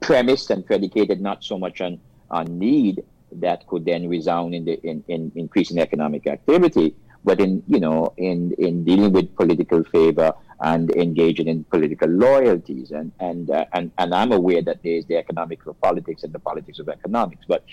premised 0.00 0.50
and 0.50 0.66
predicated 0.66 1.20
not 1.20 1.44
so 1.44 1.58
much 1.58 1.80
on 1.80 2.00
on 2.30 2.58
need 2.58 3.04
that 3.30 3.66
could 3.66 3.84
then 3.84 4.08
resound 4.08 4.54
in 4.54 4.64
the 4.64 4.80
in, 4.82 5.04
in 5.08 5.32
increasing 5.34 5.78
economic 5.78 6.26
activity, 6.26 6.94
but 7.24 7.40
in 7.40 7.62
you 7.68 7.80
know 7.80 8.12
in 8.16 8.52
in 8.58 8.84
dealing 8.84 9.12
with 9.12 9.34
political 9.36 9.84
favor 9.84 10.32
and 10.62 10.90
engaging 10.92 11.48
in 11.48 11.64
political 11.64 12.08
loyalties. 12.08 12.90
And 12.92 13.12
and 13.20 13.50
uh, 13.50 13.64
and 13.72 13.90
and 13.98 14.14
I'm 14.14 14.32
aware 14.32 14.62
that 14.62 14.82
there 14.82 14.94
is 14.94 15.06
the 15.06 15.16
economics 15.16 15.66
of 15.66 15.80
politics 15.80 16.22
and 16.22 16.32
the 16.32 16.38
politics 16.38 16.78
of 16.78 16.88
economics, 16.88 17.44
but 17.46 17.64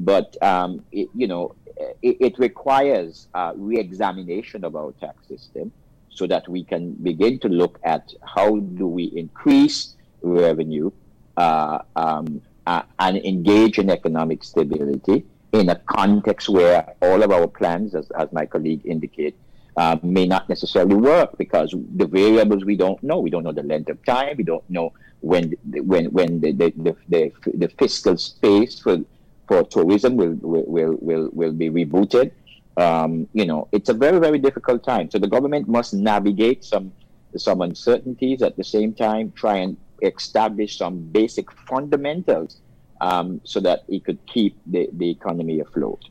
but 0.00 0.42
um, 0.42 0.84
it, 0.90 1.08
you 1.14 1.28
know 1.28 1.54
it, 2.02 2.16
it 2.20 2.38
requires 2.38 3.28
uh, 3.34 3.52
re-examination 3.56 4.64
of 4.64 4.74
our 4.76 4.92
tax 5.00 5.28
system 5.28 5.72
so 6.08 6.26
that 6.26 6.48
we 6.48 6.64
can 6.64 6.92
begin 6.94 7.38
to 7.38 7.48
look 7.48 7.78
at 7.84 8.12
how 8.24 8.56
do 8.58 8.86
we 8.86 9.04
increase 9.04 9.94
revenue 10.22 10.90
uh, 11.36 11.78
um, 11.96 12.42
uh, 12.66 12.82
and 12.98 13.16
engage 13.18 13.78
in 13.78 13.88
economic 13.88 14.42
stability 14.44 15.24
in 15.52 15.68
a 15.68 15.76
context 15.76 16.48
where 16.48 16.94
all 17.02 17.22
of 17.22 17.30
our 17.30 17.46
plans, 17.46 17.94
as, 17.94 18.10
as 18.12 18.32
my 18.32 18.46
colleague 18.46 18.82
indicated, 18.84 19.34
uh, 19.76 19.96
may 20.02 20.26
not 20.26 20.48
necessarily 20.48 20.94
work 20.94 21.36
because 21.38 21.74
the 21.96 22.06
variables 22.06 22.64
we 22.64 22.76
don't 22.76 23.02
know. 23.02 23.20
We 23.20 23.30
don't 23.30 23.44
know 23.44 23.52
the 23.52 23.62
length 23.62 23.88
of 23.88 24.04
time. 24.04 24.36
We 24.36 24.44
don't 24.44 24.68
know 24.68 24.92
when 25.20 25.54
when 25.64 26.06
when 26.06 26.40
the 26.40 26.52
the, 26.52 26.72
the, 26.76 26.96
the, 27.08 27.32
the 27.54 27.68
fiscal 27.78 28.16
space 28.16 28.78
for 28.78 28.98
for 29.48 29.62
tourism 29.64 30.16
will 30.16 30.36
will 30.42 30.96
will 31.00 31.30
will 31.32 31.52
be 31.52 31.70
rebooted. 31.70 32.32
Um, 32.76 33.28
you 33.32 33.46
know, 33.46 33.68
it's 33.72 33.88
a 33.88 33.94
very 33.94 34.18
very 34.18 34.38
difficult 34.38 34.84
time. 34.84 35.10
So 35.10 35.18
the 35.18 35.28
government 35.28 35.68
must 35.68 35.94
navigate 35.94 36.64
some 36.64 36.92
some 37.36 37.60
uncertainties 37.60 38.42
at 38.42 38.56
the 38.56 38.64
same 38.64 38.92
time, 38.92 39.32
try 39.36 39.58
and 39.58 39.76
establish 40.02 40.78
some 40.78 40.98
basic 40.98 41.50
fundamentals 41.68 42.60
um, 43.00 43.40
so 43.44 43.60
that 43.60 43.84
it 43.88 44.04
could 44.04 44.18
keep 44.26 44.58
the, 44.66 44.88
the 44.92 45.10
economy 45.10 45.60
afloat. 45.60 46.04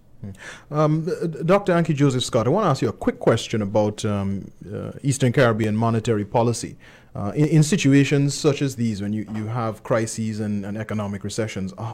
Um, 0.70 1.10
Dr. 1.46 1.72
Ankie 1.74 1.94
Joseph 1.94 2.24
Scott, 2.24 2.46
I 2.46 2.50
want 2.50 2.66
to 2.66 2.70
ask 2.70 2.82
you 2.82 2.90
a 2.90 2.94
quick 2.94 3.20
question 3.20 3.62
about 3.62 4.04
um, 4.04 4.52
uh, 4.72 4.92
Eastern 5.02 5.32
Caribbean 5.32 5.76
monetary 5.76 6.26
policy. 6.26 6.76
Uh, 7.16 7.32
in, 7.36 7.46
in, 7.46 7.64
situations 7.64 8.36
such 8.36 8.62
as 8.62 8.76
these, 8.76 9.02
when 9.02 9.14
you, 9.14 9.26
you 9.34 9.48
have 9.48 9.82
crises 9.82 10.40
and, 10.40 10.66
and 10.66 10.78
economic 10.78 11.24
recessions, 11.24 11.74
uh, 11.78 11.94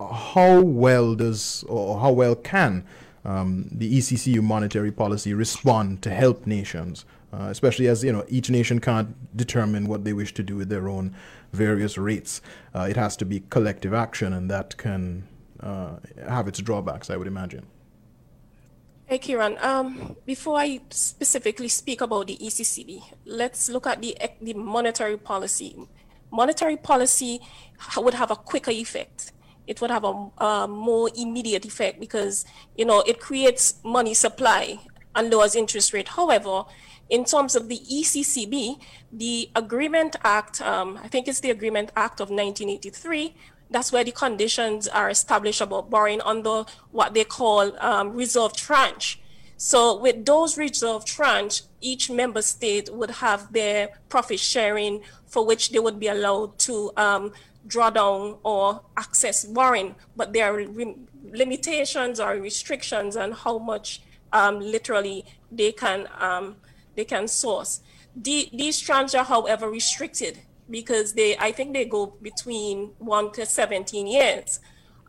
how 0.00 0.60
well 0.60 1.14
does 1.14 1.64
or 1.68 2.00
how 2.00 2.12
well 2.12 2.34
can 2.34 2.84
um, 3.24 3.68
the 3.72 3.98
ECCU 3.98 4.42
monetary 4.42 4.92
policy 4.92 5.34
respond 5.34 6.02
to 6.02 6.10
help 6.10 6.46
nations, 6.46 7.04
uh, 7.34 7.48
especially 7.48 7.88
as 7.88 8.04
you 8.04 8.12
know 8.12 8.24
each 8.28 8.50
nation 8.50 8.80
can't 8.80 9.36
determine 9.36 9.86
what 9.86 10.04
they 10.04 10.12
wish 10.12 10.32
to 10.34 10.42
do 10.42 10.56
with 10.56 10.68
their 10.68 10.88
own 10.88 11.14
various 11.52 11.98
rates. 11.98 12.40
Uh, 12.74 12.82
it 12.82 12.96
has 12.96 13.16
to 13.16 13.24
be 13.24 13.40
collective 13.50 13.92
action, 13.92 14.32
and 14.32 14.50
that 14.50 14.76
can 14.76 15.26
uh, 15.60 15.96
have 16.28 16.46
its 16.48 16.60
drawbacks, 16.60 17.10
I 17.10 17.16
would 17.16 17.26
imagine. 17.26 17.66
Hey, 19.06 19.18
Kieron. 19.18 19.62
Um, 19.62 20.16
before 20.24 20.58
I 20.58 20.80
specifically 20.90 21.68
speak 21.68 22.00
about 22.00 22.26
the 22.26 22.38
ECCB, 22.38 23.02
let's 23.26 23.68
look 23.68 23.86
at 23.86 24.00
the, 24.00 24.16
the 24.40 24.54
monetary 24.54 25.18
policy. 25.18 25.76
Monetary 26.30 26.76
policy 26.76 27.40
would 27.96 28.14
have 28.14 28.30
a 28.30 28.36
quicker 28.36 28.70
effect. 28.70 29.32
It 29.66 29.80
would 29.80 29.90
have 29.90 30.04
a, 30.04 30.30
a 30.38 30.68
more 30.68 31.10
immediate 31.16 31.64
effect 31.64 32.00
because, 32.00 32.44
you 32.76 32.84
know, 32.84 33.02
it 33.06 33.20
creates 33.20 33.74
money 33.84 34.14
supply 34.14 34.78
and 35.14 35.30
lowers 35.30 35.54
interest 35.54 35.92
rate. 35.92 36.08
However, 36.08 36.64
in 37.10 37.24
terms 37.24 37.54
of 37.54 37.68
the 37.68 37.78
ECCB, 37.78 38.78
the 39.12 39.50
Agreement 39.54 40.16
Act, 40.24 40.60
um, 40.62 40.98
I 41.02 41.08
think 41.08 41.28
it's 41.28 41.40
the 41.40 41.50
Agreement 41.50 41.90
Act 41.96 42.20
of 42.20 42.30
1983, 42.30 43.34
that's 43.70 43.92
where 43.92 44.04
the 44.04 44.12
conditions 44.12 44.88
are 44.88 45.10
established 45.10 45.60
about 45.60 45.90
borrowing 45.90 46.20
under 46.22 46.64
what 46.92 47.14
they 47.14 47.24
call 47.24 47.76
um, 47.80 48.14
reserve 48.14 48.56
tranche. 48.56 49.20
So 49.56 49.98
with 49.98 50.24
those 50.24 50.58
reserve 50.58 51.04
tranche, 51.04 51.62
each 51.80 52.10
member 52.10 52.42
state 52.42 52.92
would 52.92 53.10
have 53.10 53.52
their 53.52 53.90
profit 54.08 54.40
sharing 54.40 55.02
for 55.26 55.44
which 55.44 55.70
they 55.70 55.78
would 55.78 55.98
be 55.98 56.08
allowed 56.08 56.58
to 56.60 56.92
um, 56.96 57.32
draw 57.66 57.90
down 57.90 58.36
or 58.42 58.82
access 58.96 59.44
borrowing, 59.44 59.94
but 60.16 60.32
there 60.32 60.52
are 60.52 60.56
re- 60.66 60.96
limitations 61.32 62.20
or 62.20 62.32
restrictions 62.34 63.16
on 63.16 63.32
how 63.32 63.58
much 63.58 64.02
um, 64.32 64.60
literally 64.60 65.24
they 65.50 65.72
can 65.72 66.08
um, 66.18 66.56
they 66.94 67.04
can 67.04 67.28
source. 67.28 67.80
The, 68.16 68.48
these 68.52 68.80
tranches 68.80 69.18
are, 69.18 69.24
however, 69.24 69.68
restricted 69.68 70.38
because 70.70 71.12
they, 71.14 71.36
I 71.36 71.52
think 71.52 71.72
they 71.72 71.84
go 71.84 72.14
between 72.22 72.92
one 72.98 73.32
to 73.32 73.44
17 73.44 74.06
years. 74.06 74.60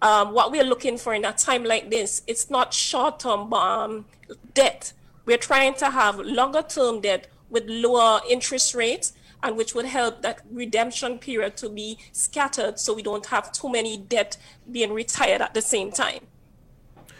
Um, 0.01 0.33
what 0.33 0.51
we're 0.51 0.63
looking 0.63 0.97
for 0.97 1.13
in 1.13 1.23
a 1.25 1.33
time 1.33 1.63
like 1.63 1.89
this, 1.89 2.21
it's 2.27 2.49
not 2.49 2.73
short-term 2.73 3.53
um, 3.53 4.05
debt. 4.53 4.93
We're 5.25 5.37
trying 5.37 5.75
to 5.75 5.89
have 5.89 6.19
longer-term 6.19 7.01
debt 7.01 7.27
with 7.49 7.63
lower 7.67 8.21
interest 8.29 8.75
rates 8.75 9.13
and 9.43 9.55
which 9.55 9.75
would 9.75 9.85
help 9.85 10.21
that 10.23 10.41
redemption 10.51 11.19
period 11.19 11.55
to 11.57 11.69
be 11.69 11.99
scattered 12.11 12.79
so 12.79 12.93
we 12.93 13.03
don't 13.03 13.27
have 13.27 13.51
too 13.51 13.69
many 13.69 13.95
debt 13.97 14.37
being 14.71 14.91
retired 14.91 15.41
at 15.41 15.53
the 15.53 15.61
same 15.61 15.91
time. 15.91 16.21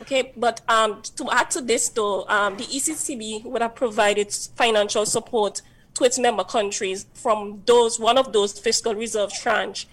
Okay, 0.02 0.34
but 0.36 0.62
um, 0.68 1.02
to 1.16 1.30
add 1.32 1.50
to 1.52 1.62
this 1.62 1.90
though, 1.90 2.28
um, 2.28 2.58
the 2.58 2.64
ECCB 2.64 3.46
would 3.46 3.62
have 3.62 3.76
provided 3.76 4.32
financial 4.56 5.06
support 5.06 5.62
to 5.96 6.04
its 6.04 6.20
member 6.20 6.44
countries 6.44 7.06
from 7.14 7.64
those 7.66 8.00
one 8.00 8.18
of 8.18 8.34
those 8.34 8.60
fiscal 8.60 8.94
reserve 8.94 9.32
tranche 9.34 9.88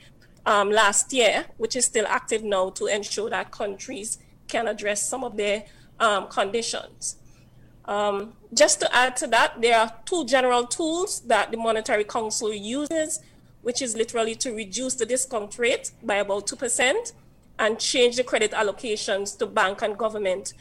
um, 0.45 0.71
last 0.71 1.13
year, 1.13 1.47
which 1.57 1.77
is 1.77 1.85
still 1.85 2.07
active 2.09 2.43
now 2.43 2.71
to 2.71 2.87
ensure 2.87 3.31
that 3.31 3.53
countries 3.53 4.19
can 4.49 4.67
address 4.67 5.09
some 5.09 5.23
of 5.23 5.37
their 5.37 5.65
um, 6.01 6.27
conditions. 6.29 7.17
Um, 7.85 8.35
just 8.53 8.81
to 8.81 8.95
add 8.95 9.17
to 9.19 9.27
that, 9.29 9.61
there 9.61 9.79
are 9.79 9.93
two 10.05 10.25
general 10.25 10.67
tools 10.67 11.21
that 11.21 11.51
the 11.51 11.57
Monetary 11.57 12.05
Council 12.05 12.53
uses, 12.53 13.21
which 13.63 13.81
is 13.81 13.97
literally 13.97 14.35
to 14.37 14.53
reduce 14.53 14.95
the 14.95 15.07
discount 15.07 15.59
rate 15.59 15.93
by 16.03 16.17
about 16.17 16.47
2% 16.47 17.13
and 17.59 17.79
change 17.79 18.17
the 18.17 18.25
credit 18.25 18.53
allocations 18.53 19.39
to 19.39 19.47
bank 19.47 19.83
and 19.83 19.97
government 19.97 20.55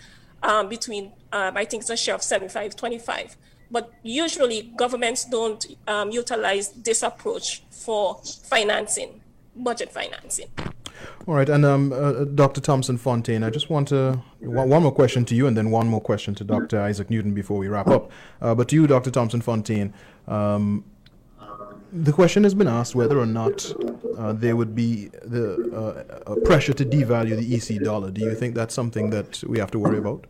um, 0.43 0.69
between, 0.69 1.11
uh, 1.31 1.51
I 1.53 1.65
think 1.65 1.81
it's 1.81 1.89
a 1.89 1.97
share 1.97 2.15
of 2.15 2.23
75 2.23 2.75
25. 2.75 3.37
But 3.69 3.93
usually 4.03 4.73
governments 4.75 5.25
don't 5.25 5.65
um, 5.87 6.11
utilize 6.11 6.71
this 6.71 7.03
approach 7.03 7.63
for 7.69 8.19
financing, 8.43 9.21
budget 9.55 9.91
financing. 9.91 10.49
All 11.27 11.35
right, 11.35 11.49
and 11.49 11.65
um, 11.65 11.93
uh, 11.93 12.25
Dr. 12.25 12.61
Thomson 12.61 12.97
Fontaine, 12.97 13.43
I 13.43 13.49
just 13.49 13.69
want 13.69 13.87
to 13.89 14.21
one, 14.39 14.69
one, 14.69 14.83
more 14.83 14.91
question 14.91 15.23
to 15.25 15.35
you, 15.35 15.47
and 15.47 15.55
then 15.55 15.71
one 15.71 15.87
more 15.87 16.01
question 16.01 16.35
to 16.35 16.43
Dr. 16.43 16.79
Isaac 16.81 17.09
Newton 17.09 17.33
before 17.33 17.57
we 17.57 17.67
wrap 17.67 17.87
up. 17.87 18.11
Uh, 18.41 18.55
but 18.55 18.67
to 18.69 18.75
you, 18.75 18.87
Dr. 18.87 19.11
Thomson 19.11 19.41
Fontaine, 19.41 19.93
um, 20.27 20.83
the 21.91 22.13
question 22.13 22.43
has 22.43 22.53
been 22.53 22.67
asked 22.67 22.95
whether 22.95 23.19
or 23.19 23.25
not 23.25 23.73
uh, 24.17 24.33
there 24.33 24.55
would 24.55 24.73
be 24.75 25.07
the 25.23 26.23
uh, 26.25 26.35
pressure 26.45 26.73
to 26.73 26.85
devalue 26.85 27.37
the 27.37 27.55
EC 27.55 27.83
dollar. 27.83 28.11
Do 28.11 28.21
you 28.21 28.33
think 28.33 28.55
that's 28.55 28.73
something 28.73 29.09
that 29.09 29.43
we 29.45 29.59
have 29.59 29.71
to 29.71 29.79
worry 29.79 29.97
about? 29.97 30.25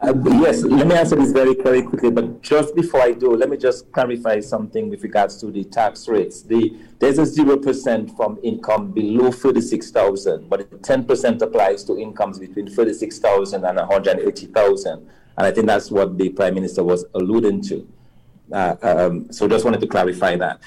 Uh, 0.00 0.12
yes, 0.40 0.64
let 0.64 0.88
me 0.88 0.96
answer 0.96 1.14
this 1.14 1.30
very, 1.30 1.54
very 1.54 1.80
quickly. 1.80 2.10
But 2.10 2.42
just 2.42 2.74
before 2.74 3.02
I 3.02 3.12
do, 3.12 3.36
let 3.36 3.48
me 3.48 3.56
just 3.56 3.90
clarify 3.92 4.40
something 4.40 4.90
with 4.90 5.04
regards 5.04 5.36
to 5.38 5.46
the 5.52 5.62
tax 5.62 6.08
rates. 6.08 6.42
The 6.42 6.76
there's 6.98 7.18
a 7.18 7.26
zero 7.26 7.56
percent 7.56 8.16
from 8.16 8.38
income 8.42 8.90
below 8.90 9.30
thirty-six 9.30 9.92
thousand, 9.92 10.50
but 10.50 10.82
ten 10.82 11.04
percent 11.04 11.40
applies 11.40 11.84
to 11.84 11.98
incomes 11.98 12.40
between 12.40 12.68
thirty-six 12.68 13.20
thousand 13.20 13.64
and 13.64 13.76
one 13.76 13.86
hundred 13.86 14.18
eighty 14.18 14.46
thousand. 14.46 15.08
And 15.38 15.46
I 15.46 15.52
think 15.52 15.68
that's 15.68 15.90
what 15.90 16.18
the 16.18 16.30
prime 16.30 16.54
minister 16.54 16.82
was 16.82 17.04
alluding 17.14 17.62
to. 17.62 17.88
Uh, 18.50 18.76
um, 18.82 19.32
so 19.32 19.46
just 19.48 19.64
wanted 19.64 19.80
to 19.80 19.86
clarify 19.86 20.36
that. 20.36 20.60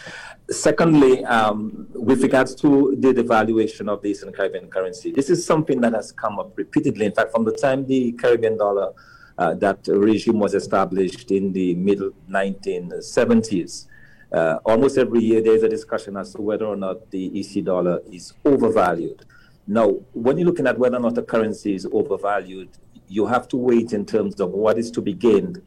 Secondly, 0.50 1.26
um, 1.26 1.88
with 1.94 2.22
regards 2.22 2.54
to 2.56 2.96
the 3.00 3.14
devaluation 3.14 3.90
of 3.90 4.02
the 4.02 4.10
Eastern 4.10 4.32
Caribbean 4.32 4.68
currency, 4.68 5.12
this 5.12 5.30
is 5.30 5.44
something 5.46 5.82
that 5.82 5.94
has 5.94 6.12
come 6.12 6.38
up 6.40 6.56
repeatedly. 6.56 7.06
In 7.06 7.12
fact, 7.12 7.32
from 7.32 7.46
the 7.46 7.52
time 7.52 7.86
the 7.88 8.12
Caribbean 8.14 8.58
dollar 8.58 8.94
uh, 9.38 9.54
that 9.56 9.86
regime 9.88 10.40
was 10.40 10.54
established 10.54 11.32
in 11.32 11.52
the 11.52 11.76
middle 11.76 12.12
1970s. 12.30 13.88
Uh, 14.32 14.60
almost 14.66 14.98
every 14.98 15.22
year 15.22 15.42
there's 15.42 15.64
a 15.64 15.70
discussion 15.70 16.18
as 16.18 16.34
to 16.34 16.42
whether 16.42 16.66
or 16.66 16.76
not 16.76 17.10
the 17.12 17.40
EC 17.40 17.64
dollar 17.64 18.02
is 18.12 18.34
overvalued. 18.46 19.26
Now, 19.68 19.98
when 20.14 20.38
you're 20.38 20.48
looking 20.48 20.68
at 20.68 20.78
whether 20.78 20.98
or 20.98 21.02
not 21.02 21.18
a 21.18 21.24
currency 21.24 21.74
is 21.74 21.86
overvalued, 21.92 22.70
you 23.08 23.26
have 23.26 23.48
to 23.50 23.58
wait 23.58 23.94
in 23.94 24.06
terms 24.06 24.40
of 24.40 24.52
what 24.52 24.78
is 24.78 24.92
to 24.92 25.02
be 25.02 25.14
gained 25.14 25.62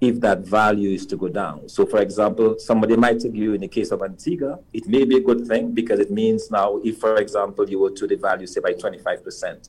if 0.00 0.20
that 0.20 0.40
value 0.40 0.90
is 0.90 1.06
to 1.06 1.16
go 1.16 1.28
down. 1.28 1.68
So, 1.68 1.84
for 1.84 2.00
example, 2.00 2.56
somebody 2.58 2.96
might 2.96 3.24
argue 3.24 3.54
in 3.54 3.60
the 3.60 3.68
case 3.68 3.90
of 3.90 4.02
Antigua, 4.02 4.60
it 4.72 4.86
may 4.86 5.04
be 5.04 5.16
a 5.16 5.20
good 5.20 5.46
thing 5.46 5.72
because 5.72 5.98
it 5.98 6.10
means 6.10 6.50
now, 6.50 6.80
if, 6.84 6.98
for 6.98 7.16
example, 7.16 7.68
you 7.68 7.80
were 7.80 7.90
to 7.90 8.06
devalue, 8.06 8.48
say, 8.48 8.60
by 8.60 8.74
25%, 8.74 9.68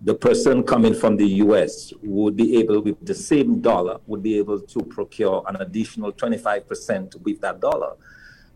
the 0.00 0.14
person 0.14 0.62
coming 0.64 0.92
from 0.92 1.16
the 1.16 1.26
US 1.44 1.92
would 2.02 2.36
be 2.36 2.58
able, 2.58 2.80
with 2.82 3.04
the 3.06 3.14
same 3.14 3.60
dollar, 3.60 3.98
would 4.06 4.22
be 4.22 4.38
able 4.38 4.60
to 4.60 4.80
procure 4.80 5.44
an 5.46 5.56
additional 5.56 6.12
25% 6.12 7.22
with 7.22 7.40
that 7.40 7.60
dollar. 7.60 7.94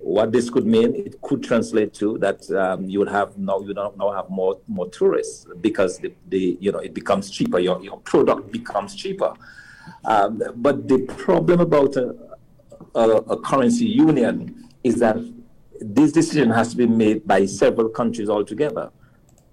What 0.00 0.32
this 0.32 0.50
could 0.50 0.66
mean, 0.66 0.94
it 0.94 1.20
could 1.22 1.42
translate 1.42 1.94
to 1.94 2.18
that 2.18 2.48
um, 2.50 2.88
you 2.88 2.98
would 3.00 3.08
have 3.08 3.36
now 3.36 3.58
you 3.60 3.74
now 3.74 4.12
have 4.12 4.30
more 4.30 4.60
more 4.68 4.88
tourists 4.90 5.44
because 5.60 5.98
the, 5.98 6.12
the 6.28 6.56
you 6.60 6.70
know 6.70 6.78
it 6.78 6.94
becomes 6.94 7.30
cheaper. 7.30 7.58
Your 7.58 7.82
your 7.82 7.98
product 8.02 8.52
becomes 8.52 8.94
cheaper. 8.94 9.34
Um, 10.04 10.42
but 10.56 10.88
the 10.88 11.00
problem 11.00 11.60
about 11.60 11.96
a, 11.96 12.14
a, 12.94 13.08
a 13.08 13.40
currency 13.40 13.86
union 13.86 14.68
is 14.84 14.96
that 14.96 15.16
this 15.80 16.12
decision 16.12 16.50
has 16.50 16.70
to 16.70 16.76
be 16.76 16.86
made 16.86 17.26
by 17.26 17.46
several 17.46 17.88
countries 17.88 18.28
altogether. 18.28 18.90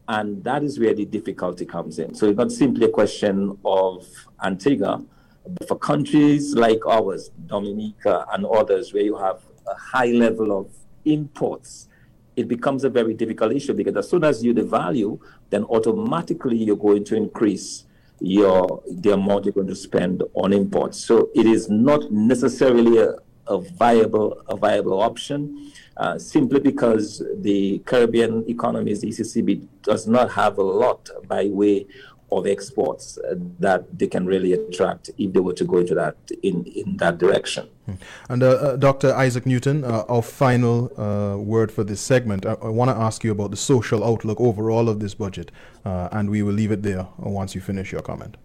And 0.07 0.43
that 0.43 0.63
is 0.63 0.79
where 0.79 0.93
the 0.93 1.05
difficulty 1.05 1.65
comes 1.65 1.99
in. 1.99 2.13
So 2.13 2.27
it's 2.27 2.37
not 2.37 2.51
simply 2.51 2.85
a 2.85 2.89
question 2.89 3.57
of 3.65 4.05
Antigua, 4.43 5.03
but 5.47 5.67
for 5.67 5.77
countries 5.77 6.53
like 6.55 6.85
ours, 6.85 7.31
Dominica 7.47 8.25
and 8.31 8.45
others, 8.45 8.93
where 8.93 9.03
you 9.03 9.17
have 9.17 9.41
a 9.67 9.75
high 9.75 10.11
level 10.11 10.57
of 10.57 10.71
imports, 11.05 11.89
it 12.35 12.47
becomes 12.47 12.83
a 12.83 12.89
very 12.89 13.13
difficult 13.13 13.53
issue 13.53 13.73
because 13.73 13.95
as 13.95 14.09
soon 14.09 14.23
as 14.23 14.43
you 14.43 14.53
devalue, 14.53 15.19
then 15.49 15.63
automatically 15.65 16.57
you're 16.57 16.75
going 16.75 17.03
to 17.05 17.15
increase 17.15 17.85
your 18.19 18.83
the 18.89 19.13
amount 19.13 19.45
you're 19.45 19.53
going 19.53 19.67
to 19.67 19.75
spend 19.75 20.23
on 20.33 20.53
imports. 20.53 21.03
So 21.03 21.29
it 21.35 21.45
is 21.45 21.69
not 21.69 22.11
necessarily 22.11 22.97
a, 22.99 23.15
a 23.47 23.59
viable 23.59 24.41
a 24.47 24.55
viable 24.55 25.01
option. 25.01 25.71
Uh, 25.97 26.19
simply 26.19 26.59
because 26.59 27.23
the 27.37 27.79
Caribbean 27.85 28.43
economies, 28.49 28.99
the 28.99 29.07
ECCB, 29.07 29.65
does 29.81 30.07
not 30.07 30.29
have 30.31 30.57
a 30.57 30.63
lot 30.63 31.09
by 31.25 31.45
way 31.45 31.87
of 32.31 32.47
exports 32.47 33.17
uh, 33.17 33.35
that 33.59 33.85
they 33.97 34.07
can 34.07 34.25
really 34.25 34.53
attract 34.53 35.09
if 35.17 35.31
they 35.33 35.39
were 35.39 35.53
to 35.53 35.63
go 35.63 35.77
into 35.77 35.93
that 35.93 36.15
in, 36.43 36.63
in 36.65 36.97
that 36.97 37.17
direction. 37.17 37.67
Hmm. 37.85 37.93
And 38.29 38.43
uh, 38.43 38.47
uh 38.47 38.75
Dr. 38.77 39.13
Isaac 39.13 39.45
Newton, 39.45 39.83
uh, 39.83 40.03
our 40.09 40.21
final 40.21 40.91
uh, 40.99 41.37
word 41.37 41.71
for 41.71 41.83
this 41.83 42.01
segment. 42.01 42.45
I, 42.45 42.53
I 42.53 42.69
want 42.69 42.89
to 42.89 42.97
ask 42.97 43.23
you 43.23 43.31
about 43.31 43.51
the 43.51 43.57
social 43.57 44.03
outlook 44.03 44.39
overall 44.41 44.89
of 44.89 44.99
this 44.99 45.13
budget, 45.13 45.51
and 45.83 46.29
we 46.29 46.41
will 46.41 46.53
leave 46.53 46.71
it 46.71 46.81
there 46.83 47.07
once 47.17 47.53
you 47.53 47.61
finish 47.61 47.91
your 47.91 48.01
comment. 48.01 48.37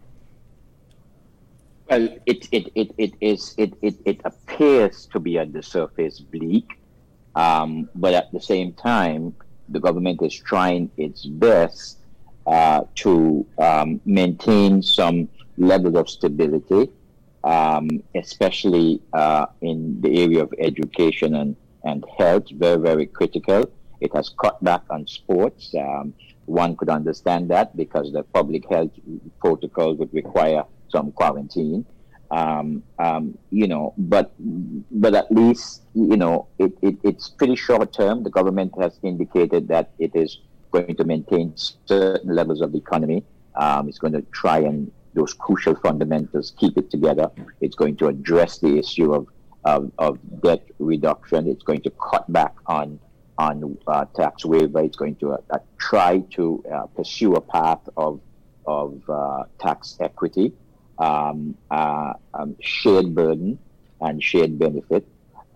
Well, 1.91 2.09
it, 2.24 2.47
it, 2.53 2.70
it, 2.76 2.95
it, 2.99 3.14
is, 3.20 3.55
it, 3.59 3.74
it, 3.83 3.97
it 4.05 4.20
appears 4.24 5.07
to 5.07 5.18
be 5.18 5.39
on 5.39 5.51
the 5.51 5.62
surface 5.62 6.20
bleak. 6.20 6.78
Um, 7.35 7.89
but 7.97 8.14
at 8.14 8.31
the 8.33 8.41
same 8.41 8.74
time, 8.74 9.35
the 9.68 9.81
government 9.81 10.22
is 10.22 10.35
trying 10.35 10.91
its 10.97 11.24
best 11.26 11.99
uh, 12.51 12.82
to 12.96 13.46
um, 13.59 14.01
maintain 14.05 14.82
some 14.82 15.28
level 15.57 15.96
of 15.96 16.11
stability, 16.11 16.90
um, 17.44 17.88
especially 18.16 19.01
uh, 19.12 19.46
in 19.61 20.01
the 20.01 20.20
area 20.20 20.42
of 20.42 20.53
education 20.59 21.36
and, 21.36 21.55
and 21.84 22.05
health, 22.18 22.51
very, 22.51 22.76
very 22.78 23.07
critical. 23.07 23.70
It 24.01 24.12
has 24.16 24.30
cut 24.30 24.62
back 24.64 24.82
on 24.90 25.07
sports. 25.07 25.72
Um, 25.78 26.12
one 26.46 26.74
could 26.74 26.88
understand 26.88 27.51
that 27.51 27.76
because 27.76 28.12
the 28.12 28.24
public 28.24 28.68
health 28.68 28.90
protocol 29.38 29.94
would 29.94 30.12
require 30.12 30.64
some 30.88 31.12
quarantine. 31.12 31.86
Um, 32.32 32.82
um, 32.98 33.38
you 33.51 33.68
know, 33.68 33.94
but 33.96 34.32
but 34.38 35.14
at 35.14 35.30
least 35.32 35.82
you 35.94 36.16
know 36.16 36.46
it, 36.59 36.72
it, 36.80 36.96
it's 37.03 37.28
pretty 37.28 37.57
short 37.57 37.92
term. 37.92 38.22
The 38.22 38.30
government 38.30 38.72
has 38.80 38.98
indicated 39.03 39.66
that 39.68 39.90
it 39.98 40.14
is 40.14 40.38
going 40.71 40.97
to 40.97 41.05
maintain 41.05 41.55
certain 41.57 42.35
levels 42.35 42.61
of 42.61 42.73
the 42.73 42.79
economy. 42.79 43.25
Um, 43.55 43.89
it's 43.89 43.99
going 43.99 44.12
to 44.12 44.23
try 44.33 44.59
and 44.59 44.91
those 45.14 45.35
crucial 45.35 45.75
fundamentals 45.75 46.53
keep 46.59 46.79
it 46.79 46.91
together. 46.91 47.31
It's 47.61 47.75
going 47.75 47.97
to 47.97 48.09
address 48.09 48.59
the 48.59 48.79
issue 48.79 49.12
of 49.12 49.27
of, 49.64 49.93
of 49.99 50.18
debt 50.43 50.64
reduction. 50.79 51.47
It's 51.47 51.62
going 51.62 51.83
to 51.83 51.91
cut 51.91 52.31
back 52.33 52.55
on 52.66 52.99
on 53.39 53.79
uh, 53.87 54.05
tax 54.14 54.45
waiver. 54.45 54.81
It's 54.81 54.97
going 54.97 55.16
to 55.16 55.33
uh, 55.33 55.59
try 55.79 56.21
to 56.37 56.64
uh, 56.73 56.87
pursue 56.87 57.35
a 57.35 57.41
path 57.41 57.81
of 57.97 58.21
of 58.66 59.03
uh, 59.09 59.45
tax 59.59 59.97
equity, 60.01 60.53
um, 60.99 61.57
uh, 61.71 62.12
um, 62.35 62.57
shared 62.61 63.14
burden, 63.14 63.59
and 64.01 64.23
shared 64.23 64.59
benefit. 64.59 65.07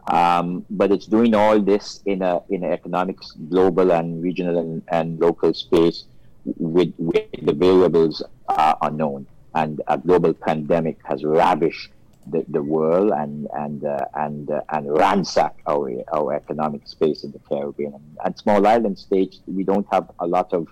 Um, 0.09 0.67
but 0.69 0.93
it's 0.93 1.07
doing 1.07 1.35
all 1.35 1.61
this 1.61 2.03
in 2.05 2.21
a 2.23 2.43
in 2.51 2.63
an 2.63 2.73
economics, 2.73 3.33
global 3.49 3.91
and 3.93 4.23
regional 4.23 4.59
and, 4.59 4.83
and 4.89 5.19
local 5.19 5.55
space, 5.55 6.05
with, 6.45 6.93
with 6.99 7.25
the 7.43 7.55
variables 7.55 8.23
are 8.49 8.77
unknown, 8.83 9.27
and 9.55 9.81
a 9.89 9.97
global 9.97 10.35
pandemic 10.35 10.99
has 11.05 11.25
ravished 11.25 11.91
the, 12.27 12.45
the 12.49 12.63
world 12.63 13.13
and 13.13 13.49
and 13.55 13.85
uh, 13.85 14.05
and 14.15 14.51
uh, 14.51 14.61
and 14.71 14.93
ransack 14.93 15.57
our 15.67 15.91
our 16.13 16.35
economic 16.35 16.87
space 16.87 17.25
in 17.25 17.33
the 17.33 17.41
Caribbean. 17.49 17.95
And, 18.25 18.39
small 18.39 18.67
island 18.67 18.99
states, 18.99 19.41
we 19.47 19.63
don't 19.65 19.87
have 19.91 20.11
a 20.19 20.27
lot 20.27 20.53
of 20.53 20.69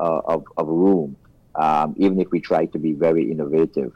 uh, 0.00 0.22
of, 0.24 0.44
of 0.56 0.66
room, 0.66 1.16
um, 1.54 1.94
even 1.98 2.20
if 2.20 2.30
we 2.32 2.40
try 2.40 2.66
to 2.66 2.78
be 2.78 2.92
very 2.92 3.30
innovative. 3.30 3.92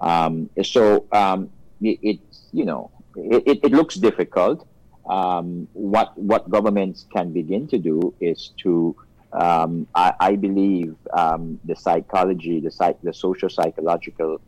Um, 0.00 0.50
so 0.62 1.06
um, 1.12 1.50
it, 1.80 1.98
it, 2.02 2.20
you 2.52 2.64
know 2.64 2.90
it, 3.16 3.60
it 3.62 3.72
looks 3.72 3.96
difficult. 3.96 4.66
Um, 5.08 5.68
what 5.74 6.16
what 6.16 6.48
governments 6.48 7.06
can 7.12 7.32
begin 7.32 7.66
to 7.68 7.78
do 7.78 8.14
is 8.20 8.52
to 8.62 8.96
um, 9.32 9.86
I, 9.94 10.14
I, 10.20 10.36
believe 10.36 10.94
um, 11.12 11.58
the 11.64 11.74
psychology, 11.74 12.60
the 12.60 12.70
psych, 12.70 12.96
the 13.02 13.12
social 13.12 13.50
psychological 13.50 14.40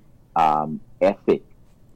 ethic 1.00 1.42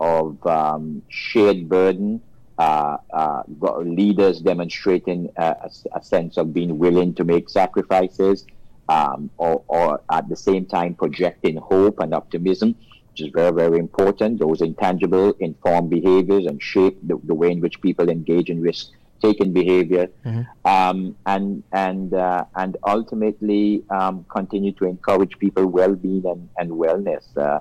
of 0.01 0.45
um, 0.47 1.03
shared 1.09 1.69
burden, 1.69 2.21
uh, 2.59 2.97
uh, 3.13 3.43
leaders 3.79 4.41
demonstrating 4.41 5.31
a, 5.37 5.71
a, 5.95 6.03
sense 6.03 6.37
of 6.37 6.53
being 6.53 6.79
willing 6.79 7.15
to 7.15 7.25
make 7.25 7.49
sacrifices, 7.49 8.47
um, 8.89 9.31
or, 9.37 9.63
or, 9.69 10.01
at 10.11 10.29
the 10.29 10.37
same 10.37 10.67
time 10.67 10.95
projecting 10.95 11.57
hope 11.57 12.01
and 12.01 12.13
optimism, 12.13 12.75
which 13.11 13.23
is 13.23 13.33
very, 13.33 13.53
very 13.53 13.79
important. 13.79 14.39
Those 14.39 14.61
intangible 14.61 15.33
inform 15.41 15.89
behaviors 15.89 16.47
and 16.47 16.63
shape 16.63 16.99
the, 17.03 17.19
the 17.25 17.35
way 17.35 17.51
in 17.51 17.61
which 17.61 17.81
people 17.81 18.09
engage 18.09 18.51
in 18.51 18.61
risk 18.63 18.91
taking 19.23 19.53
behavior, 19.53 20.09
mm-hmm. 20.25 20.67
um, 20.67 21.15
and 21.27 21.63
and 21.73 22.15
uh, 22.15 22.45
and 22.55 22.79
ultimately 22.87 23.85
um, 23.91 24.25
continue 24.31 24.73
to 24.73 24.87
encourage 24.87 25.39
people 25.39 25.67
well-being 25.67 26.25
and, 26.25 26.49
and 26.57 26.71
wellness. 26.71 27.25
Uh, 27.37 27.61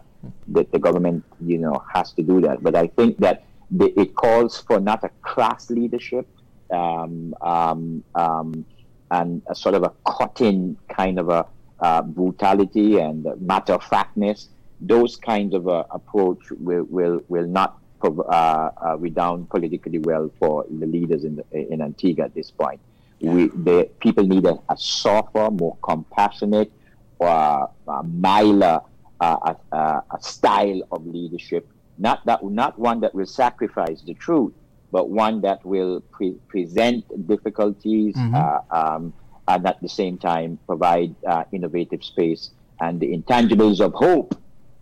that 0.50 0.72
the 0.72 0.80
government, 0.80 1.24
you 1.40 1.58
know, 1.58 1.82
has 1.94 2.12
to 2.14 2.22
do 2.22 2.42
that. 2.42 2.62
But 2.62 2.76
I 2.76 2.88
think 2.88 3.18
that 3.20 3.44
the, 3.72 3.98
it 4.00 4.16
calls 4.16 4.60
for 4.60 4.80
not 4.80 5.04
a 5.04 5.10
crass 5.22 5.70
leadership 5.70 6.28
um, 6.72 7.34
um, 7.42 8.04
um, 8.16 8.66
and 9.12 9.42
a 9.48 9.56
sort 9.56 9.76
of 9.76 9.84
a 9.84 9.94
cutting 10.06 10.78
kind 10.90 11.20
of 11.20 11.30
a 11.30 11.46
uh, 11.80 12.02
brutality 12.02 13.00
and 13.00 13.26
matter 13.40 13.74
of 13.74 13.84
factness. 13.84 14.50
Those 14.82 15.16
kinds 15.16 15.54
of 15.54 15.68
uh, 15.68 15.84
approach 15.92 16.40
will, 16.52 16.84
will, 16.84 17.22
will 17.28 17.48
not 17.48 17.80
uh, 18.02 18.08
uh, 18.08 18.96
redound 18.98 19.50
politically 19.50 20.00
well 20.00 20.32
for 20.40 20.66
the 20.70 20.86
leaders 20.86 21.24
in, 21.26 21.36
the, 21.36 21.74
in 21.74 21.82
Antigua 21.82 22.26
at 22.26 22.34
this 22.34 22.50
point. 22.50 22.80
We, 23.20 23.48
the 23.48 23.90
people 24.00 24.26
need 24.26 24.46
a, 24.46 24.58
a 24.70 24.78
softer, 24.78 25.52
more 25.52 25.76
compassionate, 25.84 26.72
uh, 27.20 27.68
milder 28.06 28.80
a, 29.20 29.56
a, 29.74 30.18
style 30.22 30.82
of 30.92 31.06
leadership, 31.06 31.68
not 31.98 32.26
that 32.26 32.44
not 32.44 32.80
one 32.80 33.02
that 33.02 33.14
will 33.14 33.26
sacrifice 33.26 34.02
the 34.02 34.14
truth, 34.14 34.54
but 34.92 35.10
one 35.10 35.42
that 35.42 35.66
will 35.66 36.02
pre- 36.12 36.40
present 36.48 37.04
difficulties 37.28 38.16
mm-hmm. 38.16 38.36
uh, 38.36 38.96
um, 38.96 39.14
and 39.48 39.68
at 39.68 39.82
the 39.82 39.90
same 39.90 40.18
time 40.18 40.58
provide 40.66 41.14
uh, 41.28 41.44
innovative 41.52 42.04
space 42.04 42.52
and 42.80 43.00
the 43.00 43.16
intangibles 43.16 43.82
of 43.82 43.94
hope 43.94 44.39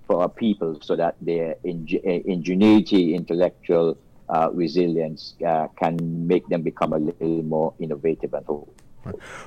for 0.08 0.22
our 0.22 0.30
people, 0.30 0.80
so 0.82 0.96
that 0.96 1.16
their 1.22 1.56
ingenuity, 1.64 3.14
intellectual 3.14 3.98
uh, 4.30 4.50
resilience 4.54 5.36
uh, 5.46 5.68
can 5.80 6.28
make 6.28 6.48
them 6.48 6.62
become 6.62 6.94
a 6.94 6.98
little 6.98 7.44
more 7.44 7.74
innovative 7.80 8.34
and 8.34 8.46
hopeful. 8.46 8.74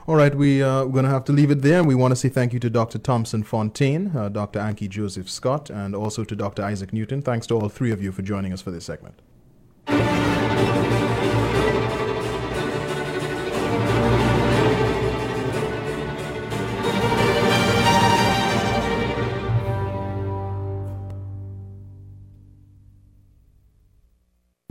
All 0.07 0.15
right, 0.15 0.35
we, 0.35 0.63
uh, 0.63 0.85
we're 0.85 0.93
going 0.93 1.05
to 1.05 1.11
have 1.11 1.25
to 1.25 1.33
leave 1.33 1.51
it 1.51 1.61
there. 1.63 1.85
We 1.85 1.95
want 1.95 2.13
to 2.13 2.17
say 2.17 2.31
thank 2.31 2.53
you 2.55 2.61
to 2.61 2.71
Dr. 2.71 2.99
Thomson 2.99 3.43
Fontaine, 3.43 4.13
uh, 4.17 4.31
Dr. 4.31 4.59
Ankie 4.59 4.89
Joseph 4.89 5.29
Scott, 5.29 5.69
and 5.69 5.95
also 5.95 6.25
to 6.25 6.35
Dr. 6.35 6.63
Isaac 6.63 6.93
Newton. 6.93 7.21
Thanks 7.21 7.47
to 7.49 7.55
all 7.55 7.69
three 7.69 7.91
of 7.91 8.03
you 8.03 8.11
for 8.11 8.23
joining 8.23 8.53
us 8.55 8.63
for 8.63 8.71
this 8.71 8.87
segment. 8.87 9.21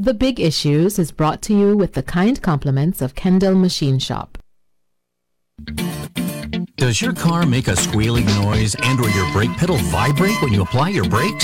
The 0.01 0.13
Big 0.13 0.39
Issues 0.39 0.97
is 0.97 1.11
brought 1.11 1.41
to 1.41 1.53
you 1.53 1.75
with 1.75 1.91
the 1.91 2.01
kind 2.01 2.41
compliments 2.41 3.01
of 3.01 3.15
Kendall 3.15 3.53
Machine 3.53 3.99
Shop. 3.99 4.37
Does 6.77 7.01
your 7.01 7.11
car 7.11 7.45
make 7.45 7.67
a 7.67 7.75
squealing 7.75 8.25
noise 8.27 8.77
and 8.83 8.97
or 9.01 9.09
your 9.09 9.29
brake 9.33 9.51
pedal 9.57 9.75
vibrate 9.75 10.41
when 10.41 10.53
you 10.53 10.61
apply 10.61 10.87
your 10.87 11.03
brakes? 11.09 11.43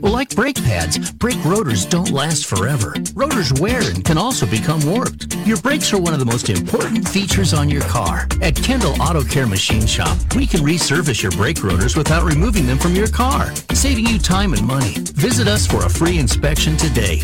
Like 0.00 0.34
brake 0.34 0.62
pads, 0.62 1.10
brake 1.12 1.44
rotors 1.44 1.84
don't 1.84 2.10
last 2.10 2.46
forever. 2.46 2.94
Rotors 3.14 3.52
wear 3.54 3.80
and 3.80 4.04
can 4.04 4.18
also 4.18 4.46
become 4.46 4.84
warped. 4.84 5.34
Your 5.46 5.58
brakes 5.58 5.92
are 5.92 6.00
one 6.00 6.12
of 6.12 6.18
the 6.18 6.26
most 6.26 6.48
important 6.50 7.08
features 7.08 7.54
on 7.54 7.68
your 7.68 7.82
car. 7.82 8.28
At 8.40 8.56
Kendall 8.56 9.00
Auto 9.00 9.22
Care 9.22 9.46
Machine 9.46 9.86
Shop, 9.86 10.16
we 10.34 10.46
can 10.46 10.60
resurface 10.60 11.22
your 11.22 11.32
brake 11.32 11.62
rotors 11.62 11.96
without 11.96 12.24
removing 12.24 12.66
them 12.66 12.78
from 12.78 12.94
your 12.94 13.08
car, 13.08 13.54
saving 13.74 14.06
you 14.06 14.18
time 14.18 14.52
and 14.52 14.66
money. 14.66 14.94
Visit 15.14 15.48
us 15.48 15.66
for 15.66 15.84
a 15.84 15.88
free 15.88 16.18
inspection 16.18 16.76
today 16.76 17.22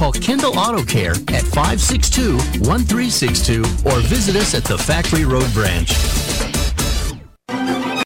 call 0.00 0.12
Kendall 0.12 0.58
Auto 0.58 0.82
Care 0.82 1.10
at 1.10 1.42
562 1.52 2.32
1362 2.64 3.60
or 3.84 4.00
visit 4.00 4.34
us 4.34 4.54
at 4.54 4.64
the 4.64 4.78
Factory 4.78 5.26
Road 5.26 5.52
branch. 5.52 5.90